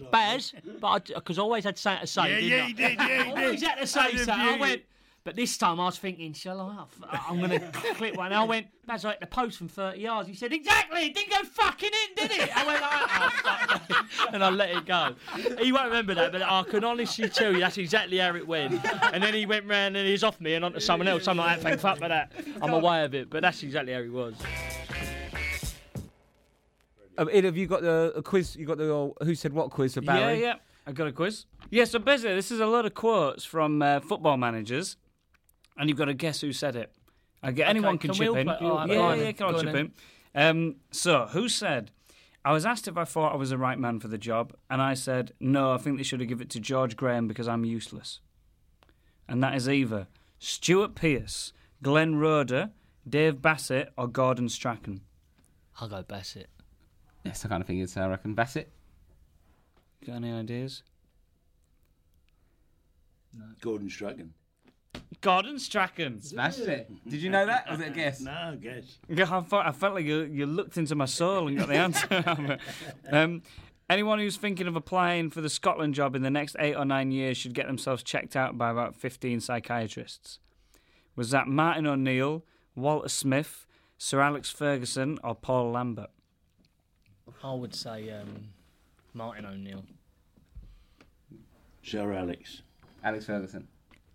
Baz, 0.12 0.52
but 0.80 1.06
because 1.14 1.38
I, 1.38 1.42
always 1.42 1.64
had 1.64 1.78
something 1.78 2.00
to 2.00 2.06
say. 2.06 2.42
Yeah, 2.42 2.56
yeah, 2.56 2.64
I? 2.64 2.66
he 2.66 2.72
did, 2.74 2.98
yeah, 2.98 3.06
he 3.06 3.14
I 3.30 3.34
did. 3.34 3.44
always 3.44 3.62
had 3.62 3.74
to 3.76 3.86
say 3.86 4.16
something. 4.16 4.32
I 4.34 4.56
went, 4.58 4.82
but 5.28 5.36
this 5.36 5.58
time 5.58 5.78
I 5.78 5.84
was 5.84 5.98
thinking, 5.98 6.32
shall 6.32 6.58
I? 6.58 6.86
I'm 7.28 7.36
going 7.36 7.50
to 7.50 7.60
clip 7.96 8.16
one. 8.16 8.28
And 8.28 8.34
I 8.34 8.44
went, 8.44 8.68
Baz, 8.86 9.04
I 9.04 9.10
hit 9.10 9.20
the 9.20 9.26
post 9.26 9.58
from 9.58 9.68
30 9.68 10.00
yards. 10.00 10.26
He 10.26 10.34
said, 10.34 10.54
exactly, 10.54 11.04
it 11.04 11.14
didn't 11.14 11.28
go 11.30 11.46
fucking 11.46 11.90
in, 11.90 12.28
did 12.28 12.30
it? 12.38 12.56
I 12.56 12.66
went, 12.66 12.80
oh, 12.82 13.30
fuck. 13.42 14.06
and 14.32 14.42
I 14.42 14.48
let 14.48 14.70
it 14.70 14.86
go. 14.86 15.14
He 15.60 15.70
won't 15.70 15.88
remember 15.88 16.14
that, 16.14 16.32
but 16.32 16.40
I 16.40 16.62
can 16.62 16.82
honestly 16.82 17.28
tell 17.28 17.52
you 17.52 17.60
that's 17.60 17.76
exactly 17.76 18.16
how 18.16 18.34
it 18.36 18.48
went. 18.48 18.82
And 19.12 19.22
then 19.22 19.34
he 19.34 19.44
went 19.44 19.66
round 19.66 19.98
and 19.98 20.06
he 20.06 20.12
was 20.12 20.24
off 20.24 20.40
me 20.40 20.54
and 20.54 20.64
onto 20.64 20.80
someone 20.80 21.08
else. 21.08 21.28
I'm 21.28 21.36
like, 21.36 21.60
thank 21.60 21.78
fuck 21.78 21.98
for 21.98 22.08
that. 22.08 22.32
I'm 22.62 22.72
aware 22.72 23.04
of 23.04 23.14
it, 23.14 23.28
but 23.28 23.42
that's 23.42 23.62
exactly 23.62 23.92
how 23.92 24.02
he 24.02 24.08
was. 24.08 24.34
Um, 27.18 27.28
Ed, 27.30 27.44
have 27.44 27.58
you 27.58 27.66
got 27.66 27.82
the 27.82 28.14
a 28.16 28.22
quiz? 28.22 28.56
You 28.56 28.64
got 28.64 28.78
the 28.78 28.96
uh, 28.96 29.24
who 29.26 29.34
said 29.34 29.52
what 29.52 29.68
quiz 29.68 29.92
for 29.92 30.00
Yeah, 30.00 30.06
Barry? 30.06 30.40
yeah. 30.40 30.54
I 30.86 30.92
got 30.92 31.06
a 31.06 31.12
quiz. 31.12 31.44
Yeah, 31.68 31.84
so 31.84 31.98
basically, 31.98 32.34
this 32.36 32.50
is 32.50 32.60
a 32.60 32.66
lot 32.66 32.86
of 32.86 32.94
quotes 32.94 33.44
from 33.44 33.82
uh, 33.82 34.00
football 34.00 34.38
managers, 34.38 34.96
and 35.78 35.88
you've 35.88 35.98
got 35.98 36.06
to 36.06 36.14
guess 36.14 36.40
who 36.40 36.52
said 36.52 36.76
it. 36.76 36.92
I 37.42 37.52
get 37.52 37.68
anyone 37.68 37.98
can, 37.98 38.10
can 38.10 38.18
we 38.18 38.26
chip 38.26 38.36
in. 38.36 38.46
play- 38.46 38.68
all 38.68 38.76
right, 38.76 38.88
yeah, 38.88 38.94
go 38.94 39.02
on 39.02 39.18
yeah, 39.18 39.24
then, 39.24 39.34
can 39.34 39.46
all 39.46 39.52
go 39.52 39.58
on 39.58 39.64
chip 39.64 39.72
then. 39.72 39.92
in. 40.34 40.42
Um, 40.42 40.76
so, 40.90 41.26
who 41.26 41.48
said? 41.48 41.90
I 42.44 42.52
was 42.52 42.64
asked 42.64 42.88
if 42.88 42.96
I 42.96 43.04
thought 43.04 43.32
I 43.32 43.36
was 43.36 43.50
the 43.50 43.58
right 43.58 43.78
man 43.78 44.00
for 44.00 44.08
the 44.08 44.18
job, 44.18 44.54
and 44.70 44.80
I 44.80 44.94
said 44.94 45.32
no. 45.40 45.72
I 45.72 45.78
think 45.78 45.96
they 45.96 46.02
should 46.02 46.20
have 46.20 46.28
given 46.28 46.46
it 46.46 46.50
to 46.50 46.60
George 46.60 46.96
Graham 46.96 47.28
because 47.28 47.48
I'm 47.48 47.64
useless. 47.64 48.20
And 49.28 49.42
that 49.42 49.54
is 49.54 49.68
either 49.68 50.06
Stuart 50.38 50.94
Pearce, 50.94 51.52
Glenn 51.82 52.16
Roeder, 52.16 52.70
Dave 53.08 53.42
Bassett, 53.42 53.92
or 53.98 54.08
Gordon 54.08 54.48
Strachan. 54.48 55.02
I'll 55.80 55.88
go 55.88 56.02
Bassett. 56.02 56.48
That's 57.24 57.42
the 57.42 57.48
kind 57.48 57.60
of 57.60 57.66
thing 57.66 57.78
it's, 57.80 57.96
I 57.96 58.06
reckon. 58.08 58.34
Bassett? 58.34 58.72
Got 60.06 60.16
any 60.16 60.32
ideas? 60.32 60.82
No. 63.36 63.44
Gordon 63.60 63.90
Strachan. 63.90 64.32
Gordon 65.20 65.58
Strachan. 65.58 66.20
Smashed 66.20 66.60
it. 66.60 66.90
Did 67.08 67.20
you 67.20 67.30
know 67.30 67.44
that? 67.46 67.66
Or 67.68 67.72
was 67.72 67.80
it 67.80 67.88
a 67.88 67.90
guess? 67.90 68.20
No, 68.20 68.30
I 68.30 68.56
guess. 68.56 68.98
Yeah, 69.08 69.24
I 69.24 69.42
felt, 69.42 69.66
I 69.66 69.72
felt 69.72 69.94
like 69.94 70.04
you, 70.04 70.22
you 70.22 70.46
looked 70.46 70.76
into 70.76 70.94
my 70.94 71.06
soul 71.06 71.48
and 71.48 71.58
got 71.58 71.68
the 71.68 71.74
answer. 71.74 72.58
um, 73.12 73.42
anyone 73.90 74.20
who's 74.20 74.36
thinking 74.36 74.68
of 74.68 74.76
applying 74.76 75.30
for 75.30 75.40
the 75.40 75.48
Scotland 75.48 75.94
job 75.94 76.14
in 76.14 76.22
the 76.22 76.30
next 76.30 76.54
eight 76.60 76.74
or 76.74 76.84
nine 76.84 77.10
years 77.10 77.36
should 77.36 77.52
get 77.52 77.66
themselves 77.66 78.02
checked 78.02 78.36
out 78.36 78.56
by 78.56 78.70
about 78.70 78.94
15 78.94 79.40
psychiatrists. 79.40 80.38
Was 81.16 81.30
that 81.30 81.48
Martin 81.48 81.86
O'Neill, 81.86 82.44
Walter 82.76 83.08
Smith, 83.08 83.66
Sir 83.96 84.20
Alex 84.20 84.50
Ferguson, 84.50 85.18
or 85.24 85.34
Paul 85.34 85.72
Lambert? 85.72 86.10
I 87.42 87.52
would 87.52 87.74
say 87.74 88.10
um, 88.12 88.50
Martin 89.14 89.46
O'Neill. 89.46 89.84
Sir 91.82 92.12
Alex. 92.12 92.62
Alex 93.02 93.26
Ferguson. 93.26 93.66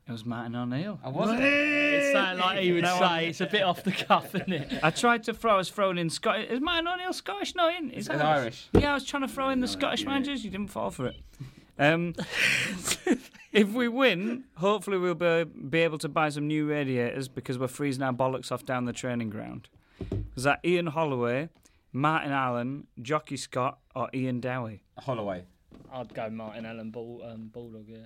It 0.08 0.12
was 0.12 0.26
Martin 0.26 0.54
O'Neill. 0.56 1.00
I 1.04 1.10
was 1.10 1.30
it? 1.32 1.40
It's 1.44 2.12
something 2.14 2.40
like 2.40 2.60
he 2.60 2.74
would 2.74 2.84
No, 2.84 2.98
say. 2.98 3.04
I'm- 3.06 3.24
It's 3.30 3.40
a 3.42 3.46
bit 3.46 3.62
off 3.64 3.84
the 3.84 3.92
cuff, 3.94 4.36
isn't 4.36 4.52
it? 4.52 4.80
I 4.84 4.90
tried 4.90 5.24
to 5.24 5.34
throw, 5.34 5.54
I 5.54 5.58
was 5.58 5.70
throwing 5.70 5.98
in 5.98 6.10
Scottish. 6.10 6.50
Is 6.50 6.60
Martin 6.60 6.88
O'Neill 6.90 7.14
Scottish? 7.14 7.56
No, 7.56 7.70
in. 7.70 7.90
Is 7.92 7.96
He's 7.96 8.08
that 8.10 8.22
Irish. 8.22 8.68
Yeah, 8.74 8.92
I 8.92 8.94
was 8.96 9.06
trying 9.06 9.22
to 9.22 9.30
throw 9.30 9.48
in 9.50 9.62
the 9.62 9.68
Scottish 9.68 10.06
managers. 10.06 10.44
You 10.44 10.52
didn't 10.52 10.72
fall 10.72 10.92
for 10.92 11.08
it. 11.08 11.16
Um, 11.80 12.14
if 13.52 13.72
we 13.74 13.88
win, 13.88 14.44
hopefully 14.58 14.98
we'll 14.98 15.16
be, 15.16 15.44
be 15.46 15.80
able 15.80 15.98
to 16.00 16.10
buy 16.10 16.30
some 16.30 16.48
new 16.48 16.68
radiators 16.68 17.28
because 17.28 17.58
we're 17.58 17.68
freezing 17.68 18.04
our 18.04 18.14
bollocks 18.14 18.52
off 18.52 18.66
down 18.66 18.86
the 18.86 18.94
training 18.94 19.30
ground. 19.30 19.70
Is 20.36 20.44
that 20.44 20.60
Ian 20.66 20.88
Holloway, 20.88 21.50
Martin 21.94 22.32
Allen, 22.32 22.88
Jocky 23.02 23.38
Scott, 23.38 23.80
or 23.96 24.10
Ian 24.14 24.40
Dowie? 24.42 24.84
Holloway. 25.00 25.46
I'd 25.92 26.14
go 26.14 26.30
Martin 26.30 26.66
Allen 26.66 26.92
Bull, 26.92 27.22
um, 27.24 27.48
Bulldog. 27.54 27.86
Yeah. 27.88 27.98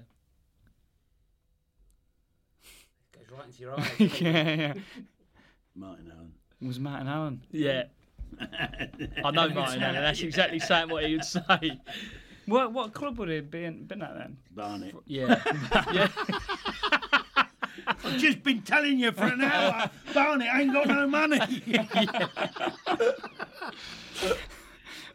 Goes 3.27 3.37
right 3.37 3.47
into 3.47 3.61
your 3.61 3.79
eyes. 3.79 3.91
yeah, 4.21 4.55
yeah. 4.55 4.73
Martin 5.75 6.11
Allen. 6.13 6.33
It 6.61 6.67
was 6.67 6.79
Martin 6.79 7.07
Allen. 7.07 7.43
Yeah. 7.51 7.83
I 8.39 9.31
know 9.31 9.49
Martin 9.49 9.83
Allen. 9.83 10.01
That's 10.01 10.21
exactly 10.21 10.59
saying 10.59 10.89
what 10.89 11.05
he 11.05 11.13
would 11.13 11.25
say. 11.25 11.79
What 12.45 12.71
what 12.71 12.93
club 12.93 13.17
would 13.19 13.29
he 13.29 13.41
been 13.41 13.83
been 13.83 14.01
at 14.01 14.17
then? 14.17 14.37
Barnet. 14.51 14.95
Yeah. 15.05 15.41
yeah. 15.93 16.07
I've 17.85 18.17
just 18.17 18.43
been 18.43 18.61
telling 18.61 18.99
you 18.99 19.11
for 19.11 19.25
an 19.25 19.41
hour, 19.41 19.89
Barnet 20.13 20.47
ain't 20.53 20.73
got 20.73 20.87
no 20.87 21.07
money. 21.07 21.39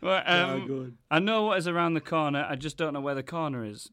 Right, 0.02 0.22
um, 0.22 0.98
I 1.12 1.20
know 1.20 1.44
what 1.44 1.58
is 1.58 1.68
around 1.68 1.94
the 1.94 2.00
corner. 2.00 2.44
I 2.48 2.56
just 2.56 2.76
don't 2.76 2.92
know 2.92 3.00
where 3.00 3.14
the 3.14 3.22
corner 3.22 3.64
is. 3.64 3.90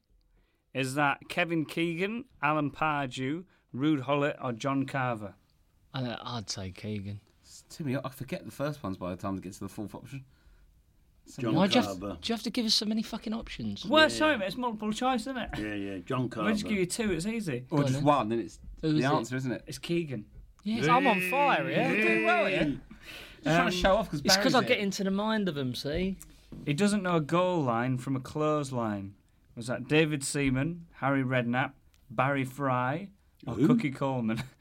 Is 0.74 0.96
that 0.96 1.20
Kevin 1.30 1.66
Keegan, 1.66 2.26
Alan 2.42 2.72
Pardew, 2.72 3.44
Ruud 3.76 4.06
Gullit, 4.06 4.38
or 4.42 4.52
John 4.52 4.86
Carver? 4.86 5.34
Uh, 5.94 6.16
I'd 6.22 6.50
say 6.50 6.72
Keegan. 6.72 7.20
Timmy. 7.70 7.98
I 8.04 8.10
forget 8.10 8.46
the 8.46 8.52
first 8.52 8.82
ones 8.84 8.98
by 8.98 9.12
the 9.12 9.16
time 9.16 9.38
it 9.38 9.42
gets 9.44 9.58
to 9.60 9.66
the 9.66 9.70
fourth 9.70 9.94
option. 9.94 10.24
John 11.38 11.54
Why 11.54 11.68
do 11.68 11.76
you, 11.76 11.82
have, 11.82 12.00
Carver. 12.00 12.18
do 12.22 12.28
you 12.30 12.34
have 12.34 12.44
to 12.44 12.50
give 12.50 12.66
us 12.66 12.74
so 12.74 12.86
many 12.86 13.04
fucking 13.04 13.34
options? 13.34 13.86
Well, 13.86 14.10
sorry, 14.10 14.38
mate, 14.38 14.48
it's 14.48 14.58
multiple 14.58 14.92
choice, 14.92 15.22
isn't 15.22 15.38
it? 15.38 15.50
Yeah, 15.60 15.74
yeah, 15.76 15.98
John 16.00 16.28
Carver. 16.30 16.46
We'll 16.48 16.56
just 16.56 16.68
give 16.68 16.78
you 16.78 16.86
two. 16.88 17.12
It's 17.12 17.28
easy. 17.28 17.66
Or 17.70 17.84
just 17.84 18.02
one, 18.02 18.30
then 18.30 18.40
it's 18.40 18.60
Who 18.82 18.94
the 18.94 19.00
is 19.00 19.06
answer, 19.06 19.36
isn't 19.36 19.52
it? 19.52 19.64
It's 19.68 19.78
Keegan. 19.78 20.26
Yes, 20.64 20.88
I'm 20.88 21.06
on 21.06 21.22
fire, 21.30 21.70
yeah? 21.70 21.92
You're 21.92 22.02
doing 22.08 22.26
well, 22.26 22.50
yeah. 22.50 22.64
Just 23.44 23.56
trying 23.56 23.70
to 23.70 23.76
show 23.76 23.96
off 23.96 24.08
because 24.08 24.22
It's 24.26 24.36
because 24.36 24.56
I 24.56 24.64
get 24.64 24.80
into 24.80 25.04
the 25.04 25.12
mind 25.12 25.48
of 25.48 25.56
him, 25.56 25.76
see? 25.76 26.18
He 26.66 26.74
doesn't 26.74 27.04
know 27.04 27.18
a 27.18 27.22
goal 27.22 27.62
line 27.62 27.98
from 28.00 28.16
a 28.16 28.20
clothesline. 28.20 29.14
Was 29.56 29.68
that 29.68 29.88
David 29.88 30.24
Seaman, 30.24 30.88
Harry 30.96 31.24
Redknapp, 31.24 31.72
Barry 32.10 32.44
Fry, 32.44 33.10
or 33.48 33.56
Cookie 33.56 33.92
Coleman? 33.92 34.42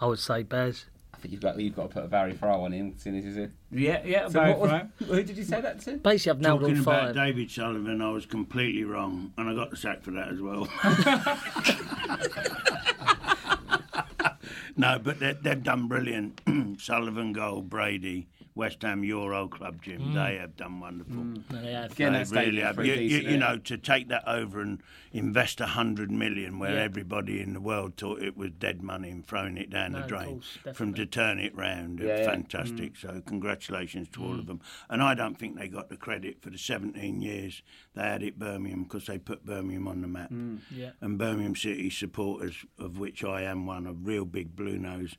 I 0.00 0.06
would 0.06 0.18
say 0.18 0.42
Bez. 0.42 0.86
I 1.14 1.18
think 1.18 1.32
you've 1.32 1.42
got 1.42 1.60
you've 1.60 1.76
got 1.76 1.82
to 1.82 1.88
put 1.94 2.04
a 2.04 2.08
Barry 2.08 2.32
Fry 2.32 2.56
one 2.56 2.72
in, 2.72 2.98
seeing 2.98 3.16
as 3.18 3.24
he's 3.24 3.34
here. 3.36 3.52
yeah, 3.70 4.02
yeah, 4.04 4.26
So 4.26 4.32
Barry 4.34 4.50
what 4.50 4.60
was- 4.60 4.70
Fry. 4.70 4.86
Who 5.06 5.22
did 5.22 5.36
you 5.36 5.44
say 5.44 5.60
that 5.60 5.80
to? 5.82 5.98
Basically, 5.98 6.30
I've 6.32 6.40
nailed 6.40 6.60
Talking 6.62 6.76
all 6.78 6.82
about 6.82 7.06
five. 7.06 7.14
David 7.14 7.50
Sullivan, 7.50 8.02
I 8.02 8.10
was 8.10 8.26
completely 8.26 8.82
wrong, 8.84 9.32
and 9.36 9.48
I 9.48 9.54
got 9.54 9.70
the 9.70 9.76
sack 9.76 10.02
for 10.02 10.10
that 10.12 10.28
as 10.32 10.40
well. 10.40 10.66
no, 14.76 14.98
but 14.98 15.18
they, 15.20 15.34
they've 15.40 15.62
done 15.62 15.86
brilliant. 15.88 16.40
Sullivan, 16.80 17.32
Gold, 17.32 17.70
Brady, 17.70 18.26
West 18.54 18.82
Ham, 18.82 19.02
your 19.02 19.32
old 19.32 19.50
club, 19.52 19.80
Jim. 19.82 20.00
Mm. 20.00 20.14
They 20.14 20.36
have 20.36 20.56
done 20.56 20.80
wonderful. 20.80 21.14
No, 21.14 21.62
they 21.62 21.72
have. 21.72 21.92
Again, 21.92 22.12
They 22.12 22.40
really 22.46 22.60
have. 22.60 22.84
You, 22.84 22.94
you, 22.94 23.18
you 23.30 23.36
know, 23.38 23.56
to 23.58 23.78
take 23.78 24.08
that 24.08 24.26
over 24.26 24.60
and 24.60 24.82
invest 25.10 25.60
a 25.60 25.66
hundred 25.66 26.10
million, 26.10 26.58
where 26.58 26.74
Yeah. 26.74 26.82
everybody 26.82 27.40
in 27.40 27.54
the 27.54 27.60
world 27.60 27.96
thought 27.96 28.20
it 28.20 28.36
was 28.36 28.50
dead 28.50 28.82
money 28.82 29.10
and 29.10 29.26
throwing 29.26 29.56
it 29.56 29.70
down 29.70 29.92
No, 29.92 30.02
the 30.02 30.06
drain, 30.06 30.40
course, 30.64 30.76
from 30.76 30.92
to 30.94 31.06
turn 31.06 31.38
it 31.38 31.56
round, 31.56 32.00
Yeah, 32.00 32.08
it's 32.08 32.26
yeah. 32.26 32.32
fantastic. 32.32 32.96
So 32.96 33.22
congratulations 33.24 34.08
to 34.12 34.22
all 34.22 34.34
mm. 34.34 34.40
of 34.40 34.46
them. 34.46 34.60
And 34.90 35.02
I 35.02 35.14
don't 35.14 35.38
think 35.38 35.58
they 35.58 35.68
got 35.68 35.88
the 35.88 35.96
credit 35.96 36.42
for 36.42 36.50
the 36.50 36.58
17 36.58 37.22
years 37.22 37.62
they 37.94 38.02
had 38.02 38.22
at 38.22 38.38
Birmingham 38.38 38.82
because 38.84 39.06
they 39.06 39.18
put 39.18 39.46
Birmingham 39.46 39.88
on 39.88 40.02
the 40.02 40.08
map. 40.08 40.30
Yeah. 40.70 40.90
And 41.00 41.18
Birmingham 41.18 41.56
City 41.56 41.88
supporters, 41.90 42.64
of 42.78 42.98
which 42.98 43.24
I 43.24 43.42
am 43.42 43.66
one, 43.66 43.86
a 43.86 43.92
real 43.92 44.24
big 44.24 44.54
blue 44.54 44.78
nose. 44.78 45.16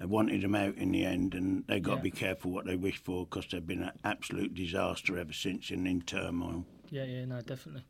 Wanted 0.00 0.42
them 0.42 0.54
out 0.54 0.76
in 0.76 0.92
the 0.92 1.04
end, 1.04 1.34
and 1.34 1.64
they've 1.66 1.82
got 1.82 1.96
to 1.96 2.02
be 2.02 2.10
careful 2.10 2.50
what 2.50 2.66
they 2.66 2.76
wish 2.76 3.02
for 3.02 3.24
because 3.24 3.46
they've 3.50 3.66
been 3.66 3.82
an 3.82 3.92
absolute 4.04 4.54
disaster 4.54 5.16
ever 5.16 5.32
since 5.32 5.70
and 5.70 5.86
in 5.86 6.02
turmoil. 6.02 6.66
Yeah, 6.90 7.04
yeah, 7.04 7.24
no, 7.24 7.40
definitely. 7.40 7.84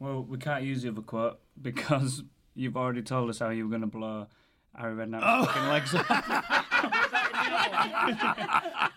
Well, 0.00 0.22
we 0.22 0.38
can't 0.38 0.64
use 0.64 0.82
the 0.82 0.88
other 0.88 1.02
quote 1.02 1.38
because 1.62 2.24
you've 2.54 2.76
already 2.76 3.02
told 3.02 3.30
us 3.30 3.38
how 3.38 3.50
you 3.50 3.64
were 3.64 3.70
going 3.70 3.82
to 3.82 3.86
blow 3.86 4.26
Harry 4.74 4.94
Redknapp's 4.94 5.46
fucking 5.46 5.68
legs 5.68 5.94
off. 5.94 6.10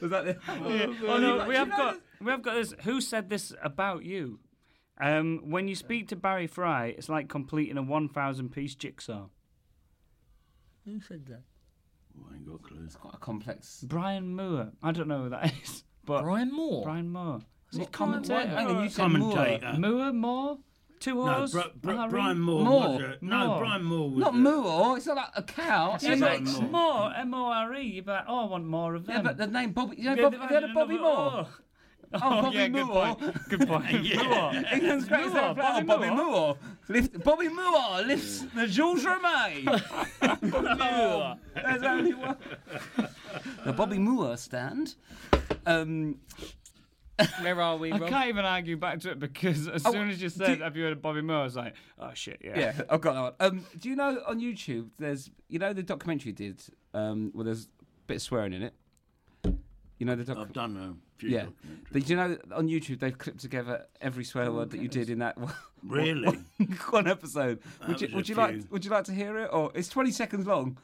Was 0.00 0.10
that 0.10 0.24
the? 0.24 0.38
oh 1.06 1.18
no, 1.18 1.46
we 1.46 1.54
have 1.54 1.70
got 1.70 1.98
we 2.20 2.30
have 2.30 2.42
got 2.42 2.54
this. 2.54 2.74
Who 2.82 3.00
said 3.00 3.28
this 3.28 3.52
about 3.62 4.04
you? 4.04 4.40
Um, 5.00 5.50
when 5.50 5.68
you 5.68 5.74
speak 5.74 6.08
to 6.08 6.16
Barry 6.16 6.46
Fry, 6.46 6.86
it's 6.86 7.08
like 7.08 7.28
completing 7.28 7.76
a 7.76 7.82
one 7.82 8.08
thousand 8.08 8.50
piece 8.50 8.74
jigsaw. 8.74 9.26
Who 10.84 11.00
said 11.00 11.26
that? 11.26 11.42
Oh, 12.18 12.26
I 12.30 12.36
ain't 12.36 12.46
got 12.46 12.54
a 12.56 12.58
clue. 12.58 12.82
It's 12.84 12.96
quite 12.96 13.14
a 13.14 13.18
complex. 13.18 13.84
Brian 13.86 14.34
Moore. 14.36 14.70
I 14.82 14.92
don't 14.92 15.08
know 15.08 15.24
who 15.24 15.28
that 15.30 15.52
is, 15.62 15.84
but 16.04 16.22
Brian 16.22 16.52
Moore? 16.52 16.84
Brian 16.84 17.08
Moore. 17.10 17.40
Is 17.72 17.78
he 17.78 17.86
commentator? 17.86 18.48
Hang 18.48 18.66
on, 18.66 18.82
you 18.84 18.90
said 18.90 19.02
Commentator. 19.02 19.72
Moore, 19.78 20.12
Moore, 20.12 20.58
two 21.00 21.14
No, 21.14 21.36
O's. 21.36 21.52
Bri- 21.52 21.62
Bri- 21.80 21.96
Harry? 21.96 22.10
Brian 22.10 22.38
Moore, 22.40 22.64
Moore. 22.64 22.88
was 22.88 23.00
a, 23.00 23.18
no, 23.24 23.46
Moore. 23.46 23.58
Brian 23.60 23.82
Moore 23.84 24.10
was 24.10 24.18
Not 24.18 24.34
a- 24.34 24.36
Moore. 24.36 24.96
It's 24.98 25.06
not 25.06 25.16
like 25.16 25.28
a 25.36 25.42
cow. 25.42 25.98
Yeah, 26.02 26.12
It's 26.12 26.20
but 26.20 26.30
like- 26.32 26.42
Moore. 26.42 26.62
it's 26.62 26.72
Moore, 26.72 27.12
M 27.16 27.34
O 27.34 27.44
R 27.46 27.74
E. 27.76 27.82
You'd 27.82 28.04
be 28.04 28.10
like, 28.10 28.24
oh, 28.28 28.40
I 28.40 28.44
want 28.50 28.66
more 28.66 28.94
of 28.94 29.06
them. 29.06 29.16
Yeah, 29.16 29.22
but 29.22 29.38
the 29.38 29.46
name 29.46 29.72
Bobby. 29.72 29.96
You 29.96 30.04
know, 30.04 30.14
Yeah, 30.16 30.22
Bobby, 30.24 30.36
they've 30.36 30.40
have 30.42 30.50
you 30.50 30.56
heard 30.56 30.64
of 30.68 30.74
Bobby 30.74 30.94
another 30.96 31.14
Moore? 31.32 31.46
O. 32.14 32.18
Oh, 32.22 32.42
Bobby 32.42 32.56
yeah, 32.56 32.68
good 32.68 32.86
point. 32.86 33.48
Good 33.48 33.60
point. 33.68 33.92
Moore. 34.28 34.52
England's 34.72 35.04
greatest 35.08 35.34
ever 35.36 35.54
player, 35.54 35.82
Bobby 35.84 35.86
Bobby 35.86 36.06
Moore. 36.10 36.16
Moore. 36.16 36.56
Lift, 36.88 37.24
Bobby 37.24 37.48
Moore 37.48 38.02
lifts 38.02 38.40
the 38.54 38.66
Jules 38.66 39.04
Rimet. 39.06 39.64
Bobby 40.50 40.74
Moore. 40.78 41.36
There's 41.54 41.82
only 41.82 42.14
one. 42.14 42.36
The 43.64 43.72
Bobby 43.72 43.98
Moore 43.98 44.36
stand. 44.36 44.94
Um, 45.66 46.18
Where 47.40 47.60
are 47.60 47.76
we, 47.76 47.92
I 47.92 47.98
can't 47.98 48.28
even 48.28 48.44
argue 48.44 48.76
back 48.76 49.00
to 49.00 49.10
it 49.12 49.18
because 49.20 49.68
as 49.68 49.86
Oh, 49.86 49.92
soon 49.92 50.08
as 50.10 50.20
you 50.20 50.28
do 50.28 50.34
said, 50.34 50.58
you- 50.58 50.64
"Have 50.64 50.76
you 50.76 50.84
heard 50.84 50.92
of 50.92 51.02
Bobby 51.02 51.20
Moore?" 51.22 51.36
I 51.38 51.44
was 51.44 51.56
like, 51.56 51.74
"Oh 51.98 52.10
shit, 52.14 52.40
yeah." 52.42 52.58
yeah, 52.58 52.80
I've 52.90 53.00
got 53.00 53.14
that 53.14 53.20
one. 53.22 53.32
Um, 53.58 53.66
do 53.78 53.88
you 53.88 53.96
know 53.96 54.20
on 54.26 54.40
YouTube 54.40 54.88
there's 54.98 55.30
you 55.48 55.58
know 55.60 55.72
the 55.72 55.82
documentary 55.82 56.30
you 56.30 56.36
did 56.36 56.62
um, 56.94 57.30
where 57.32 57.44
there's 57.44 57.64
a 57.66 57.68
bit 58.06 58.16
of 58.16 58.22
swearing 58.22 58.52
in 58.54 58.62
it. 58.62 58.74
You 59.98 60.06
know 60.06 60.16
the 60.16 60.24
doc- 60.24 60.38
I've 60.38 60.52
done 60.52 60.76
a 60.76 60.94
few 61.11 61.11
yeah. 61.28 61.40
documentaries. 61.42 61.92
But 61.92 62.08
you 62.08 62.16
know 62.16 62.38
on 62.54 62.68
YouTube 62.68 63.00
they've 63.00 63.16
clipped 63.16 63.40
together 63.40 63.86
every 64.00 64.24
swear 64.24 64.46
oh, 64.46 64.52
word 64.54 64.70
that 64.70 64.80
you 64.80 64.88
did 64.88 65.10
in 65.10 65.18
that 65.20 65.36
one, 65.38 65.52
Really? 65.84 66.26
one, 66.26 66.46
one 66.90 67.06
episode. 67.08 67.60
That 67.80 67.88
Would 67.88 68.00
you 68.00 68.08
would 68.14 68.28
you 68.28 68.34
like 68.34 68.60
would 68.70 68.84
you 68.84 68.90
like 68.90 69.04
to 69.04 69.12
hear 69.12 69.38
it 69.38 69.50
or 69.52 69.70
it's 69.74 69.88
20 69.88 70.10
seconds 70.10 70.46
long? 70.46 70.78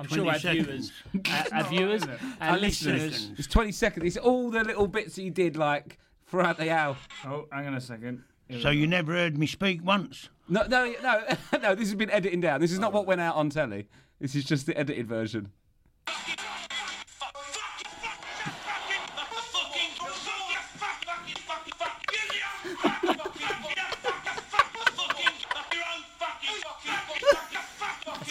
I'm 0.00 0.06
sure 0.06 0.28
our 0.28 0.38
20 0.38 0.60
viewers, 0.62 0.92
our, 1.28 1.44
our 1.52 1.64
viewers, 1.64 2.02
our 2.04 2.18
Our 2.40 2.58
listeners. 2.58 3.30
It's 3.36 3.48
20 3.48 3.72
seconds. 3.72 4.06
It's 4.06 4.16
all 4.16 4.48
the 4.50 4.62
little 4.62 4.86
bits 4.86 5.16
that 5.16 5.22
you 5.22 5.32
did 5.32 5.56
like 5.56 5.98
throughout 6.28 6.56
the 6.56 6.70
hour. 6.70 6.96
Oh, 7.24 7.46
hang 7.50 7.66
on 7.66 7.74
a 7.74 7.80
second. 7.80 8.22
Here 8.48 8.60
So 8.60 8.70
you 8.70 8.86
go. 8.86 8.90
never 8.90 9.12
heard 9.12 9.36
me 9.36 9.46
speak 9.48 9.84
once? 9.84 10.28
No, 10.48 10.62
no, 10.68 10.94
no, 11.02 11.22
no. 11.60 11.74
This 11.74 11.88
has 11.88 11.94
been 11.96 12.10
editing 12.10 12.40
down. 12.40 12.60
This 12.60 12.70
is 12.72 12.78
not 12.78 12.92
what 12.92 13.06
went 13.06 13.20
out 13.20 13.34
on 13.34 13.50
telly. 13.50 13.88
This 14.20 14.36
is 14.36 14.44
just 14.44 14.66
the 14.66 14.78
edited 14.78 15.08
version. 15.08 15.50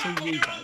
That's 0.07 0.21
all 0.21 0.27
you 0.27 0.39
guys. 0.39 0.63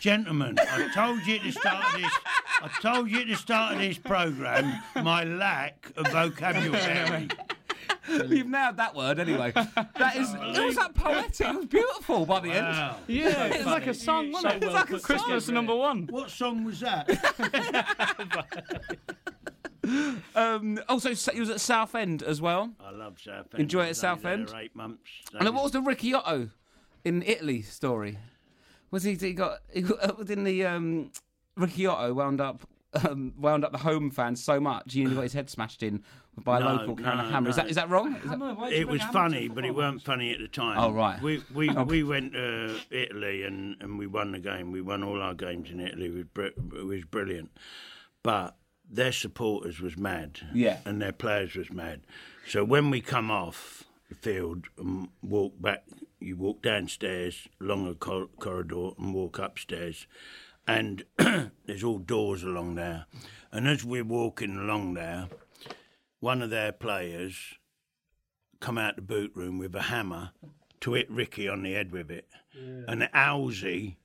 Gentlemen, 0.00 0.56
I 0.60 0.90
told 0.94 1.26
you 1.26 1.36
at 1.36 1.42
the 1.44 1.50
start 1.52 1.94
of 1.94 2.00
this. 2.00 2.12
I 2.62 2.68
told 2.80 3.10
you 3.10 3.20
at 3.20 3.26
the 3.28 3.36
start 3.36 3.74
of 3.74 3.78
this 3.78 3.98
program 3.98 4.80
my 5.02 5.24
lack 5.24 5.90
of 5.96 6.06
vocabulary. 6.08 7.28
You've 8.08 8.48
nailed 8.48 8.76
that 8.76 8.94
word 8.94 9.18
anyway. 9.18 9.52
That 9.52 10.16
is. 10.16 10.32
It 10.34 10.64
was 10.66 10.76
that 10.76 10.94
poetic. 10.94 11.40
It 11.48 11.56
was 11.56 11.66
beautiful 11.66 12.26
by 12.26 12.40
the 12.40 12.50
end. 12.50 12.66
Wow. 12.66 12.96
Yeah, 13.06 13.44
it's 13.46 13.64
like 13.66 13.86
a 13.86 13.94
song, 13.94 14.30
wasn't 14.30 14.56
it? 14.56 14.62
So 14.62 14.66
It's 14.66 14.68
well 14.74 14.74
like 14.74 14.90
a 14.90 15.00
Christmas 15.00 15.44
together. 15.46 15.52
number 15.54 15.74
one. 15.74 16.06
What 16.10 16.30
song 16.30 16.64
was 16.64 16.80
that? 16.80 17.08
Um, 20.34 20.80
also, 20.88 21.10
you 21.32 21.40
was 21.40 21.50
at 21.50 21.60
Southend 21.60 22.22
as 22.22 22.40
well. 22.40 22.70
I 22.80 22.90
love 22.90 23.18
Southend. 23.20 23.60
Enjoy 23.60 23.80
it 23.80 23.82
I 23.82 23.84
at 23.84 23.88
was 23.90 24.04
only 24.04 24.16
Southend? 24.22 24.48
there 24.48 24.60
Eight 24.60 24.74
months. 24.76 25.10
And 25.32 25.46
then 25.46 25.54
what 25.54 25.62
was 25.64 25.72
the 25.72 25.80
Ricky 25.80 26.12
Otto 26.14 26.50
in 27.04 27.22
Italy 27.22 27.62
story? 27.62 28.18
Was 28.90 29.02
he? 29.04 29.14
He 29.14 29.32
got 29.32 29.58
he 29.72 29.82
got 29.82 30.18
within 30.18 30.44
the 30.44 30.64
um, 30.66 31.10
Ricky 31.56 31.86
Otto 31.86 32.12
wound 32.14 32.40
up. 32.40 32.66
Um, 33.08 33.34
wound 33.36 33.64
up 33.64 33.72
the 33.72 33.78
home 33.78 34.12
fans 34.12 34.40
so 34.40 34.60
much 34.60 34.92
he 34.92 35.00
nearly 35.00 35.16
got 35.16 35.22
his 35.22 35.32
head 35.32 35.50
smashed 35.50 35.82
in 35.82 36.04
by 36.44 36.58
a 36.58 36.60
No, 36.60 36.74
local 36.76 36.94
carrying 36.94 37.18
a 37.18 37.22
no, 37.24 37.28
hammer. 37.28 37.50
Is 37.50 37.56
that 37.56 37.68
is 37.68 37.74
that 37.74 37.90
wrong? 37.90 38.14
Is 38.14 38.22
that- 38.22 38.28
Hammer, 38.28 38.54
why'd 38.54 38.72
It 38.72 38.86
was 38.86 39.02
funny, 39.02 39.48
but 39.48 39.64
it 39.64 39.74
weren't 39.74 40.00
funny 40.00 40.32
at 40.32 40.38
the 40.38 40.46
time. 40.46 40.78
Oh, 40.78 40.92
right. 40.92 41.20
We 41.20 41.42
we 41.52 41.70
we 41.70 42.04
went 42.04 42.34
to 42.34 42.76
Italy 42.92 43.42
and, 43.42 43.76
and 43.80 43.98
we 43.98 44.06
won 44.06 44.30
the 44.30 44.38
game. 44.38 44.70
We 44.70 44.80
won 44.80 45.02
all 45.02 45.20
our 45.20 45.34
games 45.34 45.70
in 45.72 45.80
Italy. 45.80 46.06
It 46.06 46.14
was, 46.14 46.24
br- 46.32 46.76
it 46.78 46.84
was 46.86 47.04
brilliant, 47.06 47.50
but 48.22 48.56
their 48.90 49.12
supporters 49.12 49.80
was 49.80 49.96
mad. 49.96 50.40
Yeah. 50.52 50.78
and 50.84 51.00
their 51.00 51.12
players 51.12 51.54
was 51.56 51.72
mad. 51.72 52.02
So 52.48 52.64
when 52.64 52.90
we 52.90 53.00
come 53.00 53.30
off 53.30 53.84
the 54.08 54.14
field 54.14 54.66
and 54.78 55.08
walk 55.22 55.60
back, 55.60 55.84
you 56.20 56.36
walk 56.36 56.62
downstairs 56.62 57.48
along 57.60 57.88
a 57.88 57.94
cor- 57.94 58.28
corridor 58.38 58.90
and 58.98 59.14
walk 59.14 59.38
upstairs, 59.38 60.06
and 60.66 61.04
there's 61.66 61.84
all 61.84 61.98
doors 61.98 62.42
along 62.42 62.74
there. 62.76 63.06
And 63.52 63.68
as 63.68 63.84
we're 63.84 64.04
walking 64.04 64.56
along 64.56 64.94
there, 64.94 65.28
one 66.20 66.42
of 66.42 66.50
their 66.50 66.72
players 66.72 67.54
come 68.60 68.78
out 68.78 68.96
the 68.96 69.02
boot 69.02 69.32
room 69.34 69.58
with 69.58 69.74
a 69.74 69.82
hammer 69.82 70.30
to 70.80 70.94
hit 70.94 71.10
Ricky 71.10 71.48
on 71.48 71.62
the 71.62 71.72
head 71.72 71.92
with 71.92 72.10
it. 72.10 72.26
And 72.54 73.02
Owlsy, 73.14 73.96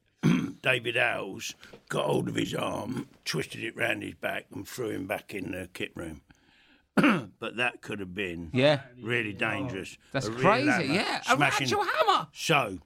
David 0.62 0.98
Owls, 0.98 1.56
got 1.88 2.06
hold 2.06 2.28
of 2.28 2.36
his 2.36 2.54
arm, 2.54 3.08
twisted 3.26 3.64
it 3.64 3.76
round 3.76 4.04
his 4.04 4.16
back, 4.16 4.46
and 4.54 4.68
threw 4.68 4.90
him 4.90 5.08
back 5.08 5.34
in 5.34 5.52
the 5.52 5.70
kit 5.74 5.92
room. 5.96 6.22
but 7.40 7.56
that 7.58 7.82
could 7.82 8.00
have 8.00 8.14
been 8.14 8.50
Yeah. 8.54 8.82
really 9.02 9.34
dangerous. 9.34 9.98
Oh, 10.00 10.04
that's 10.12 10.28
A 10.28 10.32
crazy, 10.32 10.70
hammer 10.70 10.84
yeah. 10.94 11.22
A 11.30 11.36
smashing- 11.36 11.66
actual 11.68 11.84
hammer. 11.84 12.28
So, 12.34 12.80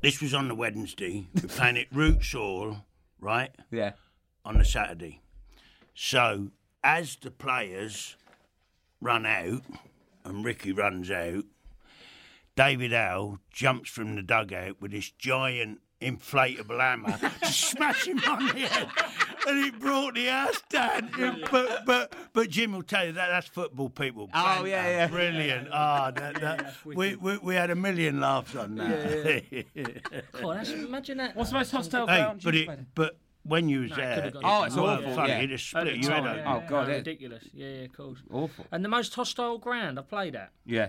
this 0.00 0.20
was 0.20 0.34
on 0.34 0.48
the 0.48 0.54
Wednesday. 0.54 1.26
We're 1.34 1.48
playing 1.48 1.78
at 1.78 1.86
Roots 1.92 2.32
Hall, 2.32 2.78
right? 3.20 3.50
Yeah. 3.70 3.92
On 4.44 4.58
the 4.58 4.64
Saturday. 4.64 5.20
So, 5.94 6.50
as 6.82 7.16
the 7.16 7.30
players 7.30 8.16
run 9.00 9.26
out 9.26 9.62
and 10.24 10.44
Ricky 10.44 10.72
runs 10.72 11.10
out, 11.10 11.44
David 12.56 12.92
Howe 12.92 13.38
jumps 13.52 13.90
from 13.90 14.16
the 14.16 14.22
dugout 14.22 14.80
with 14.80 14.90
this 14.90 15.10
giant 15.10 15.80
inflatable 16.00 16.80
hammer 16.80 17.18
to 17.42 17.46
smash 17.52 18.06
him 18.06 18.18
on 18.28 18.46
the 18.46 18.52
head. 18.54 18.88
And 19.46 19.64
it 19.66 19.78
brought 19.80 20.14
the 20.14 20.26
house 20.26 20.62
down. 20.68 21.10
But 21.50 21.84
but 21.86 22.14
but 22.32 22.50
Jim 22.50 22.72
will 22.72 22.82
tell 22.82 23.06
you 23.06 23.12
that 23.12 23.28
that's 23.28 23.46
football 23.48 23.88
people. 23.90 24.28
Oh, 24.34 24.64
yeah, 24.64 24.88
yeah. 24.88 25.06
Brilliant. 25.06 25.68
Ah, 25.72 26.10
that, 26.10 26.40
that, 26.40 26.74
we, 26.84 27.16
we, 27.16 27.38
we 27.38 27.54
had 27.54 27.70
a 27.70 27.74
million 27.74 28.20
laughs 28.20 28.54
on 28.54 28.76
that. 28.76 29.64
God, 30.40 30.56
that's, 30.56 30.70
imagine 30.70 31.18
that. 31.18 31.36
What's 31.36 31.50
the 31.50 31.56
most 31.58 31.70
hostile 31.70 32.06
Hey, 32.06 32.18
ground 32.18 32.40
but 32.44 32.54
it, 32.54 32.94
but 32.94 33.18
when 33.44 33.68
you 33.68 33.80
was 33.80 33.90
No, 33.90 33.96
there, 33.96 34.22
could've 34.30 34.42
Oh, 34.44 34.62
it's 34.64 34.76
weren't 34.76 35.02
awful, 35.04 35.14
funny. 35.16 35.28
yeah. 35.32 35.38
It 35.40 35.46
just 35.48 35.68
split 35.70 35.96
your 35.96 36.12
head 36.12 36.22
time, 36.24 36.36
yeah, 36.36 36.54
Oh, 36.54 36.68
God, 36.68 36.82
yeah, 36.82 36.88
yeah. 36.88 36.96
ridiculous. 36.98 37.44
Yeah, 37.54 37.68
yeah, 37.68 37.84
of 37.84 37.92
course. 37.94 38.18
Awful. 38.30 38.66
And 38.70 38.84
the 38.84 38.88
most 38.90 39.14
hostile 39.14 39.58
ground 39.58 39.98
I 39.98 40.02
played 40.02 40.36
at. 40.36 40.50
Yeah. 40.66 40.88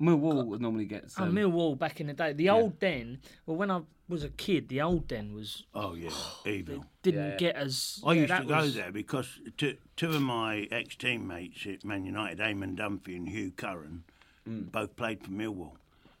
Millwall 0.00 0.58
normally 0.60 0.84
gets. 0.86 1.14
Oh, 1.18 1.24
Um, 1.24 1.32
Millwall 1.34 1.78
back 1.78 2.00
in 2.00 2.08
the 2.08 2.12
day. 2.14 2.32
The 2.32 2.50
old 2.50 2.78
den. 2.80 3.20
Well, 3.46 3.56
when 3.56 3.70
I 3.70 3.82
was 4.08 4.24
a 4.24 4.28
kid, 4.28 4.68
the 4.68 4.82
old 4.82 5.08
den 5.08 5.32
was 5.32 5.64
Oh 5.74 5.94
yeah, 5.94 6.10
evil. 6.46 6.84
didn't 7.02 7.38
get 7.38 7.56
as. 7.56 8.02
I 8.04 8.12
yeah, 8.14 8.20
used 8.22 8.30
that 8.32 8.40
to 8.42 8.46
go 8.48 8.56
was- 8.56 8.74
there 8.74 8.90
because 8.92 9.40
two, 9.56 9.76
two 9.96 10.10
of 10.10 10.20
my 10.22 10.66
ex 10.70 10.96
teammates 10.96 11.66
at 11.66 11.84
Man 11.84 12.04
United, 12.04 12.38
Eamon 12.38 12.76
Dunphy 12.76 13.16
and 13.16 13.28
Hugh 13.28 13.50
Curran, 13.52 14.04
Mm. 14.48 14.70
both 14.70 14.94
played 14.96 15.22
for 15.24 15.30
Millwall. 15.30 15.76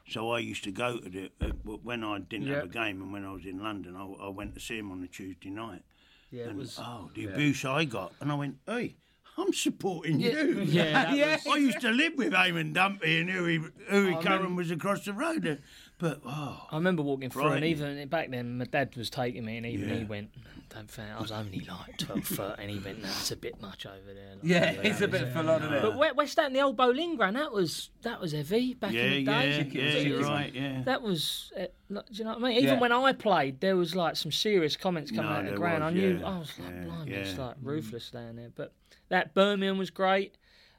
So 0.08 0.30
I 0.30 0.38
used 0.38 0.64
to 0.64 0.70
go 0.72 0.98
to 0.98 1.08
the 1.10 1.30
uh, 1.42 1.48
when 1.82 2.02
I 2.04 2.20
didn't 2.20 2.46
have 2.48 2.64
a 2.64 2.68
game 2.68 3.02
and 3.02 3.12
when 3.12 3.24
I 3.24 3.32
was 3.32 3.44
in 3.44 3.62
London, 3.62 3.96
I, 3.96 4.04
I 4.26 4.28
went 4.30 4.54
to 4.54 4.60
see 4.60 4.78
him 4.78 4.90
on 4.90 5.00
the 5.02 5.08
Tuesday 5.08 5.50
night. 5.50 5.82
Yeah, 6.30 6.44
it 6.44 6.48
and 6.50 6.58
was. 6.58 6.78
oh, 6.78 7.10
the 7.14 7.26
abuse 7.26 7.64
I 7.66 7.84
got, 7.84 8.12
and 8.20 8.32
I 8.32 8.34
went, 8.34 8.56
hey. 8.66 8.96
I'm 9.36 9.52
supporting 9.52 10.20
you. 10.20 10.62
Yeah, 10.64 11.12
Yeah. 11.14 11.38
I 11.50 11.56
used 11.56 11.80
to 11.80 11.90
live 11.90 12.12
with 12.16 12.32
Eamon 12.32 12.72
Dunphy 12.74 13.20
and 13.20 13.30
Huey, 13.30 13.60
Huey 13.90 14.16
Curran 14.22 14.54
was 14.56 14.70
across 14.70 15.04
the 15.04 15.12
road. 15.12 15.60
But, 15.98 16.20
oh, 16.26 16.66
I 16.70 16.76
remember 16.76 17.02
walking 17.02 17.30
through, 17.30 17.48
and 17.48 17.64
even 17.64 18.06
back 18.08 18.30
then, 18.30 18.58
my 18.58 18.64
dad 18.64 18.94
was 18.96 19.08
taking 19.10 19.44
me, 19.44 19.56
and 19.56 19.64
even 19.64 19.96
he 19.96 20.04
went, 20.04 20.30
"Don't 20.68 20.90
think 20.90 21.08
I 21.16 21.20
was 21.20 21.30
only 21.30 21.60
like 21.60 21.96
12, 21.98 22.24
13, 22.26 22.54
and 22.58 22.70
he 22.70 22.78
went, 22.80 23.00
"No, 23.00 23.08
it's 23.08 23.30
a 23.30 23.36
bit 23.36 23.60
much 23.62 23.86
over 23.86 24.12
there." 24.12 24.34
Like, 24.34 24.42
Yeah, 24.42 24.70
it's 24.82 25.00
a 25.00 25.08
bit 25.08 25.28
full 25.32 25.48
on, 25.48 25.62
isn't 25.62 25.72
it? 25.72 25.82
But 25.82 26.16
West, 26.16 26.38
End, 26.38 26.54
the 26.54 26.60
old 26.62 26.76
Boleyn 26.76 27.16
Ground, 27.16 27.36
that 27.36 27.52
was 27.52 27.90
that 28.02 28.20
was 28.20 28.32
heavy 28.32 28.74
back 28.74 28.92
yeah, 28.92 29.02
in 29.04 29.24
the 29.24 29.30
yeah, 29.32 29.40
day. 29.62 29.70
yeah, 29.72 29.98
you're 30.00 30.22
right, 30.22 30.52
yeah. 30.52 30.82
That 30.84 31.00
was, 31.00 31.52
uh, 31.56 31.66
do 31.88 32.00
you 32.10 32.24
know 32.24 32.30
what 32.30 32.38
I 32.38 32.48
mean? 32.48 32.58
Even 32.58 32.74
Yeah. 32.74 32.80
when 32.80 32.92
I 32.92 33.12
played, 33.12 33.60
there 33.60 33.76
was 33.76 33.94
like 33.94 34.16
some 34.16 34.32
serious 34.32 34.76
comments 34.76 35.12
coming 35.12 35.30
No, 35.30 35.36
out 35.36 35.44
of 35.44 35.52
the 35.52 35.56
ground. 35.56 35.84
was, 35.84 35.92
I 35.92 35.96
knew, 35.96 36.18
yeah, 36.18 36.26
I 36.28 36.38
was 36.38 36.52
like, 36.58 36.70
yeah, 36.74 36.84
blimey, 36.84 37.12
it's 37.12 37.38
like 37.38 37.54
ruthless 37.62 38.10
down 38.10 38.34
there. 38.36 38.50
But 38.54 38.72
that 39.08 39.34
Birmingham 39.34 39.78
was 39.78 39.90
great. 39.90 40.36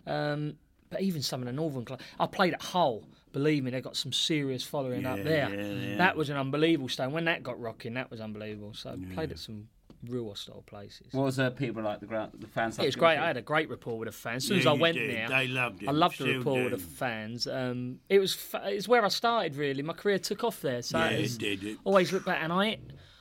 Um, 0.07 0.55
but 0.89 1.01
even 1.01 1.21
some 1.21 1.41
of 1.41 1.45
the 1.47 1.51
northern 1.53 1.83
clubs, 1.85 2.03
I 2.19 2.27
played 2.27 2.53
at 2.53 2.61
Hull. 2.61 3.03
Believe 3.33 3.63
me, 3.63 3.71
they 3.71 3.81
got 3.81 3.97
some 3.97 4.13
serious 4.13 4.63
following 4.63 5.05
up 5.05 5.21
there. 5.23 5.49
yeah, 5.49 5.89
yeah. 5.89 5.97
That 5.97 6.15
was 6.15 6.29
an 6.29 6.37
unbelievable 6.37 6.87
stone. 6.89 7.11
When 7.11 7.25
that 7.25 7.43
got 7.43 7.59
rocking, 7.59 7.95
that 7.95 8.09
was 8.09 8.21
unbelievable. 8.21 8.73
So 8.73 8.91
I 8.91 9.13
played 9.13 9.31
at 9.31 9.39
some 9.39 9.67
real 10.07 10.29
hostile 10.29 10.63
places. 10.67 11.07
What 11.11 11.23
was 11.23 11.39
uh, 11.39 11.49
people 11.49 11.81
like 11.83 11.99
the 11.99 12.05
ground, 12.05 12.31
the 12.39 12.47
fans? 12.47 12.79
It 12.79 12.85
was 12.85 12.95
great. 12.95 13.17
I 13.17 13.27
had 13.27 13.35
a 13.35 13.41
great 13.41 13.69
rapport 13.69 13.97
with 13.97 14.07
the 14.07 14.13
fans. 14.13 14.43
As 14.43 14.47
soon 14.47 14.59
as 14.59 14.67
I 14.67 14.71
went 14.73 14.95
did. 14.95 15.09
there, 15.13 15.27
They 15.27 15.47
loved 15.47 15.83
it. 15.83 15.89
I 15.89 15.91
loved 15.91 16.19
the 16.19 16.23
Still 16.25 16.37
rapport 16.37 16.63
with 16.63 16.71
the 16.71 16.77
fans. 16.77 17.45
Um, 17.47 17.99
it 18.07 18.19
was 18.19 18.33
fa- 18.33 18.61
it's 18.65 18.87
where 18.87 19.03
I 19.03 19.09
started 19.09 19.55
really. 19.57 19.81
My 19.81 19.93
career 19.93 20.19
took 20.19 20.43
off 20.45 20.61
there. 20.61 20.81
So 20.83 20.97
Yeah, 20.99 21.09
it 21.09 21.25
it 21.31 21.37
did, 21.37 21.63
it- 21.63 21.77
Always 21.83 22.13
look 22.13 22.23
back, 22.25 22.39
and 22.41 22.53
I 22.53 22.69
hit, 22.69 22.79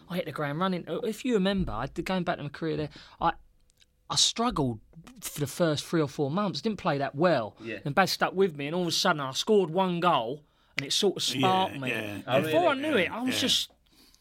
I 0.09 0.17
hit 0.17 0.27
the 0.27 0.33
ground 0.33 0.61
running. 0.61 0.85
If 0.87 1.25
you 1.25 1.35
remember, 1.35 1.73
I 1.73 1.87
did, 1.87 2.05
going 2.05 2.23
back 2.23 2.37
to 2.37 2.43
my 2.45 2.51
career 2.51 2.77
there, 2.77 2.91
I 3.21 3.33
I 4.11 4.17
struggled 4.17 4.81
for 5.21 5.41
the 5.41 5.47
first 5.47 5.85
three 5.87 6.01
or 6.01 6.09
four 6.09 6.31
months. 6.31 6.61
Didn't 6.61 6.79
play 6.79 6.99
that 6.99 7.15
well. 7.15 7.57
Yeah. 7.63 7.79
And 7.85 7.95
Baz 7.95 8.11
stuck 8.13 8.35
with 8.35 8.57
me, 8.57 8.67
and 8.67 8.75
all 8.75 8.83
of 8.83 8.89
a 8.89 8.93
sudden 8.93 9.21
I 9.21 9.33
scored 9.33 9.71
one 9.71 10.01
goal, 10.01 10.43
and 10.77 10.87
it 10.87 10.93
sort 10.93 11.17
of 11.17 11.23
sparked 11.23 11.75
Yeah, 11.75 11.81
me. 11.81 11.91
yeah. 11.91 12.19
Oh, 12.27 12.43
Before 12.43 12.69
I 12.69 12.71
really? 12.75 12.83
knew 12.83 12.97
it, 12.97 13.11
I 13.11 13.23
was 13.23 13.35
Yeah. 13.35 13.41
just. 13.41 13.71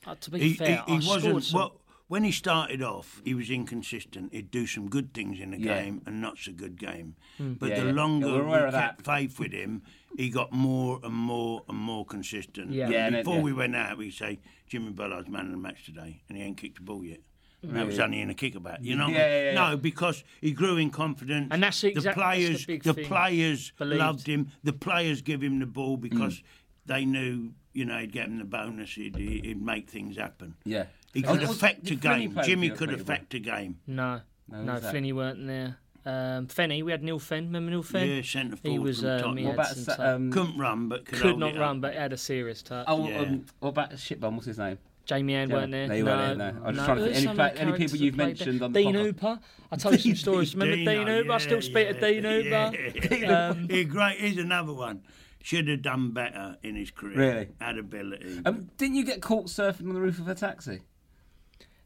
Uh, 0.05 0.15
to 0.15 0.31
be 0.31 0.39
he, 0.39 0.53
fair, 0.55 0.83
he, 0.87 0.95
he 0.95 1.01
scored 1.01 1.23
wasn't 1.23 1.43
some- 1.45 1.59
well 1.59 1.79
when 2.09 2.25
he 2.25 2.31
started 2.33 2.81
off 2.81 3.21
he 3.23 3.33
was 3.33 3.49
inconsistent 3.49 4.33
he'd 4.33 4.51
do 4.51 4.67
some 4.67 4.89
good 4.89 5.13
things 5.13 5.39
in 5.39 5.51
the 5.51 5.57
Yeah. 5.57 5.81
game 5.81 6.01
and 6.05 6.19
not 6.21 6.37
so 6.37 6.51
good 6.51 6.77
game 6.77 7.15
Hmm. 7.37 7.53
but 7.53 7.69
Yeah, 7.69 7.79
the 7.79 7.85
yeah. 7.87 7.91
longer 7.93 8.27
Yeah, 8.27 8.33
we're 8.33 8.39
we 8.41 8.47
aware 8.49 8.67
of 8.67 8.73
kept 8.73 8.97
that. 8.97 9.05
faith 9.05 9.39
with 9.39 9.53
him 9.53 9.81
he 10.17 10.29
got 10.29 10.51
more 10.51 10.99
and 11.03 11.13
more 11.13 11.63
and 11.69 11.77
more 11.77 12.05
consistent 12.05 12.71
Yeah. 12.71 12.89
Yeah, 12.89 13.07
and 13.07 13.15
it- 13.15 13.23
before 13.23 13.37
yeah. 13.37 13.43
we 13.43 13.53
went 13.53 13.77
out 13.77 13.97
we 13.97 14.11
say 14.11 14.39
Jimmy 14.67 14.91
Bullard's 14.91 15.29
man 15.29 15.45
of 15.45 15.51
the 15.51 15.57
match 15.57 15.85
today 15.85 16.21
and 16.27 16.37
he 16.37 16.43
ain't 16.43 16.57
kicked 16.57 16.79
a 16.79 16.81
ball 16.83 17.05
yet 17.05 17.21
and 17.63 17.75
that 17.75 17.85
was 17.87 17.99
only 17.99 18.19
in 18.21 18.29
a 18.29 18.33
kickabout, 18.33 18.83
you 18.83 18.95
know. 18.95 19.07
Yeah, 19.07 19.17
yeah, 19.17 19.51
yeah. 19.53 19.69
No, 19.69 19.77
because 19.77 20.23
he 20.41 20.51
grew 20.51 20.77
in 20.77 20.89
confidence, 20.89 21.47
And 21.51 21.63
that's 21.63 21.79
the 21.81 21.87
the 21.87 21.91
exact- 21.97 22.17
that's 22.17 22.37
the 22.37 22.43
players. 22.45 22.65
big 22.65 22.83
the 22.83 22.93
thing. 22.93 23.05
players 23.05 23.71
Believed. 23.77 23.99
loved 23.99 24.27
him. 24.27 24.47
The 24.63 24.73
players 24.73 25.21
give 25.21 25.41
him 25.41 25.59
the 25.59 25.65
ball 25.65 25.97
because 25.97 26.39
Mm. 26.39 26.43
they 26.85 27.05
knew, 27.05 27.53
you 27.73 27.85
know, 27.85 27.97
he'd 27.99 28.11
get 28.11 28.27
him 28.27 28.37
the 28.37 28.43
bonus. 28.45 28.93
He'd, 28.93 29.15
he'd 29.15 29.61
make 29.61 29.89
things 29.89 30.17
happen. 30.17 30.55
Yeah. 30.65 30.85
He 31.13 31.21
could 31.21 31.41
was- 31.41 31.49
affect 31.51 31.89
a 31.91 31.95
game. 31.95 32.37
Jimmy 32.43 32.69
could 32.69 32.91
affect 32.91 33.33
a 33.33 33.39
game. 33.39 33.79
No, 33.87 34.21
No, 34.49 34.63
no, 34.63 34.73
who's? 34.73 34.83
Flinney 34.83 35.13
weren't 35.13 35.45
there. 35.47 35.77
Um, 36.05 36.47
Fenny, 36.47 36.83
we 36.83 36.91
had 36.91 37.01
Neil 37.01 37.17
Fenn. 37.17 37.45
Remember 37.45 37.71
Neil 37.71 37.81
Fenn? 37.81 38.09
Yeah, 38.09 38.21
centre 38.23 38.57
He 38.61 38.69
forward 38.71 38.81
was. 38.87 38.99
from 38.99 39.07
Um, 39.09 39.17
Tottenham. 39.19 39.37
he 39.37 39.43
What 39.45 39.49
had 39.51 39.59
about 39.59 39.75
some 39.77 39.83
Sa- 39.95 40.15
um, 40.15 40.31
Couldn't 40.33 40.57
run, 40.57 40.89
but 40.89 41.05
could, 41.05 41.19
could 41.19 41.27
hold 41.29 41.39
not 41.39 41.55
it 41.55 41.59
run, 41.59 41.75
up. 41.77 41.81
but 41.81 41.93
had 41.93 42.11
a 42.11 42.17
serious 42.17 42.61
touch. 42.61 42.85
Oh, 42.89 43.07
Yeah. 43.07 43.19
um, 43.19 43.45
what 43.61 43.69
about 43.69 43.91
Shitbum? 43.93 44.33
What's 44.33 44.47
his 44.47 44.57
name? 44.57 44.79
Jamie 45.05 45.33
Ann 45.35 45.49
Yeah, 45.49 45.55
weren't 45.55 45.71
there. 45.71 45.87
no, 45.87 45.93
you 45.95 46.05
weren't 46.05 46.37
there, 46.37 46.51
no. 46.53 46.61
I 46.63 46.67
was 46.67 46.75
just 46.77 46.85
trying 46.85 46.97
to 46.97 47.03
think, 47.03 47.15
any 47.15 47.25
some 47.25 47.35
pla- 47.35 47.45
of 47.47 47.53
the 47.55 47.61
any 47.61 47.71
people 47.73 47.97
you've 47.97 48.15
mentioned 48.15 48.59
there. 48.59 48.65
on 48.65 48.71
the 48.73 48.81
Dean 48.83 48.93
podcast? 48.95 49.01
Hooper. 49.03 49.39
I 49.71 49.75
told 49.75 49.93
you 49.95 49.99
some 49.99 50.15
stories. 50.33 50.55
Remember 50.55 50.75
Dean 50.75 50.85
Dino, 50.85 51.17
Hooper? 51.23 51.31
I 51.33 51.37
still 51.39 51.53
yeah, 51.55 51.59
speak 51.61 51.87
to 51.89 51.99
Dean 51.99 52.23
Hooper. 52.23 53.15
yeah. 53.15 53.47
Um, 53.49 53.67
He 53.69 53.83
great. 53.83 54.19
Here's 54.19 54.37
another 54.37 54.73
one. 54.73 55.03
Should 55.41 55.67
have 55.67 55.81
done 55.81 56.11
better 56.11 56.57
in 56.63 56.75
his 56.77 56.89
career. 56.89 57.17
Really? 57.17 57.49
Had 57.59 57.77
ability. 57.77 58.41
Um, 58.45 58.69
didn't 58.77 58.95
you 58.95 59.03
get 59.03 59.21
caught 59.21 59.47
surfing 59.47 59.89
on 59.89 59.93
the 59.93 59.99
roof 59.99 60.19
of 60.19 60.27
a 60.29 60.35
taxi? 60.35 60.79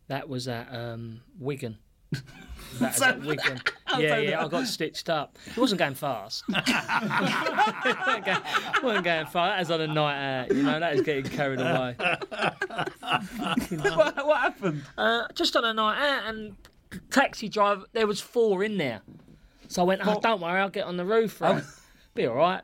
That 0.10 0.30
was 0.30 0.48
at 0.48 0.68
um, 0.72 1.22
Wigan. 1.40 1.80
That 2.80 2.94
was 2.94 3.02
at 3.02 3.22
Wigan. 3.22 3.60
I'll 3.88 4.02
Yeah, 4.02 4.10
tell 4.10 4.20
yeah, 4.22 4.46
I 4.46 4.48
got 4.50 4.68
stitched 4.68 5.10
up. 5.10 5.40
It 5.48 5.58
wasn't 5.58 5.80
going 5.80 5.96
fast. 5.96 6.44
wasn't 6.48 8.26
going, 8.26 8.38
wasn't 8.84 9.04
going 9.04 9.26
fast. 9.26 9.34
That 9.34 9.60
was 9.60 9.72
on 9.72 9.82
a 9.82 9.88
night 9.88 10.42
out. 10.42 10.56
You 10.56 10.62
know, 10.62 10.80
that 10.80 10.94
is 10.94 11.02
getting 11.02 11.24
carried 11.24 11.60
away. 11.60 11.96
what, 11.98 14.26
what 14.28 14.38
happened? 14.42 14.84
Uh, 14.96 15.26
just 15.34 15.56
on 15.56 15.66
a 15.66 15.74
night 15.74 15.98
out, 16.00 16.28
and 16.28 16.56
taxi 17.10 17.50
driver, 17.50 17.86
there 17.94 18.06
was 18.06 18.22
four 18.22 18.64
in 18.64 18.78
there. 18.78 19.02
So 19.68 19.82
I 19.82 19.86
went, 19.86 20.02
oh, 20.06 20.20
don't 20.22 20.42
worry, 20.42 20.60
I'll 20.60 20.70
get 20.70 20.86
on 20.86 20.98
the 20.98 21.06
roof, 21.06 21.42
right? 21.42 21.64
Be 22.18 22.26
all 22.26 22.36
right. 22.36 22.62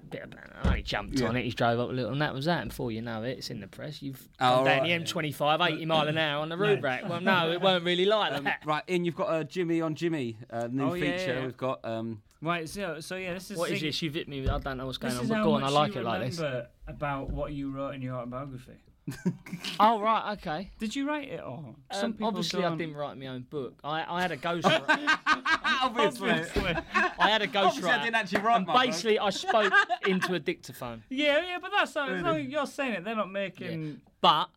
I 0.63 0.67
only 0.67 0.81
jumped 0.81 1.21
on 1.21 1.35
it. 1.35 1.43
He 1.43 1.51
drove 1.51 1.79
up 1.79 1.89
a 1.89 1.93
little, 1.93 2.11
and 2.11 2.21
that 2.21 2.33
was 2.33 2.45
that. 2.45 2.61
And 2.61 2.69
before 2.69 2.91
you 2.91 3.01
know 3.03 3.21
it, 3.23 3.37
it's 3.37 3.49
in 3.51 3.59
the 3.59 3.67
press. 3.67 4.01
You've 4.01 4.27
Oh, 4.39 4.55
gone 4.57 4.65
down 4.65 4.79
right. 4.81 4.99
the 5.05 5.05
M25, 5.13 5.71
80 5.73 5.85
mile 5.85 6.07
an 6.07 6.17
hour 6.17 6.41
on 6.41 6.49
the 6.49 6.57
roof 6.65 6.81
rack. 6.83 7.07
Well, 7.07 7.21
no, 7.21 7.51
it 7.51 7.61
won't 7.61 7.83
really 7.83 8.05
like 8.05 8.33
Um, 8.33 8.45
that. 8.45 8.61
right, 8.65 8.83
in 8.87 9.05
you've 9.05 9.15
got 9.15 9.33
a 9.39 9.43
Jimmy 9.43 9.79
on 9.81 9.93
Jimmy 9.95 10.37
uh, 10.49 10.67
new 10.71 10.85
Oh, 10.89 10.93
feature. 10.93 11.35
yeah. 11.39 11.45
We've 11.45 11.55
got 11.57 11.85
um, 11.85 12.21
Right, 12.41 12.67
so, 12.67 12.99
so 12.99 13.15
yeah, 13.15 13.33
this 13.35 13.51
is 13.51 13.57
What 13.57 13.69
is 13.71 13.79
sing- 13.79 13.87
this? 13.89 14.01
You've 14.01 14.15
hit 14.15 14.27
me. 14.27 14.47
I 14.49 14.57
don't 14.57 14.77
know 14.77 14.85
what's 14.87 14.97
going 14.97 15.13
This 15.13 15.21
on. 15.21 15.27
But 15.29 15.43
go 15.43 15.53
on, 15.53 15.63
I 15.63 15.69
like 15.69 15.95
it 15.95 16.03
like 16.03 16.21
this. 16.25 16.39
remember 16.39 16.67
about 16.87 17.29
what 17.29 17.53
you 17.53 17.71
wrote 17.71 17.91
in 17.95 18.01
your 18.01 18.15
autobiography. 18.15 18.73
Oh 19.79 19.99
right, 19.99 20.33
okay. 20.33 20.69
Did 20.79 20.95
you 20.95 21.07
write 21.07 21.29
it 21.29 21.41
all? 21.41 21.75
Um, 21.91 22.15
obviously, 22.21 22.63
I 22.63 22.75
didn't 22.75 22.95
write 22.95 23.17
my 23.17 23.27
own 23.27 23.41
book. 23.49 23.79
I, 23.83 24.05
I 24.07 24.21
had 24.21 24.31
a 24.31 24.37
ghostwriter. 24.37 24.85
obviously. 25.83 26.31
I 26.31 27.29
had 27.29 27.41
a 27.41 27.47
ghostwriter. 27.47 27.99
I 27.99 28.03
didn't 28.03 28.15
actually 28.15 28.41
write 28.41 28.57
and 28.57 28.67
my 28.67 28.73
book. 28.73 28.83
basically, 28.83 29.19
I 29.19 29.29
spoke 29.29 29.73
into 30.07 30.33
a 30.33 30.39
dictaphone. 30.39 31.03
Yeah, 31.09 31.41
yeah, 31.45 31.57
but 31.61 31.71
that's 31.75 31.93
not, 31.95 32.11
as 32.11 32.23
long 32.23 32.37
as 32.39 32.47
you're 32.47 32.65
saying 32.65 32.93
it. 32.93 33.03
They're 33.03 33.15
not 33.15 33.31
making. 33.31 34.01
But 34.21 34.49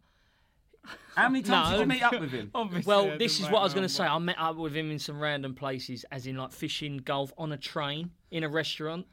How 1.17 1.29
many 1.29 1.43
times 1.43 1.71
No. 1.73 1.79
did 1.79 1.81
you 1.81 1.87
meet 1.87 2.03
up 2.03 2.21
with 2.21 2.31
him? 2.31 2.51
Obviously, 2.55 2.89
well, 2.89 3.19
this 3.19 3.41
is 3.41 3.51
what 3.51 3.61
I 3.61 3.65
was 3.65 3.75
going 3.75 3.87
to 3.87 3.93
say. 3.93 4.05
I 4.05 4.19
met 4.19 4.37
up 4.39 4.57
with 4.57 4.77
him 4.77 4.91
in 4.91 4.99
some 4.99 5.19
random 5.19 5.55
places, 5.55 6.05
as 6.13 6.27
in 6.27 6.37
like 6.37 6.53
fishing, 6.53 6.99
golf, 6.99 7.33
on 7.37 7.53
a 7.53 7.57
train, 7.57 8.11
in 8.31 8.45
a 8.45 8.49
restaurant. 8.49 9.07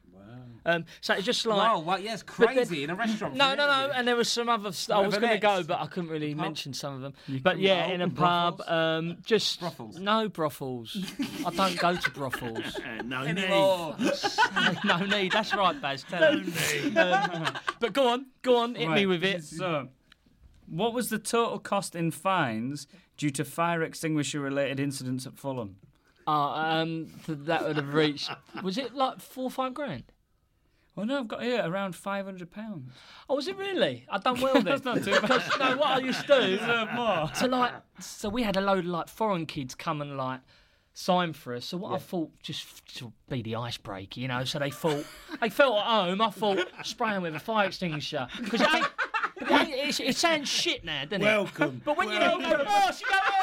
Um, 0.66 0.86
so 1.02 1.14
it's 1.14 1.26
just 1.26 1.46
like. 1.46 1.58
Wow, 1.58 1.80
well, 1.80 1.98
it's 2.00 2.24
But 2.24 2.38
then- 2.48 2.56
crazy 2.56 2.84
in 2.84 2.90
a 2.90 2.96
restaurant. 2.96 3.36
No, 3.36 3.54
no, 3.56 3.68
no, 3.68 3.92
and 3.94 4.08
there 4.08 4.16
was 4.16 4.30
some 4.30 4.48
other. 4.50 4.72
St- 4.72 4.98
I 4.98 5.06
was 5.06 5.18
going 5.18 5.34
to 5.34 5.38
go, 5.40 5.64
but 5.64 5.80
I 5.82 5.88
couldn't 5.88 6.10
really 6.10 6.34
mention 6.34 6.74
some 6.74 6.96
of 6.96 7.02
them. 7.02 7.14
but 7.42 7.60
yeah, 7.60 7.88
in 7.88 8.02
a 8.02 8.08
Brothels? 8.08 8.66
pub, 8.66 8.70
um, 8.70 9.18
just 9.26 9.60
Brothels? 9.60 10.00
no 10.00 10.30
brothels. 10.30 10.98
I 11.46 11.50
don't 11.52 11.78
go 11.78 11.96
to 11.96 12.12
brothels. 12.12 12.80
No 13.04 13.22
Anymore. 13.24 13.96
no 14.86 14.98
need. 15.06 15.32
That's 15.34 15.54
right, 15.54 15.80
Baz. 15.82 16.04
Tell 16.10 16.38
him. 16.40 16.54
Um, 16.98 17.54
but 17.80 17.94
go 17.94 18.08
on, 18.08 18.28
go 18.42 18.58
on, 18.58 18.76
hit 18.76 18.90
me 18.90 19.06
with 19.06 19.24
it. 19.24 19.44
So, 19.44 19.90
what 20.68 20.94
was 20.94 21.10
the 21.10 21.20
total 21.20 21.60
cost 21.60 21.96
in 21.96 22.12
fines 22.12 22.88
due 23.18 23.30
to 23.32 23.44
fire 23.44 23.82
extinguisher 23.84 24.40
related 24.40 24.80
incidents 24.80 25.26
at 25.28 25.38
Fulham? 25.38 25.76
Oh, 26.26 26.32
um, 26.34 27.08
that 27.28 27.66
would 27.68 27.76
have 27.76 27.94
reached. 27.94 28.32
Was 28.64 28.78
it 28.78 28.94
like 28.96 29.20
four 29.20 29.46
or 29.46 29.52
five 29.52 29.74
grand? 29.74 30.04
Well, 30.96 31.06
no, 31.08 31.20
I've 31.20 31.28
got 31.28 31.42
here 31.44 31.62
around 31.66 31.96
five 31.96 32.26
hundred 32.26 32.52
pounds. 32.52 32.92
Oh, 33.30 33.36
was 33.36 33.48
it 33.48 33.58
really? 33.58 34.06
I've 34.10 34.24
done 34.24 34.40
well 34.40 34.54
then. 34.62 34.66
That's 34.66 34.86
not 34.86 35.04
too 35.04 35.12
bad. 35.12 35.22
Because, 35.22 35.60
no, 35.60 35.78
what 35.78 35.88
I 35.88 35.98
used 36.00 36.22
to 36.28 36.28
do 36.42 36.58
Deserve 36.58 36.94
more. 36.94 37.30
So 37.34 37.48
like, 37.48 37.72
so 38.00 38.30
we 38.30 38.44
had 38.44 38.58
a 38.58 38.62
load 38.62 38.80
of 38.80 38.86
like 38.86 39.08
foreign 39.08 39.46
kids 39.46 39.74
come 39.76 40.02
and 40.02 40.18
like 40.18 40.42
sign 40.94 41.34
for 41.34 41.56
us. 41.56 41.66
So 41.66 41.78
what 41.78 41.94
I 41.94 41.98
thought 41.98 42.30
just 42.44 42.86
to 42.98 43.12
be 43.30 43.42
the 43.42 43.56
icebreaker, 43.56 44.20
you 44.20 44.28
know. 44.28 44.44
So 44.44 44.60
they 44.60 44.70
thought 44.70 45.06
they 45.42 45.50
felt 45.50 45.78
at 45.78 45.84
home. 45.86 46.22
I 46.22 46.30
thought 46.30 46.60
spray 46.84 47.12
'em 47.16 47.24
with 47.24 47.36
a 47.36 47.40
fire 47.40 47.68
extinguisher 47.68 48.28
because 48.40 48.62
it. 48.62 48.84
It, 49.36 49.52
it's- 49.70 50.00
it 50.00 50.16
sounds 50.16 50.48
shit 50.48 50.86
now, 50.86 51.04
doesn't 51.04 51.22
it? 51.22 51.26
Welcome. 51.26 51.82
But 51.84 51.98
when 51.98 52.10
you 52.10 52.20
go 52.20 52.40
to 52.40 52.58
the 52.58 52.64
boss, 52.64 53.02
you 53.02 53.08
go, 53.08 53.14
hey, 53.14 53.20
all 53.20 53.43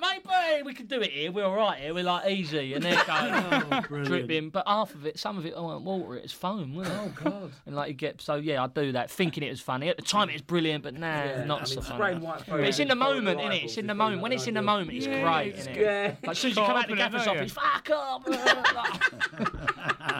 mate, 0.00 0.22
hey, 0.28 0.62
we 0.64 0.74
can 0.74 0.86
do 0.86 1.00
it 1.00 1.10
here. 1.10 1.30
We're 1.32 1.44
all 1.44 1.54
right 1.56 1.78
here. 1.78 1.94
We're 1.94 2.04
like 2.04 2.30
easy, 2.30 2.74
and 2.74 2.82
they're 2.84 3.02
going 3.90 4.04
dripping. 4.04 4.50
But 4.50 4.66
half 4.66 4.94
of 4.94 5.06
it, 5.06 5.18
some 5.18 5.36
of 5.38 5.46
it, 5.46 5.54
I 5.56 5.60
won't 5.60 5.84
water 5.84 6.16
it. 6.16 6.24
It's 6.24 6.32
foam, 6.32 6.74
wasn't 6.74 6.96
it? 6.96 7.00
Oh 7.24 7.30
God! 7.30 7.52
And 7.66 7.76
like 7.76 7.88
you 7.88 7.94
get, 7.94 8.20
so 8.20 8.36
yeah, 8.36 8.62
I 8.62 8.66
do 8.68 8.92
that, 8.92 9.10
thinking 9.10 9.42
it 9.42 9.50
was 9.50 9.60
funny. 9.60 9.88
At 9.88 9.96
the 9.96 10.02
time, 10.02 10.28
it 10.30 10.34
was 10.34 10.42
brilliant, 10.42 10.84
but 10.84 10.94
now 10.94 11.24
Yeah, 11.24 11.44
not 11.44 11.58
I 11.58 11.64
mean, 11.64 11.74
so 11.74 11.80
funny. 11.82 12.18
white 12.18 12.42
But 12.48 12.60
it's 12.60 12.78
in 12.78 12.88
the 12.88 12.94
foam 12.96 13.02
and 13.02 13.24
moment, 13.26 13.38
throwing 13.40 13.52
innit? 13.58 13.64
It's 13.64 13.76
in 13.78 13.86
the 13.86 13.94
moment. 13.94 14.16
is 14.18 14.22
When 14.22 14.32
it's 14.32 14.46
in 14.46 14.54
the 14.54 14.62
moment, 14.62 14.90
it's 14.92 15.06
Yeah, 15.06 15.22
great, 15.22 15.54
it's 15.54 15.66
innit? 15.66 15.76
Yeah. 15.76 16.14
Like 16.22 16.30
as 16.30 16.38
soon 16.38 16.50
as 16.52 16.56
you 16.56 16.62
Caught 16.62 16.66
come 16.66 16.76
up 16.76 16.82
out 16.82 16.86
the 16.86 16.92
in 16.92 16.98
it, 16.98 17.02
gaffer's 17.02 17.26
office, 17.26 17.52
fuck 17.52 17.90
up. 17.90 18.24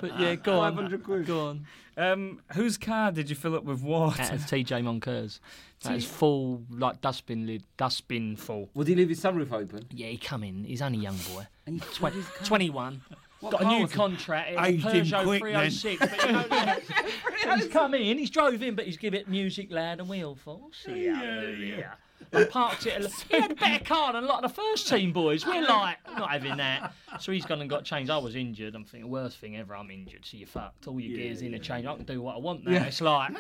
but 0.01 0.21
yeah, 0.21 0.35
go 0.37 0.61
on. 0.61 0.73
500 0.75 1.03
quid. 1.05 1.27
Go 1.27 1.49
on. 1.49 1.67
Um, 1.97 2.41
whose 2.53 2.79
car 2.79 3.11
did 3.11 3.29
you 3.29 3.35
fill 3.37 3.57
up 3.57 3.65
with 3.65 3.83
water? 3.83 4.19
That 4.19 4.35
is 4.35 4.43
TJ 4.45 4.83
Moncur's. 4.85 5.41
That 5.83 5.97
is 5.97 6.05
full, 6.05 6.65
like 6.71 7.01
dustbin 7.01 7.47
lid, 7.47 7.63
dustbin 7.77 8.37
full. 8.37 8.69
Would 8.75 8.89
he 8.89 8.95
leave 8.95 9.09
his 9.11 9.21
sunroof 9.21 9.53
open? 9.53 9.87
Yeah, 9.93 10.09
he 10.09 10.17
come 10.17 10.43
in. 10.43 10.65
He's 10.65 10.83
only 10.83 10.99
a 10.99 11.03
young 11.03 11.17
boy. 11.33 11.47
And 11.67 11.77
he 11.77 11.89
Twen- 11.95 12.25
21. 12.45 13.01
Got 13.41 13.63
a 13.63 13.65
new 13.67 13.87
contract. 13.87 14.51
It's 14.51 14.85
a 14.85 14.89
Peugeot 14.89 15.23
quick, 15.25 15.41
306. 15.41 16.01
But 16.01 16.27
you 16.27 16.33
know, 16.33 17.57
he's 17.57 17.69
come 17.69 17.95
in, 17.95 18.19
he's 18.19 18.31
drove 18.31 18.61
in, 18.63 18.75
but 18.75 18.87
he's 18.87 18.97
give 18.97 19.15
it 19.15 19.29
music 19.29 19.71
loud 19.71 20.01
and 20.01 20.09
we 20.09 20.25
all 20.25 20.35
thought, 20.35 20.61
"Oh, 20.65 20.71
see 20.73 21.05
yeah, 21.07 21.43
yeah. 21.43 21.93
I 22.33 22.45
parked 22.45 22.87
it. 22.87 23.05
a- 23.05 23.09
He 23.35 23.41
had 23.41 23.53
a 23.53 23.55
better 23.55 23.85
car 23.85 24.13
than 24.13 24.25
a 24.25 24.27
lot 24.27 24.45
of 24.45 24.55
the 24.55 24.61
first 24.63 24.89
team 24.89 25.13
boys. 25.13 25.47
We're 25.47 25.63
like, 25.67 25.97
not 26.17 26.31
having 26.31 26.57
that. 26.59 26.93
So 27.21 27.33
he's 27.33 27.47
gone 27.47 27.61
and 27.63 27.71
got 27.71 27.85
changed. 27.85 28.11
I 28.11 28.19
was 28.19 28.37
injured. 28.37 28.75
I'm 28.75 28.85
thinking, 28.85 29.11
worst 29.11 29.39
thing 29.39 29.57
ever, 29.57 29.75
I'm 29.75 29.91
injured. 29.91 30.27
So 30.27 30.37
you're 30.37 30.47
fucked. 30.47 30.87
All 30.87 31.01
your 31.01 31.17
gear's 31.17 31.41
in 31.43 31.55
a 31.55 31.59
change. 31.59 31.87
I 31.87 31.95
can 31.97 32.05
do 32.05 32.21
what 32.21 32.37
I 32.37 32.39
want 32.39 32.65
now. 32.67 32.85
It's 32.85 33.01
like, 33.01 33.33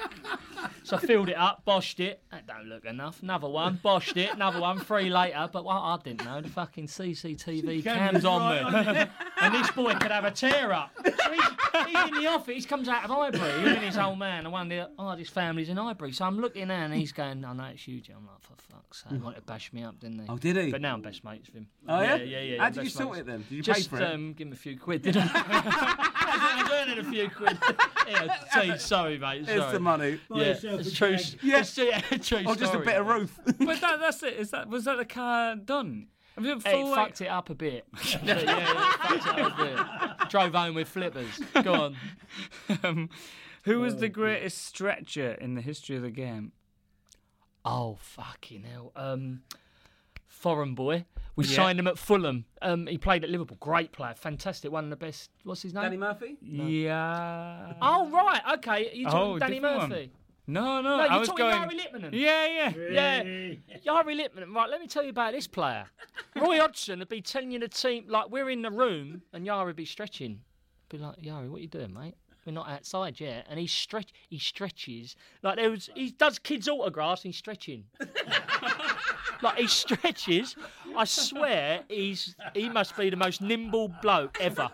so 0.84 0.96
I 0.96 1.00
filled 1.00 1.28
it 1.28 1.36
up, 1.36 1.62
boshed 1.66 2.00
it. 2.00 2.22
That 2.30 2.46
don't 2.46 2.66
look 2.66 2.84
enough. 2.86 3.22
Another 3.22 3.48
one, 3.48 3.78
boshed 3.84 4.16
it. 4.16 4.32
Another 4.32 4.60
one, 4.60 4.78
three 4.80 5.10
later. 5.10 5.48
But 5.52 5.64
what 5.64 5.74
I 5.76 5.98
didn't 6.02 6.24
know, 6.24 6.40
the 6.40 6.48
fucking 6.48 6.86
CCTV 6.86 7.84
cams 7.84 8.24
on 8.24 8.50
me. 8.74 9.06
and 9.40 9.54
this 9.54 9.70
boy 9.72 9.94
could 9.94 10.10
have 10.12 10.24
a 10.24 10.30
tear 10.30 10.72
up. 10.72 10.90
So 11.04 11.32
he's, 11.32 11.44
he's 11.86 12.08
in 12.08 12.14
the 12.22 12.26
office, 12.26 12.54
he 12.56 12.62
comes 12.62 12.88
out 12.88 13.08
of 13.10 13.34
him 13.34 13.42
and 13.68 13.78
his 13.84 13.98
old 13.98 14.18
man, 14.18 14.44
and 14.44 14.52
one 14.52 14.70
of 14.72 14.88
the 14.96 15.02
hardest 15.02 15.32
families 15.32 15.68
in 15.68 15.76
Highbury. 15.76 16.12
So 16.12 16.24
I'm 16.24 16.38
looking 16.40 16.70
at 16.70 16.84
and 16.84 16.94
he's 16.94 17.12
going, 17.12 17.44
I 17.44 17.52
know 17.52 17.64
it's 17.64 17.86
you, 17.86 18.00
I'm 18.16 18.26
like, 18.26 18.40
for 18.40 18.54
fuck's 18.70 19.02
sake, 19.02 19.12
he 19.12 19.18
wanted 19.18 19.36
to 19.36 19.42
bash 19.42 19.72
me 19.72 19.82
up, 19.82 19.98
didn't 20.00 20.20
he? 20.20 20.26
Oh, 20.28 20.36
did 20.38 20.56
he? 20.56 20.70
But 20.70 20.80
now 20.80 20.94
I'm 20.94 21.02
best 21.02 21.24
mates 21.24 21.48
with 21.48 21.56
him. 21.56 21.66
Oh, 21.88 22.00
yeah? 22.00 22.16
Yeah, 22.16 22.24
yeah, 22.24 22.40
yeah. 22.40 22.62
How 22.62 22.68
did 22.70 22.76
you 22.76 22.82
best 22.84 22.96
sort 22.96 23.08
mates. 23.10 23.20
it 23.20 23.26
then? 23.26 23.38
Did 23.48 23.50
you 23.52 23.62
Just 23.62 23.90
pay 23.90 23.96
for 23.96 24.02
it? 24.02 24.12
um, 24.14 24.32
give 24.34 24.46
him 24.48 24.52
a 24.52 24.56
few 24.56 24.78
quid, 24.80 25.02
did 25.02 25.16
I? 25.16 25.22
I 25.34 26.62
was 26.62 26.72
earning 26.72 26.98
a 26.98 27.10
few 27.10 27.30
quid. 27.30 27.58
yeah, 28.08 28.36
gee, 28.54 28.78
sorry, 28.78 29.18
mate. 29.18 29.46
Sorry. 29.46 29.58
Here's 29.60 29.72
the 29.72 29.80
money. 29.80 30.20
Yeah, 30.30 30.54
it's 30.62 30.92
true. 30.92 31.16
Yeah. 31.42 31.60
It's, 31.60 31.76
yeah, 31.78 32.00
true 32.00 32.38
Or 32.46 32.54
just 32.54 32.62
a 32.62 32.66
story. 32.68 32.84
bit 32.84 32.96
of 33.00 33.06
roof. 33.06 33.38
but 33.44 33.80
that, 33.80 34.00
that's 34.00 34.22
it. 34.22 34.34
Is 34.34 34.50
that 34.50 34.68
was 34.68 34.84
that 34.84 34.96
the 34.98 35.04
car 35.04 35.56
done? 35.56 36.08
Have 36.36 36.44
you 36.44 36.52
It 36.52 36.62
full 36.62 36.94
fucked 36.94 37.20
it 37.20 37.26
up 37.26 37.50
a 37.50 37.54
bit. 37.54 37.84
yeah, 38.10 38.18
yeah, 38.24 38.40
yeah, 38.42 39.12
it 39.14 39.22
fucked 39.22 39.38
it 39.38 39.44
up 39.44 39.58
a 39.58 40.16
bit. 40.18 40.28
Drove 40.30 40.54
home 40.54 40.74
with 40.76 40.88
flippers. 40.88 41.40
Go 41.64 41.74
on. 41.74 41.96
um, 42.84 43.08
who 43.64 43.80
was 43.80 43.96
the 43.96 44.08
greatest 44.08 44.64
stretcher 44.64 45.32
in 45.32 45.54
the 45.56 45.60
history 45.60 45.96
of 45.96 46.02
the 46.02 46.10
game? 46.10 46.52
Oh 47.70 47.96
fucking 48.00 48.62
hell! 48.64 48.92
Um, 48.96 49.42
foreign 50.26 50.74
boy. 50.74 51.04
We 51.36 51.44
Yeah. 51.44 51.56
signed 51.56 51.78
him 51.78 51.86
at 51.86 51.98
Fulham. 51.98 52.46
Um, 52.62 52.86
he 52.88 52.98
played 52.98 53.22
at 53.22 53.30
Liverpool. 53.30 53.58
Great 53.60 53.92
player, 53.92 54.14
fantastic. 54.14 54.72
One 54.72 54.84
of 54.84 54.90
the 54.90 54.96
best. 54.96 55.30
What's 55.44 55.62
his 55.62 55.72
name? 55.74 55.84
Danny 55.84 55.96
Murphy? 55.96 56.36
Yeah. 56.42 57.74
Oh 57.80 58.08
right, 58.10 58.40
okay. 58.54 58.90
You 58.94 59.04
talking 59.04 59.20
Oh, 59.20 59.38
Danny 59.38 59.54
different 59.56 59.76
one. 59.78 59.88
Murphy? 59.90 60.12
No, 60.48 60.80
no. 60.80 60.96
No, 60.96 61.04
you're 61.04 61.18
was 61.20 61.28
talking 61.28 61.44
going. 61.50 61.68
Jari 61.68 61.78
Litmanen. 61.78 62.10
Yeah, 62.12 62.46
yeah. 62.70 62.72
Yeah, 62.90 63.78
Jari 63.86 64.16
Lippman. 64.16 64.54
Right, 64.54 64.70
let 64.70 64.80
me 64.80 64.86
tell 64.86 65.02
you 65.04 65.10
about 65.10 65.32
this 65.34 65.46
player. 65.46 65.84
Roy 66.36 66.58
Hodgson 66.58 67.00
would 67.00 67.08
be 67.10 67.20
telling 67.20 67.50
you 67.50 67.58
the 67.58 67.68
team 67.68 68.06
like 68.08 68.30
we're 68.30 68.48
in 68.48 68.62
the 68.62 68.70
room 68.70 69.22
and 69.34 69.46
Jari 69.46 69.66
would 69.66 69.76
be 69.76 69.84
stretching. 69.84 70.40
Be 70.88 70.96
like, 70.96 71.18
Jari, 71.20 71.50
what 71.50 71.58
are 71.58 71.62
you 71.62 71.68
doing, 71.68 71.92
mate? 71.92 72.14
We're 72.48 72.54
not 72.54 72.66
outside 72.70 73.20
yet. 73.20 73.44
And 73.50 73.60
he 73.60 73.66
stretch, 73.66 74.08
he 74.30 74.38
stretches 74.38 75.16
like 75.42 75.56
there 75.56 75.68
was. 75.70 75.90
He 75.94 76.12
does 76.12 76.38
kids 76.38 76.66
autographs. 76.66 77.22
and 77.22 77.28
He's 77.34 77.36
stretching. 77.36 77.84
like 79.42 79.58
he 79.58 79.66
stretches. 79.66 80.56
I 80.96 81.04
swear, 81.04 81.82
he's 81.90 82.34
he 82.54 82.70
must 82.70 82.96
be 82.96 83.10
the 83.10 83.16
most 83.16 83.42
nimble 83.42 83.92
bloke 84.00 84.38
ever. 84.40 84.70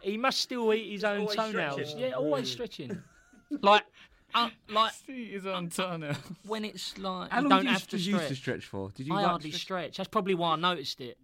He 0.00 0.16
must 0.16 0.40
still 0.40 0.72
eat 0.72 0.90
his 0.92 1.04
own 1.04 1.26
toenails. 1.28 1.94
Yeah, 1.94 2.12
always 2.12 2.50
stretching. 2.50 3.02
Like, 3.62 3.82
uh, 4.32 4.48
like 4.70 4.92
See 4.92 5.32
his 5.32 5.44
own 5.44 5.68
toenail. 5.70 6.14
when 6.46 6.64
it's 6.64 6.96
like 6.96 7.32
How 7.32 7.40
you 7.42 7.48
long 7.48 7.50
don't 7.50 7.58
did 7.62 7.66
you, 7.66 7.72
have 7.72 7.86
to 7.88 7.96
did 7.96 8.06
you 8.06 8.12
stretch. 8.14 8.22
used 8.22 8.28
to 8.28 8.36
stretch 8.36 8.64
for? 8.66 8.90
Did 8.94 9.06
you 9.08 9.12
I 9.12 9.16
like 9.16 9.26
hardly 9.26 9.50
stretch- 9.50 9.60
stretch. 9.62 9.96
That's 9.96 10.08
probably 10.08 10.34
why 10.36 10.52
I 10.52 10.56
noticed 10.56 11.00
it. 11.00 11.18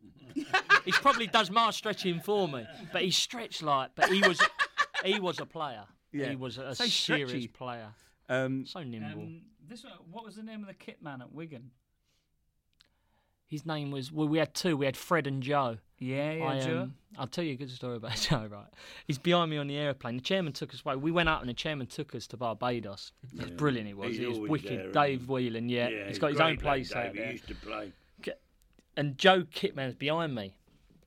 he 0.84 0.90
probably 0.90 1.28
does 1.28 1.48
my 1.48 1.70
stretching 1.70 2.18
for 2.20 2.48
me, 2.48 2.66
but 2.92 3.02
he 3.02 3.12
stretched 3.12 3.62
like. 3.62 3.90
But 3.94 4.10
he 4.10 4.20
was, 4.26 4.40
he 5.06 5.20
was 5.20 5.38
a 5.40 5.46
player. 5.46 5.84
Yeah. 6.12 6.30
He 6.30 6.36
was 6.36 6.58
a 6.58 6.74
So 6.74 6.84
serious 6.86 7.30
stretchy. 7.30 7.48
player. 7.48 7.88
Um, 8.28 8.66
So 8.66 8.82
nimble. 8.82 9.22
Um, 9.22 9.42
this 9.68 9.84
what 10.10 10.24
was 10.24 10.36
the 10.36 10.42
name 10.42 10.60
of 10.60 10.66
the 10.68 10.74
kit 10.74 11.02
man 11.02 11.20
at 11.20 11.32
Wigan? 11.32 11.70
His 13.48 13.64
name 13.64 13.90
was. 13.92 14.10
Well, 14.10 14.26
we 14.28 14.38
had 14.38 14.54
two. 14.54 14.76
We 14.76 14.86
had 14.86 14.96
Fred 14.96 15.26
and 15.26 15.40
Joe. 15.42 15.78
Yeah, 15.98 16.32
yeah, 16.32 16.44
I, 16.46 16.60
Joe. 16.60 16.80
um, 16.82 16.94
I'll 17.16 17.26
tell 17.28 17.44
you 17.44 17.52
a 17.52 17.56
good 17.56 17.70
story 17.70 17.96
about 17.96 18.16
Joe. 18.16 18.46
Right, 18.50 18.66
he's 19.06 19.18
behind 19.18 19.50
me 19.52 19.56
on 19.56 19.66
the 19.68 19.76
airplane. 19.76 20.16
The 20.16 20.22
chairman 20.22 20.52
took 20.52 20.74
us 20.74 20.82
away. 20.84 20.96
We 20.96 21.10
went 21.12 21.28
out, 21.28 21.40
and 21.40 21.48
the 21.48 21.54
chairman 21.54 21.86
took 21.86 22.14
us 22.14 22.26
to 22.28 22.36
Barbados. 22.36 23.12
It 23.34 23.40
was 23.42 23.50
brilliant. 23.52 23.88
It 23.88 23.96
was. 23.96 24.16
He's 24.16 24.20
it 24.20 24.28
was 24.40 24.50
wicked. 24.50 24.68
there, 24.70 24.80
isn't 24.80 24.92
Dave 24.94 25.28
Whelan. 25.28 25.68
Yeah, 25.68 25.88
Yeah, 25.88 26.08
he's 26.08 26.18
got 26.18 26.32
his 26.32 26.40
own 26.40 26.56
place 26.56 26.92
lad, 26.92 27.06
out 27.08 27.14
there. 27.14 27.26
He 27.26 27.32
used 27.32 27.46
to 27.48 27.54
play. 27.54 27.92
and 28.96 29.16
Joe 29.16 29.44
Kitman's 29.44 29.94
behind 29.94 30.34
me, 30.34 30.56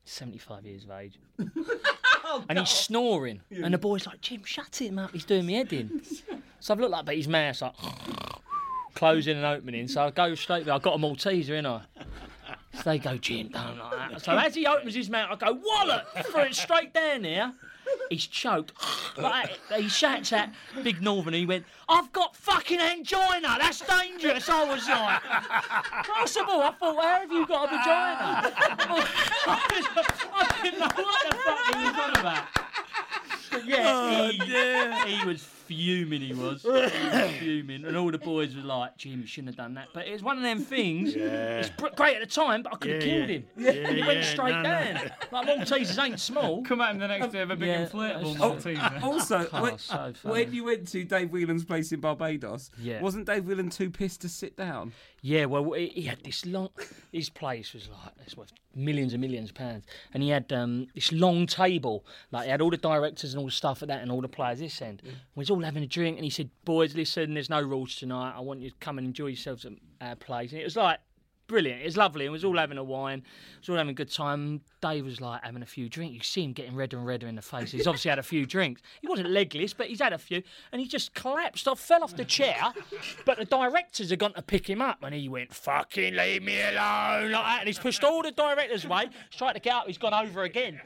75 0.06 0.66
years 0.66 0.86
of 0.86 0.92
age. 0.92 1.20
Oh, 2.32 2.46
and 2.48 2.60
he's 2.60 2.70
snoring. 2.70 3.42
And 3.52 3.74
the 3.74 3.80
boy's 3.80 4.06
like, 4.06 4.22
Jim, 4.22 4.44
shut 4.44 4.80
him 4.80 5.00
up. 5.00 5.12
He's 5.12 5.26
doing 5.26 5.48
me 5.48 5.54
head 5.54 5.74
in. 5.74 6.02
so 6.60 6.74
I've 6.74 6.80
looked 6.80 6.92
like, 6.92 7.06
but 7.06 7.16
his 7.16 7.28
mouth's 7.28 7.64
like 7.64 7.74
closing 8.94 9.36
and 9.36 9.46
opening. 9.46 9.88
So 9.88 10.04
I 10.04 10.12
go 10.12 10.36
straight 10.36 10.66
there. 10.66 10.76
I've 10.76 10.84
got 10.84 10.94
a 10.94 10.98
Malteser, 11.00 11.58
in 11.58 11.66
I. 11.66 11.82
So 12.76 12.82
they 12.86 13.00
go, 13.00 13.18
Jim, 13.18 13.50
don't 13.50 13.80
like 13.80 14.12
that. 14.12 14.22
So 14.22 14.38
as 14.38 14.54
he 14.54 14.68
opens 14.68 14.94
his 14.94 15.10
mouth, 15.10 15.30
I 15.32 15.36
go, 15.48 15.54
Wallet! 15.54 16.06
Threw 16.26 16.42
it 16.42 16.56
straight 16.56 16.94
down 16.94 17.24
there. 17.24 17.54
He's 18.10 18.28
choked. 18.28 18.74
Like, 19.18 19.60
he 19.76 19.90
shouts 19.90 20.32
at 20.34 20.54
Big 20.84 21.02
Northern. 21.02 21.34
He 21.34 21.46
went, 21.46 21.66
I've 21.88 22.12
got 22.12 22.36
fucking 22.36 22.80
angina. 22.80 23.58
That's 23.60 23.82
dangerous. 23.82 24.48
I 24.50 24.64
was 24.66 24.88
like, 24.88 25.22
possible. 26.06 26.62
I 26.62 26.72
thought, 26.80 26.96
where 26.96 27.20
have 27.20 27.32
you 27.32 27.48
got 27.48 27.66
a 27.66 27.70
vagina? 27.70 28.54
I 29.48 30.49
didn't 30.64 30.80
know 30.80 30.88
what 30.88 31.30
the 31.30 31.36
fuck 31.38 31.76
he 31.76 31.84
was 31.86 31.96
on 31.98 32.20
about. 32.20 32.44
But 33.52 33.66
yeah, 33.66 34.30
he, 34.30 35.16
he 35.16 35.26
was 35.26 35.42
fuming. 35.42 36.22
He 36.22 36.34
was. 36.34 36.62
He 36.62 36.70
was 36.70 36.92
fuming, 37.40 37.84
and 37.84 37.98
all 37.98 38.12
the 38.12 38.20
boys 38.20 38.56
were 38.56 38.62
like, 38.62 38.96
"Jim, 38.98 39.22
you 39.22 39.26
shouldn't 39.26 39.48
have 39.50 39.56
done 39.56 39.74
that." 39.74 39.88
But 39.92 40.08
it 40.08 40.14
was 40.14 40.22
one 40.22 40.38
of 40.38 40.44
them 40.44 40.60
things. 40.60 41.16
It's 41.16 41.70
br- 41.72 41.88
great 41.96 42.18
at 42.18 42.22
the 42.22 42.28
time, 42.28 42.62
but 42.62 42.74
I 42.74 42.78
could 42.78 42.92
have 42.92 43.04
Yeah, 43.04 43.26
killed 43.26 43.44
yeah. 43.58 43.72
him. 43.72 43.96
he 43.96 44.04
went 44.04 44.24
straight 44.24 44.52
down. 44.64 45.12
Like 45.32 45.48
Maltesers 45.48 46.04
ain't 46.04 46.20
small. 46.20 46.64
Come 46.64 46.80
at 46.82 46.92
him 46.92 47.00
the 47.00 47.08
next 47.08 47.32
day 47.32 47.40
with 47.42 47.52
a 47.52 47.56
big 47.56 47.70
Yeah. 47.70 47.86
inflatable 47.88 48.38
Oh, 48.40 48.52
Malteser. 48.56 49.02
Also, 49.04 49.48
Oh, 49.52 49.64
when, 49.64 49.78
so 49.80 50.14
funny. 50.16 50.32
when 50.46 50.54
you 50.54 50.64
went 50.66 50.88
to 50.90 51.04
Dave 51.04 51.32
Whelan's 51.32 51.66
place 51.66 51.92
in 51.92 52.02
Barbados, 52.02 52.70
Yeah. 52.80 53.02
wasn't 53.02 53.26
Dave 53.26 53.46
Whelan 53.46 53.72
too 53.72 53.90
pissed 53.90 54.22
to 54.22 54.30
sit 54.30 54.56
down? 54.58 54.94
Yeah, 55.22 55.46
well, 55.46 55.74
he 55.74 56.04
had 56.04 56.24
this 56.24 56.46
long. 56.46 56.70
His 57.12 57.30
place 57.30 57.74
was 57.74 57.90
like 57.90 58.14
it's 58.26 58.38
worth 58.38 58.52
millions 58.76 59.14
and 59.14 59.22
millions 59.22 59.50
of 59.50 59.56
pounds, 59.56 59.86
and 60.14 60.24
he 60.24 60.30
had 60.30 60.52
um, 60.54 60.88
this 60.96 61.12
long 61.12 61.46
table. 61.46 62.06
Like 62.32 62.46
he 62.46 62.52
had 62.52 62.62
all 62.62 62.70
the 62.70 62.78
directors 62.78 63.34
and 63.34 63.40
all 63.40 63.48
the 63.48 63.52
stuff 63.52 63.82
at 63.82 63.88
that, 63.90 64.02
and 64.02 64.12
all 64.12 64.22
the 64.22 64.28
players 64.28 64.60
this 64.60 64.82
end. 64.82 65.02
We 65.04 65.12
was 65.36 65.50
all 65.50 65.62
having 65.62 65.84
a 65.84 65.88
drink, 65.88 66.18
and 66.18 66.24
he 66.24 66.30
said, 66.30 66.50
"Boys, 66.66 66.96
listen, 66.96 67.34
there's 67.34 67.50
no 67.50 67.62
rules 67.62 67.96
tonight. 67.96 68.34
I 68.36 68.40
want 68.40 68.62
you 68.62 68.70
to 68.70 68.76
come 68.80 68.98
and 68.98 69.08
enjoy 69.08 69.28
yourselves 69.28 69.66
at 69.66 69.74
our 70.02 70.16
place." 70.16 70.52
And 70.52 70.62
it 70.62 70.66
was 70.66 70.78
like 70.78 71.00
brilliant. 71.50 71.82
It 71.82 71.86
was 71.86 71.98
lovely. 71.98 72.26
It 72.26 72.30
was 72.30 72.46
all 72.46 72.54
mm. 72.54 72.60
having 72.60 72.78
a 72.78 72.84
wine. 72.84 73.20
It 73.20 73.60
was 73.60 73.70
all 73.70 73.76
having 73.76 73.92
a 73.92 73.94
good 73.94 74.10
time. 74.10 74.62
Dave 74.82 75.04
was 75.04 75.20
like 75.20 75.44
having 75.44 75.62
a 75.62 75.66
few 75.66 75.90
drinks. 75.90 76.14
You 76.14 76.24
see 76.24 76.44
him 76.46 76.54
getting 76.54 76.76
redder 76.76 76.98
and 76.98 77.06
redder 77.06 77.28
in 77.28 77.36
the 77.36 77.42
face. 77.42 77.72
He's 77.72 77.88
obviously 77.88 78.10
had 78.10 78.20
a 78.20 78.24
few 78.24 78.46
drinks. 78.46 78.82
He 79.02 79.08
wasn't 79.08 79.30
legless, 79.30 79.74
but 79.74 79.88
he's 79.88 80.00
had 80.00 80.14
a 80.14 80.18
few. 80.18 80.42
And 80.72 80.80
he 80.80 80.88
just 80.88 81.14
collapsed 81.14 81.68
off, 81.68 81.82
fell 81.82 82.04
off 82.04 82.16
the 82.16 82.24
chair. 82.24 82.74
But 83.26 83.40
the 83.40 83.46
directors 83.46 84.12
had 84.12 84.20
gone 84.20 84.34
to 84.34 84.42
pick 84.42 84.70
him 84.70 84.82
up 84.82 85.00
and 85.04 85.14
he 85.14 85.28
went, 85.28 85.54
fucking 85.54 86.16
leave 86.16 86.44
me 86.44 86.62
alone. 86.62 87.32
Like 87.32 87.44
that. 87.44 87.58
And 87.60 87.68
he's 87.68 87.80
pushed 87.80 88.04
all 88.06 88.22
the 88.22 88.32
directors 88.32 88.86
away. 88.86 89.10
He's 89.30 89.38
tried 89.38 89.54
to 89.54 89.60
get 89.60 89.74
up. 89.74 89.88
He's 89.88 89.98
gone 89.98 90.14
over 90.14 90.44
again. 90.44 90.80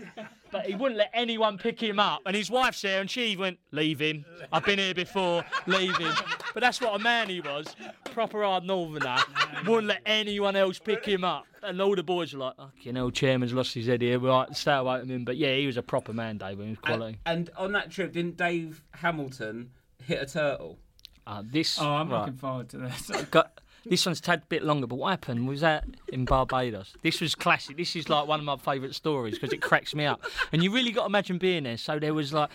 But 0.54 0.68
he 0.68 0.76
wouldn't 0.76 0.98
let 1.00 1.10
anyone 1.14 1.58
pick 1.58 1.82
him 1.82 2.00
up. 2.00 2.22
And 2.26 2.36
his 2.36 2.50
wife's 2.50 2.82
there 2.82 3.02
and 3.02 3.10
she 3.10 3.36
went, 3.36 3.58
leave 3.72 4.00
him. 4.00 4.24
I've 4.52 4.64
been 4.64 4.78
here 4.78 4.94
before. 4.94 5.44
Leave 5.66 5.98
him. 5.98 6.14
But 6.54 6.62
that's 6.62 6.80
what 6.80 6.96
a 6.96 7.00
man 7.00 7.28
he 7.28 7.42
was. 7.42 7.76
Proper 8.06 8.44
hard 8.44 8.64
northerner. 8.64 9.18
Wouldn't 9.66 9.88
let 9.88 10.02
anyone 10.06 10.56
else 10.56 10.78
pick 10.78 11.04
him 11.04 11.24
up. 11.24 11.46
And 11.64 11.82
all 11.82 11.96
the 11.96 12.04
boys 12.04 12.34
were 12.34 12.40
like, 12.40 12.56
fucking 12.58 12.96
hell, 12.96 13.10
chairman's 13.10 13.52
lost 13.52 13.74
his 13.74 13.88
head 13.88 14.04
here. 14.04 14.20
Right, 14.20 14.56
stay 14.56 14.74
away 14.74 15.00
from 15.00 15.10
him. 15.10 15.26
But 15.26 15.38
yeah, 15.38 15.56
he 15.56 15.66
was 15.66 15.78
a 15.78 15.82
proper 15.82 16.14
man, 16.14 16.38
Dave. 16.38 16.60
When 16.60 16.68
he 16.68 16.72
was 16.74 16.80
quality. 16.80 17.18
And, 17.26 17.50
and 17.50 17.58
on 17.58 17.72
that 17.72 17.90
trip, 17.90 18.14
didn't 18.14 18.38
Dave 18.38 18.84
Hamilton 18.92 19.72
hit 20.06 20.22
a 20.22 20.26
turtle? 20.26 20.78
Uh, 21.26 21.42
this. 21.44 21.80
Oh, 21.82 21.88
I'm 21.88 22.10
right. 22.10 22.20
looking 22.20 22.36
forward 22.36 22.70
to 22.70 22.78
this. 22.78 23.10
Got, 23.32 23.60
this 23.86 24.06
one's 24.06 24.20
a 24.20 24.22
tad 24.22 24.44
bit 24.50 24.64
longer, 24.64 24.88
but 24.88 24.96
what 24.96 25.10
happened 25.10 25.48
was 25.48 25.62
that 25.62 25.84
in 26.10 26.26
Barbados. 26.26 26.94
This 27.02 27.20
was 27.20 27.36
classic. 27.36 27.78
This 27.78 27.96
is 27.96 28.10
like 28.10 28.28
one 28.28 28.40
of 28.40 28.46
my 28.46 28.58
favourite 28.58 28.96
stories 28.96 29.34
because 29.34 29.52
it 29.52 29.62
cracks 29.62 29.94
me 29.94 30.06
up. 30.06 30.24
And 30.52 30.64
you 30.64 30.72
really 30.72 30.92
got 30.92 31.02
to 31.02 31.08
imagine 31.08 31.38
being 31.38 31.64
there. 31.64 31.78
So 31.78 32.00
there 32.00 32.14
was 32.14 32.34
like, 32.34 32.50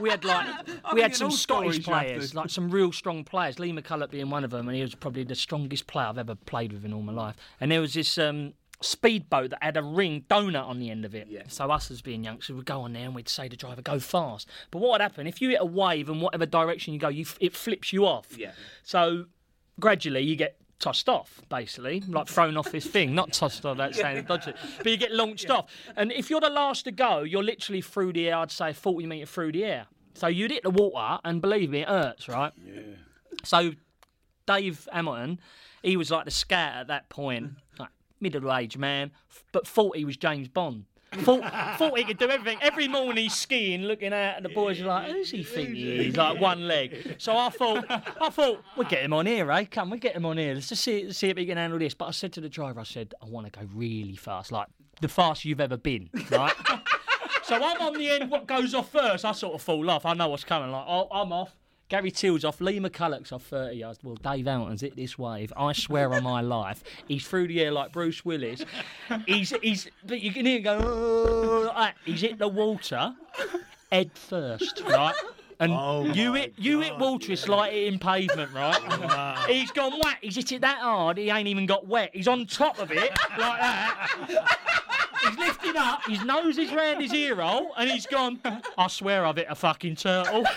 we 0.00 0.10
had 0.10 0.24
like, 0.24 0.46
we 0.92 1.00
had 1.00 1.16
some 1.16 1.30
Scottish 1.30 1.82
players, 1.82 2.34
like 2.34 2.50
some 2.50 2.70
real 2.70 2.92
strong 2.92 3.24
players. 3.24 3.58
Lee 3.58 3.72
McCulloch 3.72 4.10
being 4.10 4.30
one 4.30 4.44
of 4.44 4.50
them, 4.50 4.68
and 4.68 4.76
he 4.76 4.82
was 4.82 4.94
probably 4.94 5.24
the 5.24 5.34
strongest 5.34 5.86
player 5.86 6.06
I've 6.06 6.18
ever 6.18 6.34
played 6.34 6.72
with 6.72 6.84
in 6.84 6.92
all 6.92 7.02
my 7.02 7.12
life. 7.12 7.36
And 7.60 7.70
there 7.70 7.80
was 7.80 7.94
this. 7.94 8.18
Um, 8.18 8.54
Speedboat 8.82 9.50
that 9.50 9.62
had 9.62 9.76
a 9.76 9.82
ring 9.82 10.24
donut 10.30 10.66
on 10.66 10.78
the 10.78 10.90
end 10.90 11.04
of 11.04 11.14
it. 11.14 11.26
Yeah. 11.28 11.42
So 11.48 11.70
us 11.70 11.90
as 11.90 12.00
being 12.00 12.24
youngsters 12.24 12.56
would 12.56 12.64
go 12.64 12.80
on 12.80 12.94
there 12.94 13.04
and 13.04 13.14
we'd 13.14 13.28
say 13.28 13.42
to 13.42 13.50
the 13.50 13.56
driver, 13.56 13.82
"Go 13.82 13.98
fast." 13.98 14.48
But 14.70 14.78
what 14.78 14.92
would 14.92 15.00
happen 15.02 15.26
if 15.26 15.42
you 15.42 15.50
hit 15.50 15.58
a 15.60 15.66
wave 15.66 16.08
and 16.08 16.22
whatever 16.22 16.46
direction 16.46 16.94
you 16.94 16.98
go, 16.98 17.08
you 17.08 17.26
f- 17.26 17.36
it 17.42 17.54
flips 17.54 17.92
you 17.92 18.06
off. 18.06 18.38
Yeah. 18.38 18.52
So 18.82 19.26
gradually 19.80 20.20
you 20.22 20.36
get 20.36 20.56
tossed 20.78 21.08
off, 21.08 21.42
basically, 21.48 22.02
like 22.08 22.26
thrown 22.28 22.56
off 22.56 22.70
this 22.72 22.86
thing. 22.86 23.14
Not 23.14 23.32
tossed 23.32 23.64
off, 23.66 23.76
that's 23.76 23.98
saying 23.98 24.24
dodgy, 24.24 24.52
but 24.78 24.86
you 24.86 24.96
get 24.96 25.12
launched 25.12 25.50
off. 25.50 25.70
And 25.96 26.10
if 26.12 26.30
you're 26.30 26.40
the 26.40 26.48
last 26.50 26.84
to 26.84 26.92
go, 26.92 27.20
you're 27.22 27.42
literally 27.42 27.80
through 27.82 28.12
the 28.14 28.28
air. 28.28 28.36
I'd 28.36 28.50
say 28.50 28.72
40 28.72 29.06
metre 29.06 29.26
through 29.26 29.52
the 29.52 29.64
air. 29.64 29.86
So 30.14 30.26
you'd 30.26 30.50
hit 30.50 30.62
the 30.62 30.70
water, 30.70 31.18
and 31.24 31.40
believe 31.42 31.70
me, 31.70 31.80
it 31.82 31.88
hurts, 31.88 32.28
right? 32.28 32.52
Yeah. 32.64 32.80
So 33.44 33.72
Dave 34.46 34.88
Hamilton, 34.92 35.40
he 35.82 35.96
was 35.96 36.10
like 36.10 36.24
the 36.24 36.30
scat 36.30 36.76
at 36.76 36.86
that 36.88 37.08
point, 37.08 37.52
like 37.78 37.90
middle-aged 38.20 38.78
man, 38.78 39.12
f- 39.30 39.44
but 39.52 39.66
40 39.66 40.04
was 40.04 40.16
James 40.16 40.48
Bond. 40.48 40.84
Thought, 41.12 41.76
thought 41.76 41.98
he 41.98 42.04
could 42.04 42.18
do 42.18 42.30
everything. 42.30 42.58
Every 42.62 42.86
morning 42.86 43.24
he's 43.24 43.34
skiing, 43.34 43.82
looking 43.82 44.12
out, 44.12 44.36
and 44.36 44.44
the 44.44 44.48
boys 44.48 44.80
are 44.80 44.86
like, 44.86 45.10
"Who's 45.10 45.30
he 45.30 45.42
think 45.42 45.70
he 45.70 46.08
is?" 46.08 46.16
Like 46.16 46.40
one 46.40 46.68
leg. 46.68 47.16
So 47.18 47.36
I 47.36 47.50
thought, 47.50 47.84
I 47.88 48.30
thought 48.30 48.62
we'll 48.76 48.88
get 48.88 49.02
him 49.02 49.12
on 49.12 49.26
here, 49.26 49.50
eh? 49.50 49.64
Come, 49.64 49.90
we 49.90 49.98
get 49.98 50.14
him 50.14 50.24
on 50.24 50.38
here. 50.38 50.54
Let's 50.54 50.68
just 50.68 50.84
see, 50.84 51.10
see 51.12 51.28
if 51.28 51.36
he 51.36 51.46
can 51.46 51.56
handle 51.56 51.80
this. 51.80 51.94
But 51.94 52.06
I 52.06 52.10
said 52.12 52.32
to 52.34 52.40
the 52.40 52.48
driver, 52.48 52.78
I 52.78 52.84
said, 52.84 53.12
I 53.20 53.26
want 53.26 53.52
to 53.52 53.58
go 53.58 53.66
really 53.74 54.14
fast, 54.14 54.52
like 54.52 54.68
the 55.00 55.08
fastest 55.08 55.46
you've 55.46 55.60
ever 55.60 55.76
been, 55.76 56.10
right? 56.30 56.54
so 57.42 57.56
I'm 57.56 57.80
on 57.80 57.94
the 57.94 58.08
end. 58.08 58.30
What 58.30 58.46
goes 58.46 58.72
off 58.72 58.92
first? 58.92 59.24
I 59.24 59.32
sort 59.32 59.54
of 59.54 59.62
fall 59.62 59.90
off. 59.90 60.06
I 60.06 60.14
know 60.14 60.28
what's 60.28 60.44
coming. 60.44 60.70
Like, 60.70 60.84
oh, 60.86 61.08
I'm 61.10 61.32
off. 61.32 61.56
Gary 61.90 62.12
Teale's 62.12 62.44
off, 62.44 62.60
Lee 62.60 62.78
McCulloch's 62.78 63.32
off 63.32 63.42
30 63.42 63.76
yards. 63.76 63.98
Well, 64.02 64.14
Dave 64.14 64.46
Hamilton's 64.46 64.80
hit 64.80 64.94
this 64.94 65.18
wave. 65.18 65.52
I 65.56 65.72
swear 65.72 66.14
on 66.14 66.22
my 66.22 66.40
life. 66.40 66.84
He's 67.08 67.26
through 67.26 67.48
the 67.48 67.60
air 67.60 67.72
like 67.72 67.92
Bruce 67.92 68.24
Willis. 68.24 68.64
He's, 69.26 69.52
he's, 69.60 69.88
but 70.06 70.20
you 70.20 70.32
can 70.32 70.46
hear 70.46 70.58
him 70.58 70.62
go, 70.62 70.78
"Oh," 70.80 71.72
like 71.74 71.96
he's 72.04 72.20
hit 72.20 72.38
the 72.38 72.46
water 72.46 73.12
head 73.90 74.12
first, 74.14 74.82
right? 74.88 75.14
And 75.58 75.72
oh 75.72 76.04
you 76.04 76.34
hit, 76.34 76.54
you 76.56 76.80
hit 76.80 76.96
water, 76.96 77.32
it's 77.32 77.48
like 77.48 77.72
hitting 77.72 77.98
pavement, 77.98 78.52
right? 78.54 78.80
Oh, 78.88 79.44
he's 79.48 79.72
gone 79.72 79.98
whack, 80.02 80.18
he's 80.22 80.36
hit 80.36 80.52
it 80.52 80.60
that 80.60 80.78
hard, 80.78 81.18
he 81.18 81.28
ain't 81.28 81.48
even 81.48 81.66
got 81.66 81.86
wet. 81.88 82.10
He's 82.12 82.28
on 82.28 82.46
top 82.46 82.78
of 82.78 82.92
it, 82.92 83.10
like 83.36 83.60
that. 83.60 84.56
He's 85.24 85.38
lifting 85.38 85.76
up, 85.76 86.04
his 86.06 86.24
nose 86.24 86.56
is 86.56 86.72
round 86.72 87.02
his 87.02 87.12
ear 87.12 87.36
hole, 87.36 87.72
and 87.76 87.90
he's 87.90 88.06
gone, 88.06 88.40
I 88.78 88.86
swear 88.86 89.26
I've 89.26 89.36
hit 89.36 89.48
a 89.50 89.54
fucking 89.56 89.96
turtle. 89.96 90.44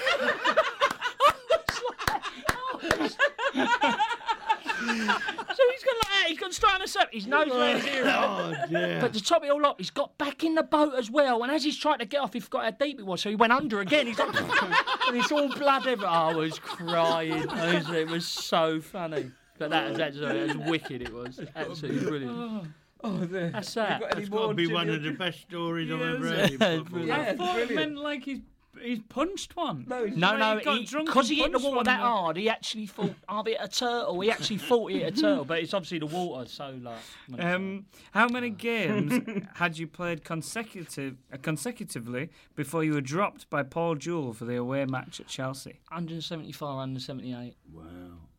So 5.56 5.62
he's 5.72 5.84
gone 5.84 5.95
like 5.99 6.08
uh, 6.08 6.20
that. 6.20 6.26
He's 6.28 6.39
gone 6.39 6.51
straight 6.51 6.74
on 6.74 6.82
the 6.82 6.88
surface. 6.88 7.10
His 7.12 7.28
nose 7.28 7.49
round 7.49 7.82
his 7.82 7.95
ear. 7.95 8.10
hole. 8.10 8.56
But 9.01 9.14
to 9.14 9.24
top 9.24 9.43
it 9.43 9.51
all 9.51 9.66
up, 9.66 9.80
he's 9.80 9.89
got 9.89 10.18
back 10.18 10.43
in 10.43 10.56
the 10.56 10.64
boat 10.64 10.93
as 10.95 11.10
well. 11.10 11.43
And 11.43 11.51
as 11.51 11.64
he's 11.64 11.78
trying 11.78 11.99
to 11.99 12.06
get 12.06 12.22
off, 12.22 12.34
he 12.34 12.39
forgot 12.39 12.64
how 12.64 12.72
deep 12.72 12.99
it 12.99 13.06
was, 13.06 13.22
so 13.22 13.30
he 13.30 13.36
went 13.36 13.54
under 13.54 13.80
again. 13.80 14.08
He's 14.08 14.20
like, 14.20 14.36
and 15.08 15.18
it's 15.18 15.32
all 15.32 15.49
blood 15.49 15.88
everywhere. 15.88 16.10
I 16.10 16.34
was 16.34 16.60
crying. 16.60 17.47
Honestly, 17.49 18.01
it 18.01 18.10
was 18.10 18.26
so 18.26 18.82
funny. 18.82 19.32
But 19.58 19.70
that 19.70 19.91
was 19.91 19.99
actually 19.99 20.39
it 20.39 20.58
was 20.58 20.68
wicked. 20.70 21.01
It 21.01 21.14
was 21.14 21.39
absolutely 21.56 22.06
brilliant. 22.06 22.34
Oh, 22.36 22.68
oh 23.04 23.18
there. 23.26 23.51
That's 23.51 23.74
that. 23.76 23.99
got 23.99 24.12
any 24.12 24.22
That's 24.22 24.32
more 24.32 24.39
got 24.41 24.47
to 24.49 24.54
be 24.56 24.74
one 24.74 24.89
of 24.89 25.04
the 25.04 25.12
best 25.12 25.41
stories 25.41 25.91
I've 25.91 26.01
ever 26.01 26.28
heard. 26.28 26.51
in 26.93 27.08
Yeah, 27.08 27.20
I 27.20 27.36
thought 27.36 27.60
it 27.60 27.76
meant 27.76 27.97
like 27.97 28.24
he's 28.24 28.39
he's 28.84 29.00
punched 29.10 29.56
one. 29.56 29.86
No, 29.88 30.06
he's- 30.06 30.18
No, 30.18 30.36
no, 30.38 30.58
he 30.58 30.64
got 30.64 30.78
he, 30.78 30.86
drunk 30.86 31.08
because 31.08 31.30
he 31.30 31.36
hit 31.36 31.52
the 31.52 31.60
punched 31.60 31.72
water 31.76 31.84
that 31.86 32.00
hard, 32.00 32.38
he 32.38 32.50
actually 32.50 32.86
thought, 32.88 33.16
I'll 33.28 33.44
be 33.44 33.54
a 33.54 33.68
turtle. 33.68 34.20
He 34.20 34.30
actually 34.32 34.58
thought 34.58 34.92
he 34.92 35.00
hit 35.00 35.18
a 35.18 35.22
turtle, 35.22 35.46
but 35.46 35.60
it's 35.60 35.74
obviously 35.74 36.00
the 36.00 36.06
water, 36.08 36.48
so 36.50 36.78
like. 36.82 36.98
Um, 37.40 37.86
how 38.12 38.28
many 38.28 38.50
games 38.50 39.22
had 39.56 39.78
you 39.78 39.88
played 39.88 40.24
consecutive 40.24 41.18
uh, 41.32 41.38
consecutively 41.42 42.30
before 42.56 42.84
you 42.84 42.94
were 42.94 43.02
dropped 43.02 43.50
by 43.50 43.64
Paul 43.64 43.96
Jewell 43.96 44.34
for 44.34 44.46
the 44.46 44.56
away 44.58 44.86
match 44.86 45.20
at 45.20 45.28
Chelsea? 45.28 45.80
174, 45.90 46.68
178. 46.68 47.56
Wow. 47.74 47.84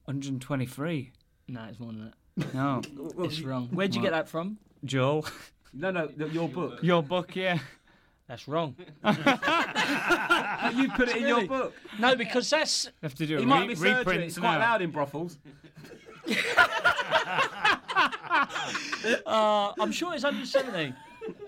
123. 0.07 1.13
No, 1.49 1.65
it's 1.69 1.79
more 1.81 1.93
than 1.93 2.13
that. 2.37 2.55
No, 2.55 2.83
It's 3.25 3.41
wrong. 3.43 3.69
Where'd 3.73 3.95
you 3.95 4.03
get 4.03 4.13
that 4.13 4.29
from? 4.29 4.59
Joel. 4.85 5.27
No, 5.73 5.91
no, 5.91 6.07
th- 6.09 6.33
your 6.33 6.49
book. 6.49 6.79
Your 6.83 7.03
book, 7.03 7.35
yeah. 7.35 7.59
That's 8.27 8.49
wrong. 8.49 8.75
you 9.05 10.89
put 10.91 11.09
it 11.11 11.17
in 11.19 11.27
your 11.29 11.47
book. 11.47 11.75
No, 11.99 12.17
because 12.17 12.49
that's. 12.51 12.89
have 13.03 13.15
to 13.17 13.27
do 13.27 13.37
He 13.39 13.43
a 13.43 13.47
might 13.47 13.69
be 13.69 13.75
searching. 13.75 13.99
reprint 13.99 14.23
It's 14.25 14.39
quite 14.39 14.59
loud 14.59 14.83
in 14.83 14.91
brothels. 14.91 15.39
Uh, 19.27 19.73
I'm 19.79 19.93
sure 19.93 20.15
it's 20.15 20.25
170. 20.25 20.95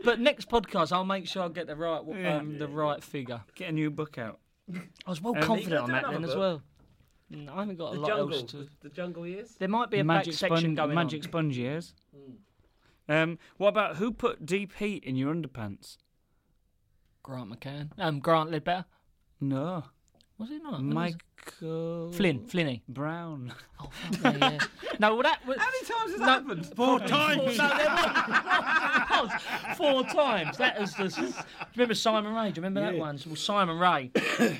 But 0.04 0.20
next 0.20 0.48
podcast, 0.50 0.92
I'll 0.92 1.04
make 1.04 1.26
sure 1.26 1.42
I 1.44 1.48
get 1.48 1.66
the 1.66 1.74
right 1.76 2.00
um, 2.26 2.58
the 2.58 2.68
right 2.68 3.02
figure. 3.02 3.40
Get 3.54 3.70
a 3.70 3.72
new 3.72 3.90
book 3.90 4.18
out. 4.18 4.38
I 4.74 4.80
was 5.10 5.22
well 5.22 5.34
Um, 5.36 5.42
confident 5.42 5.82
on 5.82 5.90
that 5.92 6.04
another 6.04 6.18
then 6.20 6.28
as 6.30 6.36
well. 6.36 6.62
Mm, 7.32 7.48
I 7.50 7.60
haven't 7.60 7.76
got 7.76 7.92
a 7.92 7.94
The 7.94 8.00
lot 8.00 8.08
jungle. 8.08 8.38
else 8.38 8.50
to. 8.52 8.68
The 8.82 8.88
jungle 8.90 9.26
years. 9.26 9.54
There 9.58 9.68
might 9.68 9.90
be 9.90 9.98
a 10.00 10.04
magic 10.04 10.34
back 10.34 10.38
section 10.38 10.58
sponge, 10.58 10.76
going 10.76 10.94
magic 10.94 11.20
on. 11.20 11.28
sponge 11.28 11.58
years. 11.58 11.94
Um, 13.08 13.38
what 13.56 13.68
about 13.68 13.96
who 13.96 14.12
put 14.12 14.44
deep 14.46 14.74
heat 14.74 15.02
in 15.04 15.16
your 15.16 15.34
underpants? 15.34 15.96
Grant 17.26 17.50
McCann. 17.50 17.90
Um, 17.98 18.20
Grant 18.20 18.50
Leadbitter. 18.52 18.84
No, 19.40 19.82
Was 20.38 20.48
it 20.50 20.62
not? 20.62 20.74
What 20.74 20.82
was? 20.84 20.94
Michael 20.94 22.12
Flynn. 22.12 22.40
Flinny. 22.46 22.82
Brown. 22.88 23.52
Oh, 23.80 23.90
fuck 24.12 24.36
yeah. 24.38 24.58
No, 25.00 25.14
well, 25.14 25.24
that 25.24 25.44
was. 25.46 25.58
How 25.58 25.66
many 25.66 25.84
times 25.84 26.10
has 26.12 26.20
that 26.20 26.28
happened? 26.28 26.66
Four 26.74 27.00
times. 27.00 27.58
No, 27.58 27.68
there 27.68 27.88
was, 29.20 29.30
was 29.32 29.76
four 29.76 30.04
times. 30.04 30.56
That 30.56 30.80
is 30.80 30.94
the. 30.94 31.44
Remember 31.74 31.94
Simon 31.94 32.32
Rea? 32.32 32.52
Do 32.52 32.60
you 32.60 32.64
remember 32.64 32.80
that 32.80 32.96
one? 32.96 33.18
Well, 33.26 33.36
Simon 33.36 33.76
Rea. 33.78 34.10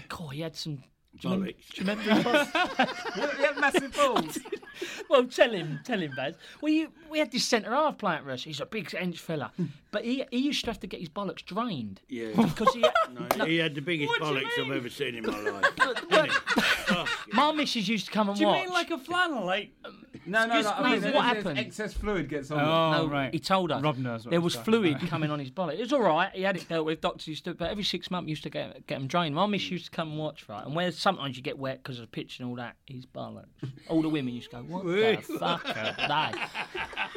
God, 0.08 0.28
he 0.30 0.40
had 0.40 0.56
some. 0.56 0.82
Do 1.20 1.28
you 1.28 1.34
remember, 1.34 1.52
do 1.52 1.56
you 1.74 1.80
remember 1.86 2.02
his 2.04 3.38
you 3.38 3.44
have 3.44 3.58
massive 3.60 3.94
balls. 3.96 4.38
Well, 5.08 5.24
tell 5.24 5.50
him, 5.50 5.80
tell 5.84 5.98
him, 5.98 6.12
Baz. 6.14 6.34
Well, 6.60 6.72
you, 6.72 6.88
we 7.10 7.18
had 7.18 7.32
this 7.32 7.44
centre 7.44 7.70
half 7.70 7.96
playing 7.98 8.24
for 8.24 8.30
us. 8.32 8.44
He's 8.44 8.60
a 8.60 8.66
big 8.66 8.94
inch 8.94 9.18
fella, 9.18 9.50
hmm. 9.56 9.66
but 9.90 10.04
he 10.04 10.24
he 10.30 10.38
used 10.38 10.64
to 10.64 10.70
have 10.70 10.80
to 10.80 10.86
get 10.86 11.00
his 11.00 11.08
bollocks 11.08 11.44
drained 11.44 12.00
Yeah. 12.08 12.32
because 12.36 12.74
he. 12.74 12.84
No, 13.38 13.44
he 13.46 13.56
had 13.56 13.74
the 13.74 13.80
biggest 13.80 14.10
What 14.10 14.20
do 14.20 14.26
you 14.40 14.46
bollocks 14.46 14.60
I've 14.60 14.68
mean? 14.68 14.76
ever 14.76 14.88
seen 14.90 15.14
in 15.14 15.24
my 15.26 15.40
life. 15.50 15.64
But 15.76 16.04
my 17.32 17.52
missus 17.52 17.88
used 17.88 18.06
to 18.06 18.12
come 18.12 18.28
and 18.28 18.36
Do 18.36 18.42
you 18.42 18.48
watch. 18.48 18.64
mean 18.64 18.72
like 18.72 18.90
a 18.90 18.98
flannel? 18.98 19.44
Like 19.46 19.70
um, 19.84 20.04
No, 20.26 20.46
no, 20.46 20.46
no. 20.46 20.58
Excuse 20.60 20.66
I 20.76 20.82
mean, 20.82 20.92
what 20.92 21.12
there's 21.12 21.14
happened? 21.14 21.58
Excess 21.58 21.92
fluid 21.94 22.28
gets 22.28 22.50
on. 22.50 22.60
Oh, 22.60 23.04
no, 23.04 23.10
right. 23.10 23.32
he 23.32 23.38
told 23.38 23.70
us. 23.70 23.82
Rob 23.82 23.98
knows 23.98 24.24
what 24.24 24.30
there 24.30 24.40
was 24.40 24.54
talking 24.54 24.72
fluid 24.72 24.96
about. 24.96 25.08
coming 25.08 25.30
on 25.30 25.38
his 25.38 25.50
bollock. 25.50 25.74
It 25.74 25.80
was 25.80 25.92
all 25.92 26.02
right. 26.02 26.30
He 26.32 26.42
had 26.42 26.56
it 26.56 26.68
dealt 26.68 26.86
with. 26.86 27.00
Doctors 27.00 27.28
used 27.28 27.44
to, 27.44 27.54
but 27.54 27.70
every 27.70 27.84
six 27.84 28.10
months 28.10 28.28
used 28.28 28.42
to 28.42 28.50
get 28.50 28.86
get 28.86 29.00
him 29.00 29.06
drained. 29.06 29.34
My 29.34 29.46
miss 29.46 29.62
mm. 29.62 29.72
used 29.72 29.86
to 29.86 29.90
come 29.90 30.10
and 30.10 30.18
watch, 30.18 30.48
right? 30.48 30.64
And 30.64 30.74
where 30.74 30.90
sometimes 30.90 31.36
you 31.36 31.42
get 31.42 31.58
wet 31.58 31.82
because 31.82 31.98
of 31.98 32.02
the 32.02 32.10
pitch 32.10 32.40
and 32.40 32.48
all 32.48 32.56
that, 32.56 32.76
his 32.86 33.06
bollocks. 33.06 33.46
All 33.88 34.02
the 34.02 34.08
women 34.08 34.34
used 34.34 34.50
to 34.50 34.56
go, 34.56 34.62
"What 34.62 34.84
the 34.84 35.16
fuck 35.38 35.68
are 35.76 36.32
they?" 36.32 36.38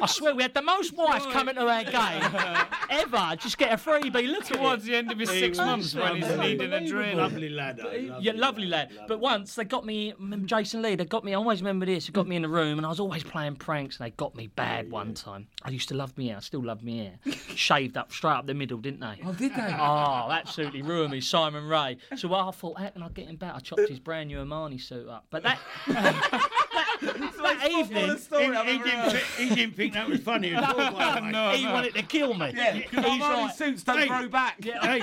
I 0.02 0.06
swear 0.06 0.34
we 0.34 0.42
had 0.42 0.54
the 0.54 0.62
most 0.62 0.96
wives 0.96 1.26
coming 1.26 1.56
to 1.56 1.66
our 1.66 1.84
game 1.84 2.66
ever. 2.90 3.36
Just 3.36 3.58
get 3.58 3.72
a 3.72 3.76
freebie. 3.76 4.28
Look 4.28 4.50
at 4.50 4.56
towards 4.56 4.84
the 4.84 4.94
end 4.94 5.10
of 5.10 5.18
his 5.18 5.28
six 5.28 5.58
months 5.58 5.94
when 5.94 6.16
he's 6.16 6.38
needing 6.38 6.72
a 6.72 6.86
drain. 6.86 7.16
Lovely 7.16 7.48
lad. 7.48 7.80
I 7.80 7.98
love 7.98 8.22
Yeah, 8.22 8.32
him. 8.32 8.38
lovely 8.38 8.66
lad. 8.66 8.90
But 9.08 9.20
once 9.20 9.54
they 9.54 9.64
got 9.64 9.84
me. 9.84 10.14
Jason 10.44 10.82
Lee, 10.82 10.94
they 10.94 11.04
got 11.04 11.24
me. 11.24 11.32
I 11.32 11.36
always 11.36 11.60
remember 11.60 11.86
this. 11.86 12.06
They 12.06 12.12
got 12.12 12.26
me 12.26 12.36
in 12.36 12.42
the 12.42 12.48
room, 12.48 12.78
and 12.78 12.86
I 12.86 12.88
was 12.88 12.99
always 13.00 13.24
playing 13.24 13.56
pranks, 13.56 13.98
and 13.98 14.06
they 14.06 14.10
got 14.10 14.34
me 14.36 14.46
bad 14.48 14.90
one 14.90 15.14
time. 15.14 15.48
I 15.62 15.70
used 15.70 15.88
to 15.88 15.94
love 15.94 16.16
me 16.16 16.28
hair. 16.28 16.36
I 16.36 16.40
still 16.40 16.62
love 16.62 16.82
me 16.82 16.98
hair. 16.98 17.18
Shaved 17.54 17.96
up 17.96 18.12
straight 18.12 18.32
up 18.32 18.46
the 18.46 18.54
middle, 18.54 18.78
didn't 18.78 19.00
they? 19.00 19.20
Oh, 19.24 19.32
did 19.32 19.54
they? 19.54 19.74
Oh, 19.78 20.30
absolutely 20.30 20.82
ruined 20.82 21.10
me, 21.12 21.20
Simon 21.20 21.66
Rea. 21.66 21.98
So 22.16 22.32
I 22.34 22.50
thought, 22.52 22.78
how 22.78 22.88
can 22.90 23.02
I 23.02 23.08
get 23.08 23.26
him 23.28 23.36
back? 23.36 23.54
I 23.54 23.58
chopped 23.58 23.88
his 23.88 23.98
brand 23.98 24.28
new 24.28 24.38
Armani 24.38 24.80
suit 24.80 25.08
up. 25.08 25.26
But 25.30 25.42
that 25.42 25.58
that 27.00 27.68
evening, 27.70 28.16
He, 28.16 28.72
he 28.72 28.78
didn't, 28.78 29.10
thi- 29.10 29.44
he 29.48 29.54
didn't 29.54 29.76
think 29.76 29.94
that 29.94 30.08
was 30.08 30.20
funny 30.20 30.54
at 30.54 30.62
all. 30.68 30.74
by 30.92 31.20
the 31.20 31.36
way. 31.36 31.56
he 31.56 31.66
wanted 31.66 31.94
to 31.94 32.02
kill 32.02 32.34
me. 32.34 32.52
Yeah, 32.54 32.72
He's 32.74 32.92
like, 33.20 33.54
suits 33.54 33.82
don't 33.84 33.98
Hey. 33.98 34.06
grow 34.08 34.28
back. 34.28 34.62
Hey, 34.62 35.00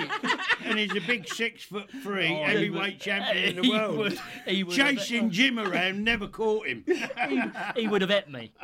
and 0.63 0.77
he's 0.79 0.95
a 0.95 1.01
big 1.01 1.27
six 1.27 1.63
foot 1.63 1.89
three 2.03 2.27
heavyweight 2.27 2.99
champion 2.99 3.57
in 3.57 3.61
the 3.63 3.69
world. 3.69 3.97
would- 3.97 4.19
he 4.45 4.63
would 4.63 4.75
Chasing 4.75 5.29
Jim 5.29 5.59
around, 5.59 6.03
never 6.03 6.27
caught 6.27 6.67
him. 6.67 6.83
he 7.75 7.87
would 7.87 8.01
have 8.01 8.11
ate 8.11 8.29
me. 8.29 8.51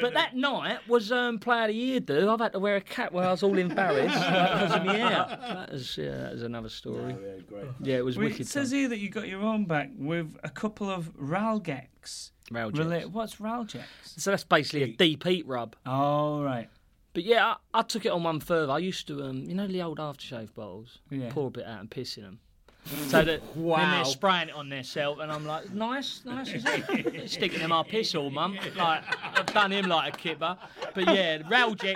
But 0.00 0.14
that 0.14 0.34
night 0.36 0.78
was 0.88 1.12
um, 1.12 1.38
Player 1.38 1.62
of 1.62 1.68
the 1.68 1.74
Year, 1.74 2.00
dude. 2.00 2.28
I've 2.28 2.40
had 2.40 2.52
to 2.52 2.58
wear 2.58 2.76
a 2.76 2.80
cap 2.80 3.12
where 3.12 3.26
I 3.26 3.30
was 3.30 3.42
all 3.42 3.56
embarrassed 3.58 4.14
because 4.14 4.72
of 4.74 4.84
my 4.84 4.96
hair. 4.96 5.08
That 5.38 5.72
was, 5.72 5.96
yeah, 5.98 6.10
that 6.10 6.32
was 6.32 6.42
another 6.42 6.68
story. 6.68 7.14
Yeah, 7.80 7.96
it 7.98 8.04
was 8.04 8.16
We- 8.18 8.26
wicked. 8.26 8.42
it 8.42 8.46
says 8.48 8.70
fun. 8.70 8.78
here 8.78 8.88
that 8.88 8.98
you 8.98 9.08
got 9.10 9.28
your 9.28 9.42
own 9.42 9.64
back 9.64 9.90
with 9.96 10.36
a 10.42 10.48
couple 10.50 10.90
of 10.90 11.10
Ralgex. 12.50 12.72
Rela- 12.72 13.06
What's 13.06 13.36
Ralgex? 13.36 13.82
So 14.04 14.30
that's 14.30 14.44
basically 14.44 14.82
a 14.82 14.88
deep 14.96 15.24
heat 15.24 15.46
rub. 15.46 15.76
Oh, 15.86 16.42
right. 16.42 16.68
But 17.14 17.24
yeah, 17.24 17.54
I, 17.74 17.80
I 17.80 17.82
took 17.82 18.06
it 18.06 18.10
on 18.12 18.22
one 18.22 18.40
further. 18.40 18.72
I 18.72 18.78
used 18.78 19.06
to, 19.08 19.22
um, 19.24 19.44
you 19.44 19.54
know, 19.54 19.66
the 19.66 19.82
old 19.82 19.98
aftershave 19.98 20.54
bottles, 20.54 20.98
Yeah. 21.10 21.30
pour 21.30 21.48
a 21.48 21.50
bit 21.50 21.66
out 21.66 21.80
and 21.80 21.90
piss 21.90 22.16
in 22.16 22.22
them. 22.24 22.40
So 22.84 23.22
that 23.22 23.40
Wow. 23.56 23.90
they're 23.92 24.04
spraying 24.04 24.48
it 24.48 24.54
on 24.54 24.68
themselves, 24.68 25.20
and 25.22 25.30
I'm 25.30 25.46
like, 25.46 25.72
nice, 25.72 26.22
nice, 26.24 26.48
is 26.48 26.64
it? 26.66 27.30
Sticking 27.30 27.60
in 27.60 27.68
my 27.70 27.82
piss 27.84 28.14
all, 28.14 28.30
mum. 28.30 28.58
Like 28.76 29.02
I've 29.38 29.46
done 29.46 29.70
him 29.70 29.86
like 29.86 30.14
a 30.14 30.16
kipper. 30.16 30.56
But 30.94 31.06
yeah, 31.14 31.38
Ralgex, 31.42 31.94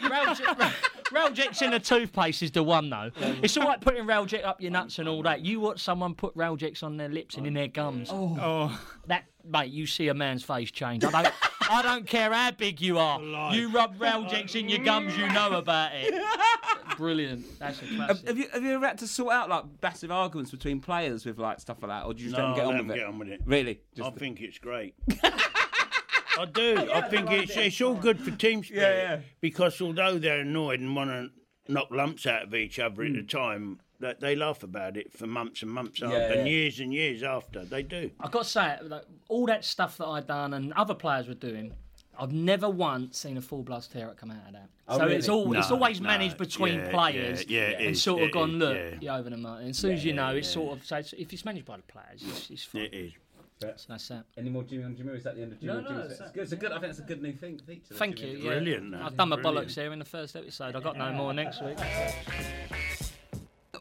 Ralgex, 0.00 0.72
Ralgex 1.12 1.62
in 1.62 1.70
the 1.72 1.78
toothpaste 1.80 2.42
is 2.42 2.50
the 2.50 2.62
one 2.62 2.88
though. 2.90 3.10
It's 3.42 3.56
all 3.56 3.66
right 3.66 3.80
putting 3.80 4.04
Ralgex 4.06 4.44
up 4.44 4.60
your 4.60 4.70
nuts 4.70 4.98
and 4.98 5.08
all 5.08 5.22
that. 5.24 5.44
You 5.44 5.60
watch 5.60 5.80
someone 5.82 6.14
put 6.14 6.34
Ralgex 6.36 6.82
on 6.82 6.96
their 6.96 7.08
lips 7.10 7.36
and 7.36 7.46
in 7.46 7.52
their 7.54 7.68
gums. 7.68 8.08
Oh, 8.10 8.36
oh. 8.40 8.80
That 9.08 9.24
mate, 9.44 9.70
you 9.70 9.86
see 9.86 10.08
a 10.08 10.14
man's 10.14 10.42
face 10.42 10.70
change. 10.70 11.04
I 11.04 11.10
don't, 11.22 11.34
I 11.70 11.82
don't 11.82 12.06
care 12.06 12.32
how 12.32 12.50
big 12.52 12.80
you 12.80 12.98
are. 12.98 13.20
You 13.52 13.68
rub 13.68 13.98
Ralgex 13.98 14.58
in 14.58 14.68
your 14.70 14.78
gums, 14.82 15.16
you 15.16 15.28
know 15.28 15.52
about 15.52 15.90
it. 15.94 16.14
Brilliant. 17.02 17.58
That's 17.58 17.82
a 17.82 17.84
Have, 17.86 17.96
classic. 17.96 18.28
have 18.28 18.38
you 18.38 18.48
have 18.52 18.62
you 18.62 18.70
ever 18.74 18.86
had 18.86 18.98
to 18.98 19.08
sort 19.08 19.32
out 19.34 19.48
like 19.50 19.64
massive 19.82 20.12
arguments 20.12 20.52
between 20.52 20.78
players 20.80 21.26
with 21.26 21.38
like 21.38 21.58
stuff 21.60 21.82
like 21.82 21.90
that, 21.90 22.06
or 22.06 22.14
do 22.14 22.22
you 22.22 22.30
just 22.30 22.38
let 22.38 22.46
them 22.46 22.54
get 22.54 22.66
let 22.66 22.74
on 22.74 22.80
him 22.80 22.86
with 22.88 22.96
it? 22.96 23.00
get 23.00 23.06
on 23.08 23.18
with 23.18 23.28
it. 23.28 23.40
Really? 23.44 23.72
I 23.72 23.96
Just 23.96 24.14
think 24.16 24.40
it's 24.40 24.58
great. 24.58 24.94
I 25.24 26.44
do. 26.46 26.90
I 26.92 27.00
think 27.02 27.30
it's 27.30 27.56
it's 27.56 27.80
all 27.80 27.94
good 27.94 28.20
for 28.20 28.30
team 28.30 28.62
spirit. 28.64 28.80
Yeah, 28.82 29.14
yeah. 29.16 29.20
Because 29.40 29.80
although 29.82 30.18
they're 30.18 30.40
annoyed 30.40 30.80
and 30.80 30.94
want 30.96 31.10
to 31.10 31.28
knock 31.72 31.88
lumps 31.90 32.26
out 32.26 32.44
of 32.44 32.54
each 32.54 32.78
other 32.78 33.04
Hmm. 33.04 33.16
at 33.16 33.26
the 33.26 33.26
time, 33.28 33.80
that 34.00 34.20
they 34.20 34.34
laugh 34.34 34.62
about 34.62 34.96
it 34.96 35.12
for 35.12 35.26
months 35.26 35.62
and 35.62 35.70
months 35.70 36.02
after, 36.02 36.16
yeah. 36.16 36.32
and 36.32 36.48
years 36.48 36.80
and 36.80 36.92
years 36.92 37.22
after. 37.22 37.64
They 37.64 37.82
do. 37.82 38.10
I've 38.20 38.30
got 38.32 38.44
to 38.44 38.48
say, 38.48 38.78
like, 38.82 39.04
all 39.28 39.46
that 39.46 39.64
stuff 39.64 39.96
that 39.98 40.06
I'd 40.06 40.26
done 40.26 40.54
and 40.54 40.72
other 40.72 40.94
players 40.94 41.28
were 41.28 41.34
doing, 41.34 41.72
I've 42.18 42.32
never 42.32 42.68
once 42.68 43.18
seen 43.18 43.36
a 43.36 43.40
full 43.40 43.62
blood 43.62 43.84
tear 43.90 44.08
up 44.08 44.16
come 44.16 44.30
out 44.30 44.46
of 44.46 44.52
that. 44.52 44.68
Oh, 44.86 44.98
so 44.98 45.04
really? 45.04 45.16
it's 45.16 45.28
all 45.28 45.56
it's 45.56 45.70
always 45.70 46.00
no, 46.00 46.08
managed 46.08 46.36
between 46.36 46.78
yeah, 46.80 46.90
players 46.90 47.44
yeah, 47.48 47.70
yeah, 47.70 47.78
and 47.78 47.86
is, 47.92 48.02
sort 48.02 48.22
of 48.22 48.32
gone, 48.32 48.50
is, 48.50 48.56
look, 48.56 48.76
yeah. 48.76 48.94
you're 49.00 49.14
over 49.14 49.30
the 49.30 49.36
mountain. 49.36 49.70
As 49.70 49.78
soon 49.78 49.92
as 49.92 50.04
you 50.04 50.12
know, 50.12 50.28
it's 50.34 50.48
sort 50.48 50.76
of 50.76 50.84
so 50.84 50.96
it's, 50.96 51.12
if 51.14 51.32
it's 51.32 51.44
managed 51.44 51.64
by 51.66 51.76
the 51.76 51.82
players, 51.84 52.22
it's, 52.22 52.50
it's 52.50 52.64
fine. 52.64 52.82
It 52.82 52.94
is. 52.94 53.12
So 53.60 53.72
that's 53.88 54.08
that. 54.08 54.24
Any 54.36 54.50
more 54.50 54.64
Jimmy 54.64 54.84
on 54.84 54.96
Jimmy? 54.96 55.10
Or 55.10 55.14
is 55.14 55.22
that 55.22 55.36
the 55.36 55.42
end 55.42 55.52
of 55.52 55.60
Jimmy 55.60 55.72
No, 55.72 55.78
on 55.78 55.84
Jimmy? 55.84 55.98
no, 55.98 56.04
It's, 56.04 56.20
it's 56.20 56.30
good. 56.32 56.42
It's 56.42 56.52
a 56.52 56.56
good. 56.56 56.72
I 56.72 56.80
think 56.80 56.90
it's 56.90 56.98
a 56.98 57.02
good 57.02 57.22
new 57.22 57.32
thing. 57.32 57.58
Feature. 57.58 57.94
Thank 57.94 58.16
Jimmy 58.16 58.32
you. 58.32 58.38
Yeah. 58.38 58.50
Brilliant, 58.50 58.90
that. 58.90 59.02
I've 59.02 59.16
done 59.16 59.28
my 59.28 59.36
Brilliant. 59.36 59.68
bollocks 59.68 59.74
here 59.74 59.92
in 59.92 59.98
the 60.00 60.04
first 60.04 60.34
episode. 60.34 60.74
I've 60.74 60.82
got 60.82 60.98
no 60.98 61.12
more 61.12 61.32
next 61.32 61.62
week. 61.62 61.78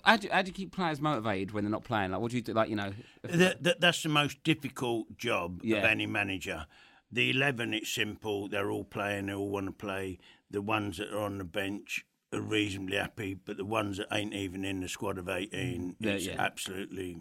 How 0.04 0.18
do, 0.18 0.28
you, 0.28 0.34
how 0.34 0.42
do 0.42 0.48
you 0.48 0.54
keep 0.54 0.72
players 0.72 1.00
motivated 1.00 1.52
when 1.52 1.64
they're 1.64 1.72
not 1.72 1.84
playing? 1.84 2.12
Like, 2.12 2.22
what 2.22 2.32
do 2.32 2.38
you 2.38 2.44
do? 2.44 2.54
Like, 2.54 2.70
you 2.70 2.76
know, 2.76 2.92
That, 3.24 3.62
that, 3.64 3.82
that's 3.82 4.02
the 4.02 4.10
most 4.10 4.44
difficult 4.44 5.16
job 5.18 5.62
of 5.64 5.84
any 5.84 6.08
manager. 6.08 6.66
The 7.12 7.30
11, 7.30 7.74
it's 7.74 7.90
simple. 7.90 8.48
They're 8.48 8.72
all 8.72 8.84
playing, 8.84 9.28
they 9.28 9.34
all 9.34 9.50
want 9.50 9.66
to 9.68 9.72
play. 9.72 10.20
The 10.50 10.62
ones 10.62 10.98
that 10.98 11.14
are 11.14 11.20
on 11.20 11.38
the 11.38 11.44
bench 11.44 12.06
are 12.34 12.42
reasonably 12.42 12.98
happy, 12.98 13.34
but 13.34 13.58
the 13.58 13.66
ones 13.66 13.98
that 13.98 14.08
ain't 14.12 14.34
even 14.34 14.64
in 14.64 14.82
the 14.82 14.88
squad 14.90 15.18
of 15.18 15.28
18, 15.28 15.52
mm, 15.52 15.96
Yeah, 16.00 16.12
it's 16.12 16.28
yeah. 16.28 16.36
absolutely 16.38 17.18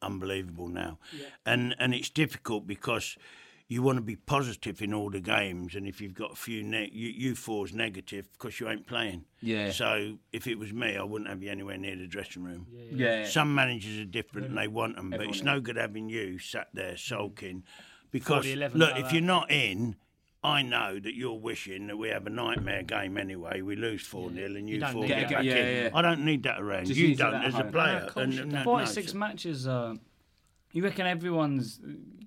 unbelievable 0.00 0.68
now. 0.68 0.98
And, 1.44 1.74
and 1.78 1.94
it's 1.94 2.10
difficult 2.10 2.66
because 2.66 3.16
you 3.68 3.82
want 3.82 3.96
to 3.96 4.02
be 4.02 4.16
positive 4.16 4.80
in 4.80 4.94
all 4.94 5.10
the 5.10 5.20
games, 5.20 5.74
and 5.74 5.88
if 5.88 6.00
you've 6.00 6.14
got 6.14 6.32
a 6.32 6.36
few, 6.36 6.62
ne- 6.62 6.90
you, 6.92 7.08
you 7.08 7.34
four's 7.34 7.74
negative 7.74 8.30
because 8.32 8.60
you 8.60 8.68
ain't 8.68 8.86
playing. 8.86 9.24
Yeah. 9.40 9.72
So 9.72 10.18
if 10.32 10.46
it 10.46 10.56
was 10.56 10.72
me, 10.72 10.96
I 10.96 11.02
wouldn't 11.02 11.28
have 11.28 11.42
you 11.42 11.50
anywhere 11.50 11.76
near 11.76 11.96
the 11.96 12.06
dressing 12.06 12.44
room. 12.44 12.68
yeah, 12.92 13.26
Some 13.26 13.54
managers 13.54 13.98
are 13.98 14.04
different 14.04 14.48
and 14.48 14.56
they 14.56 14.68
want 14.68 14.96
them, 14.96 15.10
but 15.10 15.22
it's 15.22 15.42
no 15.42 15.60
good 15.60 15.76
having 15.76 16.08
you 16.08 16.38
sat 16.38 16.68
there 16.72 16.92
mm. 16.92 16.98
sulking. 16.98 17.64
Because, 18.10 18.44
40, 18.44 18.52
11 18.54 18.78
look, 18.78 18.96
if 18.96 19.12
you're 19.12 19.22
not 19.22 19.50
in, 19.50 19.96
I 20.44 20.62
know 20.62 20.98
that 20.98 21.14
you're 21.14 21.38
wishing 21.38 21.88
that 21.88 21.96
we 21.96 22.08
have 22.10 22.26
a 22.26 22.30
nightmare 22.30 22.82
game 22.82 23.18
anyway. 23.18 23.62
We 23.62 23.74
lose 23.76 24.02
4 24.06 24.32
0 24.32 24.46
and 24.54 24.68
you, 24.70 24.78
don't 24.78 24.92
four 24.92 25.02
need 25.02 25.08
get 25.08 25.20
that. 25.28 25.30
back 25.30 25.44
Yeah, 25.44 25.54
in. 25.56 25.84
yeah. 25.84 25.90
I 25.92 26.02
don't 26.02 26.24
need 26.24 26.42
that 26.44 26.60
around. 26.60 26.86
Just 26.86 26.98
you 27.00 27.16
don't 27.16 27.34
at 27.34 27.44
as 27.46 27.54
a 27.54 27.58
home. 27.64 27.72
player. 27.72 27.96
of 27.96 28.12
course 28.14 28.24
And- 28.24 28.32
you 28.34 28.42
and 28.42 28.50
don't. 28.52 28.58
that- 28.60 28.64
Forty-six 28.64 29.12
no, 29.14 29.20
matches. 29.20 29.66
Uh, 29.66 29.94
you 30.72 30.84
reckon 30.84 31.06
everyone's 31.06 31.80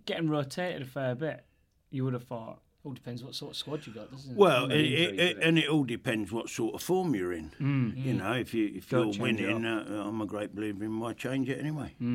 getting 0.06 0.30
rotated 0.30 0.82
a 0.82 0.86
fair 0.86 1.16
bit? 1.16 1.46
You 1.92 2.04
would 2.04 2.14
have 2.14 2.24
thought. 2.24 2.60
All 2.86 2.94
depends 2.94 3.22
what 3.24 3.36
sort 3.36 3.52
of 3.52 3.58
squad 3.58 3.86
you 3.86 3.94
got, 3.94 4.10
doesn't 4.10 4.32
it? 4.32 4.38
Well, 4.38 4.72
it, 4.72 4.80
it, 4.80 5.20
it, 5.20 5.38
and 5.42 5.60
it 5.60 5.68
all 5.68 5.84
depends 5.84 6.32
what 6.32 6.50
sort 6.50 6.74
of 6.76 6.82
form 6.82 7.14
you're 7.14 7.34
in. 7.34 7.52
You 7.96 8.14
know, 8.14 8.34
if 8.34 8.54
you 8.54 8.72
if 8.74 8.90
Don't 8.90 9.14
you're 9.16 9.22
winning, 9.24 9.66
uh, 9.66 10.04
I'm 10.08 10.22
a 10.22 10.26
great 10.26 10.56
believer 10.56 10.86
in 10.86 10.98
why 11.00 11.12
change 11.14 11.50
it 11.50 11.60
anyway. 11.60 11.94
You 12.00 12.06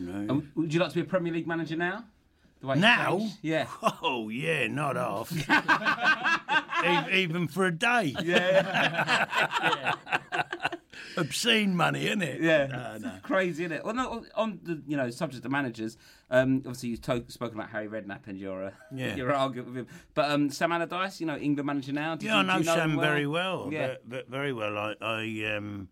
know, 0.00 0.32
And 0.34 0.48
would 0.54 0.72
you 0.72 0.80
like 0.80 0.90
to 0.90 0.94
be 0.96 1.00
a 1.00 1.04
Premier 1.04 1.32
League 1.32 1.46
manager 1.46 1.76
now? 1.76 2.04
Now? 2.62 3.18
changed? 3.18 3.38
Yeah. 3.42 3.66
Oh 4.02 4.28
yeah, 4.28 4.66
not 4.68 4.96
off. 4.96 5.32
even, 6.84 7.14
even 7.14 7.48
for 7.48 7.66
a 7.66 7.72
day. 7.72 8.14
Yeah. 8.24 9.94
Obscene 11.16 11.74
money, 11.76 12.06
isn't 12.06 12.22
it? 12.22 12.40
Yeah, 12.40 12.66
No, 12.66 12.96
no. 13.08 13.12
crazy, 13.22 13.64
isn't 13.64 13.76
it? 13.76 13.84
Well, 13.84 13.94
no, 13.94 14.24
on 14.34 14.60
the 14.62 14.82
you 14.86 14.96
know 14.96 15.10
subject 15.10 15.44
of 15.44 15.50
managers, 15.50 15.96
um, 16.30 16.58
obviously 16.58 16.90
you've 16.90 17.02
to- 17.02 17.24
spoken 17.28 17.58
about 17.58 17.70
Harry 17.70 17.86
Redknapp 17.88 18.26
and 18.28 18.38
your 18.38 18.64
uh, 18.66 18.70
Yeah. 18.94 19.14
your 19.16 19.32
argument 19.34 19.68
with 19.68 19.76
him. 19.76 19.86
But 20.14 20.30
um, 20.30 20.50
Sam 20.50 20.72
Allardyce, 20.72 21.20
you 21.20 21.26
know, 21.26 21.36
England 21.36 21.66
manager 21.66 21.92
now. 21.92 22.14
Did 22.16 22.26
Yeah, 22.26 22.36
I 22.36 22.40
you, 22.40 22.42
do 22.44 22.48
know 22.52 22.58
you 22.58 22.64
know 22.64 22.74
Sam 22.74 22.96
well? 22.96 23.06
very 23.06 23.26
well. 23.26 23.68
Yeah, 23.70 23.86
ve- 24.06 24.16
ve- 24.18 24.22
very 24.28 24.52
well. 24.52 24.78
I, 24.78 24.94
I 25.02 25.54
um, 25.56 25.88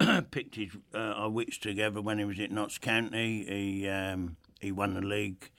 picked 0.30 0.56
his. 0.56 0.70
Uh, 0.94 0.98
I 1.16 1.26
witched 1.26 1.62
together 1.62 2.00
when 2.00 2.18
he 2.18 2.24
was 2.24 2.40
at 2.40 2.50
Notts 2.50 2.78
County. 2.78 3.44
He 3.44 3.88
um, 3.88 4.36
he 4.60 4.72
won 4.72 4.94
the 4.94 5.00
league 5.02 5.50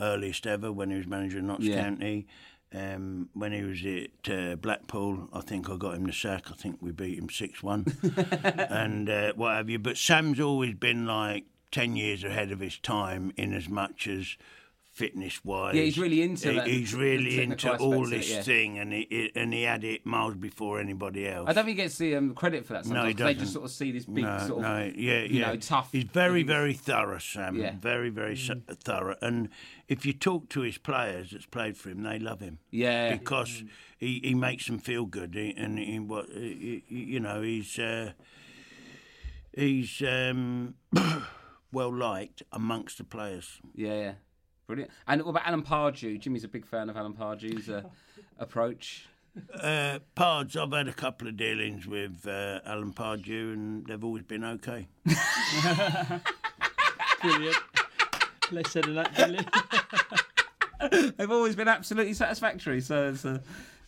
earliest 0.00 0.46
ever 0.46 0.72
when 0.72 0.90
he 0.90 0.96
was 0.96 1.06
manager 1.06 1.38
of 1.38 1.44
Notts 1.44 1.64
Yeah. 1.64 1.82
County. 1.82 2.26
Um, 2.72 3.28
when 3.34 3.52
he 3.52 3.62
was 3.62 3.84
at 3.86 4.32
uh, 4.32 4.56
Blackpool, 4.56 5.28
I 5.32 5.42
think 5.42 5.70
I 5.70 5.76
got 5.76 5.94
him 5.94 6.06
the 6.06 6.12
sack. 6.12 6.50
I 6.50 6.54
think 6.54 6.78
we 6.80 6.90
beat 6.90 7.16
him 7.16 7.30
six 7.30 7.62
one, 7.62 7.86
and 8.56 9.08
uh, 9.08 9.32
what 9.36 9.54
have 9.54 9.70
you. 9.70 9.78
But 9.78 9.96
Sam's 9.96 10.40
always 10.40 10.74
been 10.74 11.06
like 11.06 11.44
ten 11.70 11.94
years 11.94 12.24
ahead 12.24 12.50
of 12.50 12.58
his 12.58 12.78
time 12.78 13.32
in 13.36 13.54
as 13.54 13.68
much 13.68 14.08
as 14.08 14.36
fitness 14.94 15.44
wise. 15.44 15.74
Yeah, 15.74 15.82
he's 15.82 15.98
really 15.98 16.22
into 16.22 16.52
that- 16.52 16.68
He's 16.68 16.94
really 16.94 17.42
into 17.42 17.76
all 17.78 18.06
of 18.06 18.12
it, 18.12 18.16
this 18.18 18.30
yeah. 18.30 18.42
thing, 18.42 18.78
and 18.78 18.92
he, 18.92 19.06
he- 19.10 19.32
and 19.34 19.52
he 19.52 19.62
had 19.64 19.82
it 19.82 20.06
miles 20.06 20.36
before 20.36 20.78
anybody 20.80 21.26
else. 21.28 21.48
I 21.48 21.52
don't 21.52 21.64
think 21.64 21.76
he 21.76 21.82
gets 21.82 21.98
the 21.98 22.14
um, 22.14 22.32
credit 22.32 22.64
for 22.64 22.74
that. 22.74 22.84
No, 22.86 22.94
Sometimes 22.94 23.08
he 23.08 23.14
'cause 23.14 23.18
They 23.18 23.24
doesn't. 23.24 23.36
They 23.38 23.40
just 23.42 23.52
sort 23.52 23.64
of 23.64 23.70
see 23.72 23.90
this 23.92 24.04
big 24.06 24.22
no, 24.24 24.38
sort 24.38 24.50
of 24.50 24.62
no, 24.62 24.92
yeah, 24.96 25.20
you 25.22 25.40
yeah. 25.40 25.46
know, 25.48 25.56
tough. 25.56 25.90
He's 25.92 26.04
very, 26.04 26.38
he's- 26.40 26.46
very 26.46 26.72
thorough, 26.74 27.18
Sam. 27.18 27.56
Yeah. 27.56 27.72
Mm. 27.72 27.80
Very, 27.80 28.08
very 28.10 28.36
su- 28.36 28.62
thorough. 28.70 29.16
And 29.20 29.48
if 29.88 30.06
you 30.06 30.12
talk 30.12 30.48
to 30.50 30.60
his 30.60 30.78
players 30.78 31.32
that's 31.32 31.46
played 31.46 31.76
for 31.76 31.90
him, 31.90 32.02
they 32.04 32.18
love 32.20 32.38
him. 32.40 32.58
Yeah. 32.70 33.16
because 33.16 33.64
he, 33.98 34.20
he 34.22 34.34
makes 34.34 34.66
them 34.66 34.78
feel 34.78 35.06
good, 35.06 35.34
he, 35.34 35.54
and 35.56 35.76
he, 35.78 35.98
what 35.98 36.26
he, 36.30 36.84
he- 36.88 36.94
you 37.04 37.18
know 37.20 37.42
he's 37.42 37.78
uh, 37.80 38.12
he's 39.52 40.02
um, 40.06 40.74
well 41.72 41.92
liked 41.92 42.44
amongst 42.52 42.98
the 42.98 43.04
players. 43.04 43.60
Yeah, 43.74 43.94
yeah, 43.94 44.12
brilliant. 44.66 44.90
And 45.06 45.22
what 45.22 45.30
about 45.30 45.46
Alan 45.46 45.62
Pardew? 45.62 46.18
Jimmy's 46.18 46.44
a 46.44 46.48
big 46.48 46.66
fan 46.66 46.88
of 46.90 46.96
Alan 46.96 47.14
Pardew's 47.14 47.68
uh, 47.68 47.82
approach. 48.38 49.06
Uh, 49.52 49.98
Pards, 50.16 50.56
I've 50.56 50.72
had 50.72 50.86
a 50.86 50.92
couple 50.92 51.26
of 51.26 51.36
dealings 51.36 51.86
with 51.86 52.26
uh, 52.26 52.60
Alan 52.64 52.92
Pardew, 52.92 53.52
and 53.52 53.84
they've 53.86 54.04
always 54.04 54.22
been 54.22 54.44
okay. 54.44 54.86
Brilliant. 57.20 57.56
Less 58.52 58.70
said 58.70 58.84
than 58.84 58.94
that, 58.94 59.14
Billy. 59.16 59.40
They've 61.16 61.30
always 61.30 61.56
been 61.56 61.68
absolutely 61.68 62.12
satisfactory. 62.14 62.80
So 62.82 63.08
it's, 63.08 63.24
uh, 63.24 63.38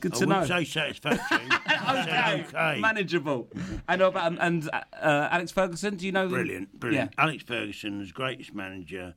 Good 0.01 0.15
to 0.15 0.27
wouldn't 0.27 0.49
know. 0.49 0.57
say 0.57 0.65
satisfactory. 0.65 1.47
I 1.67 2.05
said 2.05 2.55
okay. 2.55 2.81
Manageable. 2.81 3.49
And 3.89 4.03
uh, 4.03 4.11
and, 4.15 4.39
and 4.41 4.71
uh, 4.71 5.29
Alex 5.31 5.53
Ferguson, 5.53 5.97
do 5.97 6.07
you 6.07 6.13
know? 6.13 6.29
Brilliant, 6.29 6.81
brilliant. 6.81 7.13
Yeah. 7.17 7.23
Alex 7.23 7.43
Ferguson's 7.45 8.13
greatest 8.13 8.55
manager 8.55 9.15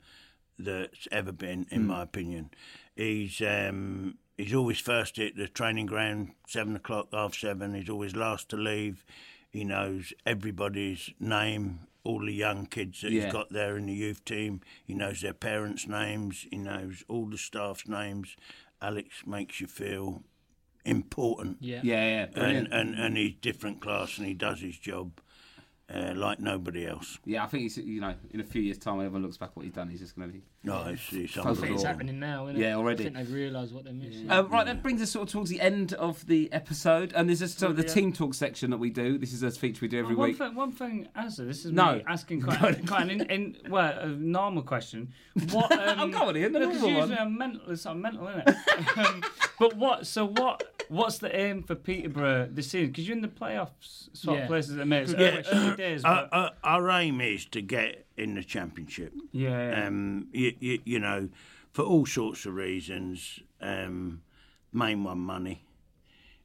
that's 0.60 1.08
ever 1.12 1.32
been, 1.32 1.66
in 1.72 1.84
Mm. 1.84 1.88
my 1.88 2.04
opinion. 2.04 2.50
He's 2.96 3.42
um, 3.42 4.18
he's 4.38 4.54
always 4.54 4.80
first 4.80 5.18
at 5.20 5.36
the 5.36 5.48
training 5.48 5.86
ground, 5.88 6.34
seven 6.48 6.76
o'clock, 6.76 7.08
half 7.14 7.34
seven. 7.36 7.74
He's 7.74 7.90
always 7.90 8.16
last 8.16 8.50
to 8.50 8.58
leave. 8.58 9.06
He 9.50 9.64
knows 9.64 10.14
everybody's 10.26 11.10
name, 11.20 11.88
all 12.04 12.20
the 12.26 12.34
young 12.34 12.66
kids 12.68 13.02
that 13.02 13.12
Yeah. 13.12 13.24
he's 13.26 13.34
got 13.34 13.50
there 13.52 13.78
in 13.78 13.86
the 13.88 13.94
youth 13.94 14.24
team. 14.26 14.62
He 14.86 14.94
knows 14.94 15.22
their 15.22 15.34
parents' 15.34 15.88
names. 15.88 16.46
He 16.52 16.58
knows 16.58 17.04
all 17.08 17.26
the 17.28 17.38
staff's 17.38 17.88
names. 17.88 18.36
Alex 18.82 19.26
makes 19.26 19.60
you 19.60 19.68
feel 19.68 20.24
important. 20.86 21.58
Yeah. 21.62 21.82
Yeah, 21.84 22.28
yeah, 22.36 22.42
And, 22.44 22.68
and, 22.72 22.96
and 22.96 23.18
he's 23.18 23.36
different 23.42 23.82
class 23.82 24.18
and 24.18 24.28
he 24.28 24.34
does 24.34 24.62
his 24.62 24.78
job 24.78 25.20
uh, 25.94 26.14
like 26.16 26.40
nobody 26.40 26.86
else. 26.86 27.18
Yeah, 27.26 27.44
I 27.44 27.48
think 27.48 27.64
he's, 27.64 27.78
you 27.78 28.00
know, 28.02 28.14
in 28.32 28.40
a 28.40 28.44
few 28.44 28.62
years' 28.62 28.78
time, 28.78 28.98
when 28.98 29.06
everyone 29.06 29.24
looks 29.24 29.38
back 29.38 29.56
what 29.56 29.64
he's 29.66 29.74
done, 29.74 29.90
he's 29.90 30.00
just 30.02 30.16
going 30.16 30.28
to 30.30 30.34
be. 30.34 30.44
No, 30.64 30.84
it's, 30.88 31.12
it's 31.14 31.38
I 31.38 31.54
think 31.54 31.74
it's 31.74 31.84
happening 31.84 32.20
now, 32.20 32.46
isn't 32.48 32.58
it? 32.62 32.66
Yeah, 32.66 32.76
already. 32.76 33.04
I 33.04 33.06
think 33.06 33.16
they've 33.18 33.34
realised 33.34 33.74
what 33.74 33.86
they're 33.86 33.94
missing. 33.94 34.30
Uh, 34.30 34.44
right, 34.44 34.66
that 34.66 34.84
brings 34.84 35.02
us 35.02 35.10
sort 35.10 35.28
of 35.30 35.32
towards 35.32 35.50
the 35.50 35.62
end 35.62 35.94
of 35.94 36.26
the 36.28 36.52
episode, 36.52 37.14
and 37.16 37.30
there's 37.30 37.40
just 37.40 37.60
sort 37.60 37.72
of 37.72 37.78
the 37.78 37.84
Yeah. 37.84 37.94
team 37.94 38.14
talk 38.14 38.34
section 38.34 38.70
that 38.72 38.78
we 38.78 38.90
do. 38.90 39.18
This 39.18 39.34
is 39.34 39.42
a 39.42 39.52
feature 39.52 39.80
we 39.82 39.88
do 39.88 40.00
every 40.00 40.16
Oh, 40.16 40.20
one 40.20 40.30
week. 40.30 40.38
Thing, 40.38 40.56
one 40.56 40.72
thing, 40.74 41.08
Asa, 41.16 41.46
this 41.46 41.66
is 41.66 41.72
No. 41.72 41.96
me 41.96 42.04
asking 42.08 42.42
quite, 42.42 42.86
quite 42.88 43.04
an 43.04 43.10
in, 43.10 43.22
in, 43.32 43.58
well, 43.70 43.98
a 44.00 44.08
normal 44.08 44.64
question. 44.64 45.14
What? 45.52 45.72
Um, 45.72 46.12
go 46.12 46.28
on, 46.28 46.38
Ian, 46.38 46.52
the 46.52 46.60
no, 46.60 46.66
'cause 46.72 46.82
normal 46.82 46.90
usually 47.00 47.16
one. 47.16 47.20
I'm 47.28 47.38
mental. 47.38 47.62
It's 47.72 47.86
not 47.86 47.98
mental, 47.98 48.28
isn't 48.28 48.44
it? 48.48 48.98
um, 48.98 49.24
but 49.60 49.76
what? 49.76 50.06
So 50.06 50.26
what? 50.28 50.69
What's 50.90 51.20
the 51.20 51.34
aim 51.36 51.64
for 51.64 51.76
Peterborough 51.76 52.50
this 52.52 52.72
season? 52.72 52.88
Because 52.90 53.08
you're 53.08 53.16
in 53.16 53.22
the 53.22 53.28
playoffs 53.28 54.10
sort 54.18 54.38
Yeah. 54.38 54.44
of 54.44 54.48
places 54.50 54.72
at 54.74 54.78
the 54.80 54.86
minute. 54.86 55.16
Yeah, 55.18 55.76
days. 55.76 56.04
our, 56.04 56.28
But, 56.32 56.34
our, 56.34 56.52
our 56.64 56.90
aim 57.02 57.22
is 57.22 57.46
to 57.48 57.62
get 57.62 58.06
in 58.18 58.34
the 58.36 58.44
championship. 58.44 59.14
yeah, 59.32 59.70
yeah. 59.70 59.88
Um, 59.88 60.28
you, 60.34 60.54
you, 60.60 60.80
you 60.86 61.00
know, 61.00 61.30
for 61.72 61.84
all 61.86 62.06
sorts 62.06 62.46
of 62.46 62.56
reasons. 62.56 63.40
Um, 63.62 64.22
main 64.74 65.04
one, 65.04 65.20
money. 65.20 65.64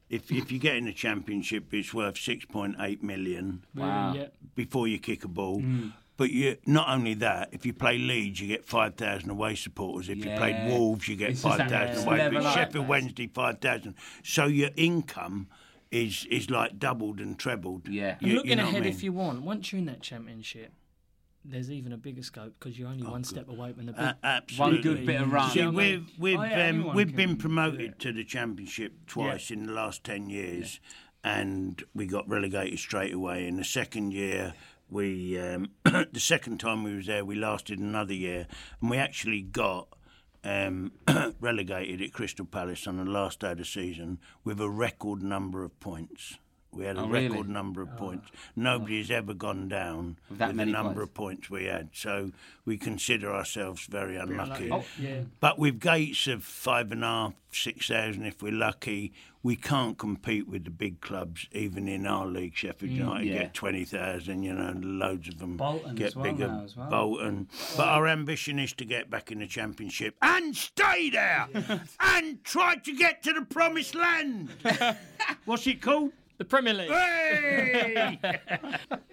If 0.09 0.31
if 0.31 0.51
you 0.51 0.59
get 0.59 0.75
in 0.75 0.85
the 0.85 0.93
championship, 0.93 1.73
it's 1.73 1.91
worth 1.93 2.17
six 2.17 2.45
point 2.45 2.75
eight 2.79 3.01
million 3.01 3.63
Wow. 3.73 4.15
Before 4.53 4.87
you 4.87 4.99
kick 4.99 5.23
a 5.23 5.27
ball. 5.27 5.61
Mm. 5.61 5.93
But 6.17 6.31
you 6.31 6.57
not 6.65 6.87
only 6.89 7.13
that, 7.15 7.49
if 7.51 7.65
you 7.65 7.73
play 7.73 7.97
Leeds, 7.97 8.39
you 8.39 8.47
get 8.47 8.63
five 8.65 8.95
thousand 8.95 9.29
away 9.29 9.55
supporters. 9.55 10.07
If 10.09 10.19
you 10.19 10.25
Yeah. 10.31 10.37
played 10.37 10.67
Wolves, 10.71 11.07
you 11.07 11.15
get 11.17 11.31
It's 11.31 11.41
just 11.43 11.57
five 11.57 11.69
that 11.69 11.89
thousand 11.89 12.07
away. 12.07 12.17
level 12.19 12.39
But 12.39 12.45
up. 12.47 12.55
Sheffield 12.57 12.87
Wednesday, 12.87 13.27
five 13.27 13.59
thousand. 13.59 13.95
So 14.23 14.45
your 14.45 14.69
income 14.77 15.47
is 15.91 16.25
is 16.31 16.49
like 16.49 16.79
doubled 16.79 17.19
and 17.19 17.37
trebled. 17.37 17.87
Yeah. 17.89 18.17
And 18.19 18.27
You- 18.29 18.35
looking 18.35 18.51
you 18.51 18.55
know 18.55 18.63
what 18.63 18.67
I 18.67 18.71
ahead, 18.71 18.83
mean? 18.83 18.93
if 18.93 19.03
you 19.03 19.11
want, 19.13 19.41
once 19.41 19.71
you're 19.71 19.79
in 19.79 19.85
that 19.87 20.01
championship, 20.01 20.71
there's 21.43 21.69
even 21.69 21.91
a 21.91 21.97
bigger 21.97 22.23
scope 22.23 22.53
because 22.59 22.79
you're 22.79 22.87
only 22.89 23.03
one 23.05 23.23
step 23.23 23.47
away 23.49 23.73
from 23.73 23.85
the 23.85 23.91
big. 23.91 24.01
Uh, 24.01 24.13
absolutely. 24.23 24.75
One 24.77 24.81
good 24.97 25.05
bit 25.05 25.21
of 25.21 25.31
run. 25.31 25.49
See, 25.51 25.59
Yeah, 25.59 25.67
I 25.67 25.71
mean- 25.71 25.75
we've 25.77 26.11
we've 26.17 26.39
Oh, 26.39 26.43
yeah, 26.43 26.69
um, 26.69 26.93
we've 26.95 27.15
been 27.15 27.35
promoted 27.35 27.99
to 27.99 28.13
the 28.13 28.23
championship 28.23 29.05
twice 29.05 29.51
in 29.51 29.65
the 29.67 29.73
last 29.73 30.03
ten 30.05 30.29
years, 30.29 30.79
and 31.25 31.83
we 31.93 32.07
got 32.07 32.27
relegated 32.27 32.79
straight 32.79 33.13
away. 33.13 33.47
In 33.47 33.57
the 33.57 33.63
second 33.63 34.11
year, 34.11 34.53
we 34.89 35.39
um, 35.39 35.71
the 35.83 36.19
second 36.19 36.59
time 36.59 36.83
we 36.83 36.95
was 36.95 37.07
there, 37.07 37.25
we 37.25 37.35
lasted 37.35 37.79
another 37.79 38.13
year, 38.13 38.47
and 38.81 38.89
we 38.89 38.97
actually 38.97 39.41
got. 39.41 39.87
Um, 40.47 40.91
relegated 41.39 42.03
at 42.03 42.13
Crystal 42.13 42.45
Palace 42.45 42.85
on 42.85 42.97
the 42.97 43.03
last 43.03 43.39
day 43.39 43.53
of 43.53 43.57
the 43.57 43.65
season 43.65 44.19
with 44.43 44.61
a 44.61 44.69
record 44.69 45.23
number 45.23 45.63
of 45.63 45.79
points. 45.79 46.37
We 46.75 46.85
had 46.85 46.97
a 46.97 47.01
Oh, 47.01 47.07
really? 47.07 47.29
record 47.29 47.49
number 47.49 47.81
of 47.81 47.95
points. 47.97 48.29
Nobody 48.55 48.97
has 48.97 49.09
ever 49.11 49.33
gone 49.33 49.67
down 49.69 50.17
With 50.29 50.39
that 50.39 50.49
with 50.49 50.57
the 50.57 50.65
number 50.65 50.93
points. 50.93 51.09
of 51.09 51.13
points 51.13 51.49
we 51.49 51.65
had. 51.65 51.89
So 51.93 52.31
we 52.65 52.77
consider 52.77 53.33
ourselves 53.33 53.85
very 53.85 54.17
unlucky. 54.17 54.69
Oh, 54.71 54.83
yeah. 54.99 55.21
But 55.39 55.57
with 55.57 55.79
gates 55.79 56.27
of 56.27 56.43
five 56.43 56.91
and 56.91 57.03
a 57.03 57.07
half, 57.07 57.33
six 57.51 57.87
thousand, 57.87 58.25
if 58.25 58.41
we're 58.43 58.51
lucky, 58.51 59.13
we 59.41 59.55
can't 59.55 59.97
compete 59.97 60.47
with 60.47 60.63
the 60.65 60.71
big 60.71 60.99
clubs, 61.01 61.47
even 61.51 61.87
in 61.87 62.05
our 62.07 62.25
league. 62.25 62.55
Sheffield 62.55 62.91
United 62.91 63.27
Mm, 63.27 63.31
yeah. 63.31 63.37
get 63.43 63.53
twenty 63.53 63.85
thousand, 63.85 64.43
you 64.43 64.53
know, 64.53 64.73
loads 64.81 65.27
of 65.29 65.37
them 65.39 65.55
Bolton 65.55 65.95
get 65.95 66.07
as 66.07 66.15
well 66.15 66.23
bigger. 66.25 66.47
now 66.47 66.63
as 66.63 66.75
well. 66.75 66.89
Bolton. 66.89 67.47
But 67.77 67.87
our 67.87 68.07
ambition 68.07 68.59
is 68.59 68.73
to 68.73 68.85
get 68.85 69.09
back 69.09 69.31
in 69.31 69.39
the 69.39 69.47
championship 69.47 70.15
and 70.21 70.55
stay 70.55 71.09
there 71.11 71.47
and 71.99 72.43
try 72.43 72.75
to 72.75 72.93
get 72.97 73.23
to 73.23 73.33
the 73.33 73.43
promised 73.43 73.95
land. 73.95 74.49
What's 75.45 75.65
it 75.67 75.81
called? 75.81 76.11
The 76.37 76.45
Premier 76.45 76.73
League. 76.73 76.89
Hey! 76.91 78.19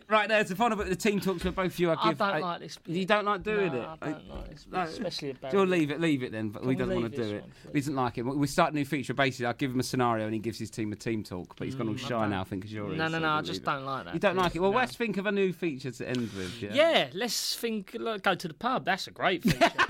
Right, 0.09 0.29
there's 0.29 0.51
the 0.51 0.57
final 0.57 0.77
bit 0.77 0.89
of 0.89 0.91
the 0.91 0.97
team 0.97 1.21
talks 1.21 1.43
where 1.43 1.53
both 1.55 1.73
of 1.73 1.79
you 1.79 1.89
I 1.91 1.95
I 1.99 2.09
give. 2.11 2.19
don't 2.19 2.37
a- 2.37 2.39
like 2.41 2.61
this 2.61 2.77
bit. 2.77 2.95
You 2.95 3.07
don't 3.07 3.25
like 3.25 3.43
doing 3.43 3.73
No, 3.73 3.81
it? 3.81 3.89
I 4.03 4.11
don't 4.11 4.29
like 4.29 4.51
this 4.51 4.65
bit, 4.65 4.73
No. 4.75 4.83
especially 4.83 5.31
about. 5.31 5.55
You'll 5.55 5.65
leave 5.65 5.91
it, 5.91 6.03
leave 6.03 6.23
it 6.23 6.33
then. 6.33 6.51
But 6.51 6.67
we 6.67 6.77
Can 6.77 6.87
we 6.91 6.95
don't 6.97 7.03
want 7.03 7.13
leave 7.13 7.13
to 7.13 7.17
do 7.17 7.23
this 7.23 7.33
it. 7.33 7.43
one, 7.45 7.73
He 7.73 7.81
doesn't 7.81 7.95
like 7.95 8.19
it. 8.19 8.23
We 8.25 8.47
start 8.47 8.73
a 8.75 8.77
new 8.77 8.85
feature. 8.85 9.15
Basically, 9.15 9.47
I 9.47 9.55
give 9.55 9.71
him 9.73 9.81
a 9.81 9.83
scenario 9.83 10.27
and 10.27 10.35
he 10.35 10.41
gives 10.41 10.59
his 10.59 10.69
team 10.71 10.93
a 10.93 10.97
team 10.97 11.23
talk. 11.23 11.57
But 11.57 11.65
he's 11.65 11.75
gone 11.75 11.89
all 11.89 11.95
I 11.95 11.97
shy 11.97 12.29
now, 12.29 12.43
I 12.43 12.45
think, 12.45 12.61
because 12.61 12.75
you're. 12.75 12.89
No, 12.89 12.93
in, 12.93 12.99
no, 12.99 13.09
so 13.09 13.19
no. 13.21 13.29
I 13.29 13.35
we'll 13.37 13.43
just 13.43 13.61
leave 13.61 13.65
don't 13.65 13.85
like 13.87 14.05
that. 14.05 14.13
You 14.15 14.21
don't 14.21 14.37
like 14.37 14.55
it. 14.55 14.61
Well, 14.61 14.73
No. 14.73 14.77
let's 14.77 14.95
think 14.97 15.17
of 15.17 15.25
a 15.25 15.33
new 15.33 15.51
feature 15.55 15.91
to 15.93 16.07
end 16.07 16.31
with. 16.35 16.61
Yeah. 16.61 16.75
Yeah, 16.75 17.07
let's 17.15 17.57
think. 17.57 17.97
Look, 17.99 18.23
go 18.23 18.35
to 18.35 18.49
the 18.49 18.53
pub. 18.55 18.85
That's 18.85 19.07
a 19.07 19.13
great 19.13 19.43
feature. 19.45 19.71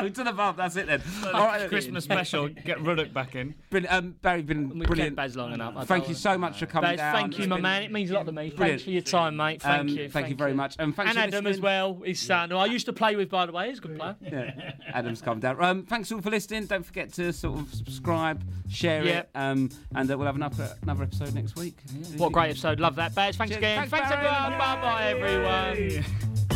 Go 0.00 0.08
to 0.08 0.24
the 0.24 0.32
pub. 0.32 0.56
That's 0.56 0.74
it 0.74 0.88
then. 0.88 1.00
All 1.26 1.46
right, 1.46 1.68
Christmas 1.68 2.02
special. 2.02 2.48
Get 2.48 2.82
Ruddock 2.82 3.12
back 3.12 3.36
in. 3.36 3.54
Brilliant. 3.70 3.94
Um, 3.94 4.16
Barry, 4.20 4.42
been 4.42 4.70
We've 4.70 4.88
brilliant. 4.88 5.10
kept 5.10 5.16
Baz 5.16 5.36
long 5.36 5.52
enough. 5.52 5.74
I 5.76 5.84
Thank 5.84 6.04
don't 6.04 6.08
you 6.10 6.14
so 6.16 6.36
much 6.36 6.58
for 6.58 6.66
coming 6.82 6.96
down. 6.96 7.14
thank 7.14 7.38
you, 7.38 7.44
It's 7.44 7.48
my 7.50 7.56
been- 7.56 7.62
man. 7.62 7.82
It 7.82 7.92
means 7.92 8.10
a 8.10 8.14
lot 8.14 8.26
to 8.26 8.32
me. 8.32 8.50
Brilliant. 8.50 8.58
Thanks 8.58 8.82
for 8.84 8.90
your 8.90 9.02
time, 9.02 9.36
mate. 9.36 9.62
Thank 9.62 9.80
Um, 9.80 9.88
you. 9.88 10.08
thank 10.08 10.28
you 10.28 10.36
very 10.36 10.54
much. 10.54 10.76
And 10.78 10.94
thanks 10.94 11.10
and 11.10 11.18
Adam 11.18 11.46
as 11.46 11.60
well, 11.60 12.00
his 12.04 12.20
son, 12.20 12.50
who 12.50 12.56
I 12.56 12.66
used 12.66 12.86
to 12.86 12.92
play 12.92 13.16
with, 13.16 13.28
by 13.30 13.46
the 13.46 13.52
way. 13.52 13.68
He's 13.68 13.78
a 13.78 13.82
good 13.82 13.98
player. 13.98 14.16
Yeah, 14.20 14.72
Adam's 14.92 15.20
come 15.22 15.40
down. 15.40 15.62
Um, 15.62 15.82
thanks 15.84 16.10
all 16.12 16.20
for 16.20 16.30
listening. 16.30 16.66
Don't 16.66 16.84
forget 16.84 17.12
to 17.14 17.32
sort 17.32 17.58
of 17.60 17.74
subscribe, 17.74 18.42
share 18.68 19.04
Yeah. 19.04 19.18
it, 19.20 19.30
um, 19.34 19.70
and 19.94 20.10
uh, 20.10 20.16
we'll 20.16 20.26
have 20.26 20.36
another 20.36 20.70
another 20.82 21.04
episode 21.04 21.34
next 21.34 21.56
week. 21.56 21.78
What 22.16 22.28
a 22.28 22.30
great 22.30 22.50
episode. 22.50 22.80
Love 22.80 22.96
that, 22.96 23.14
Baz. 23.14 23.36
Thanks 23.36 23.50
Cheers. 23.50 23.58
again. 23.58 23.78
Thanks, 23.88 23.90
Thanks, 23.90 24.10
everyone. 24.10 24.58
Bye 24.58 24.80
bye, 24.80 25.04
everyone. 25.10 26.55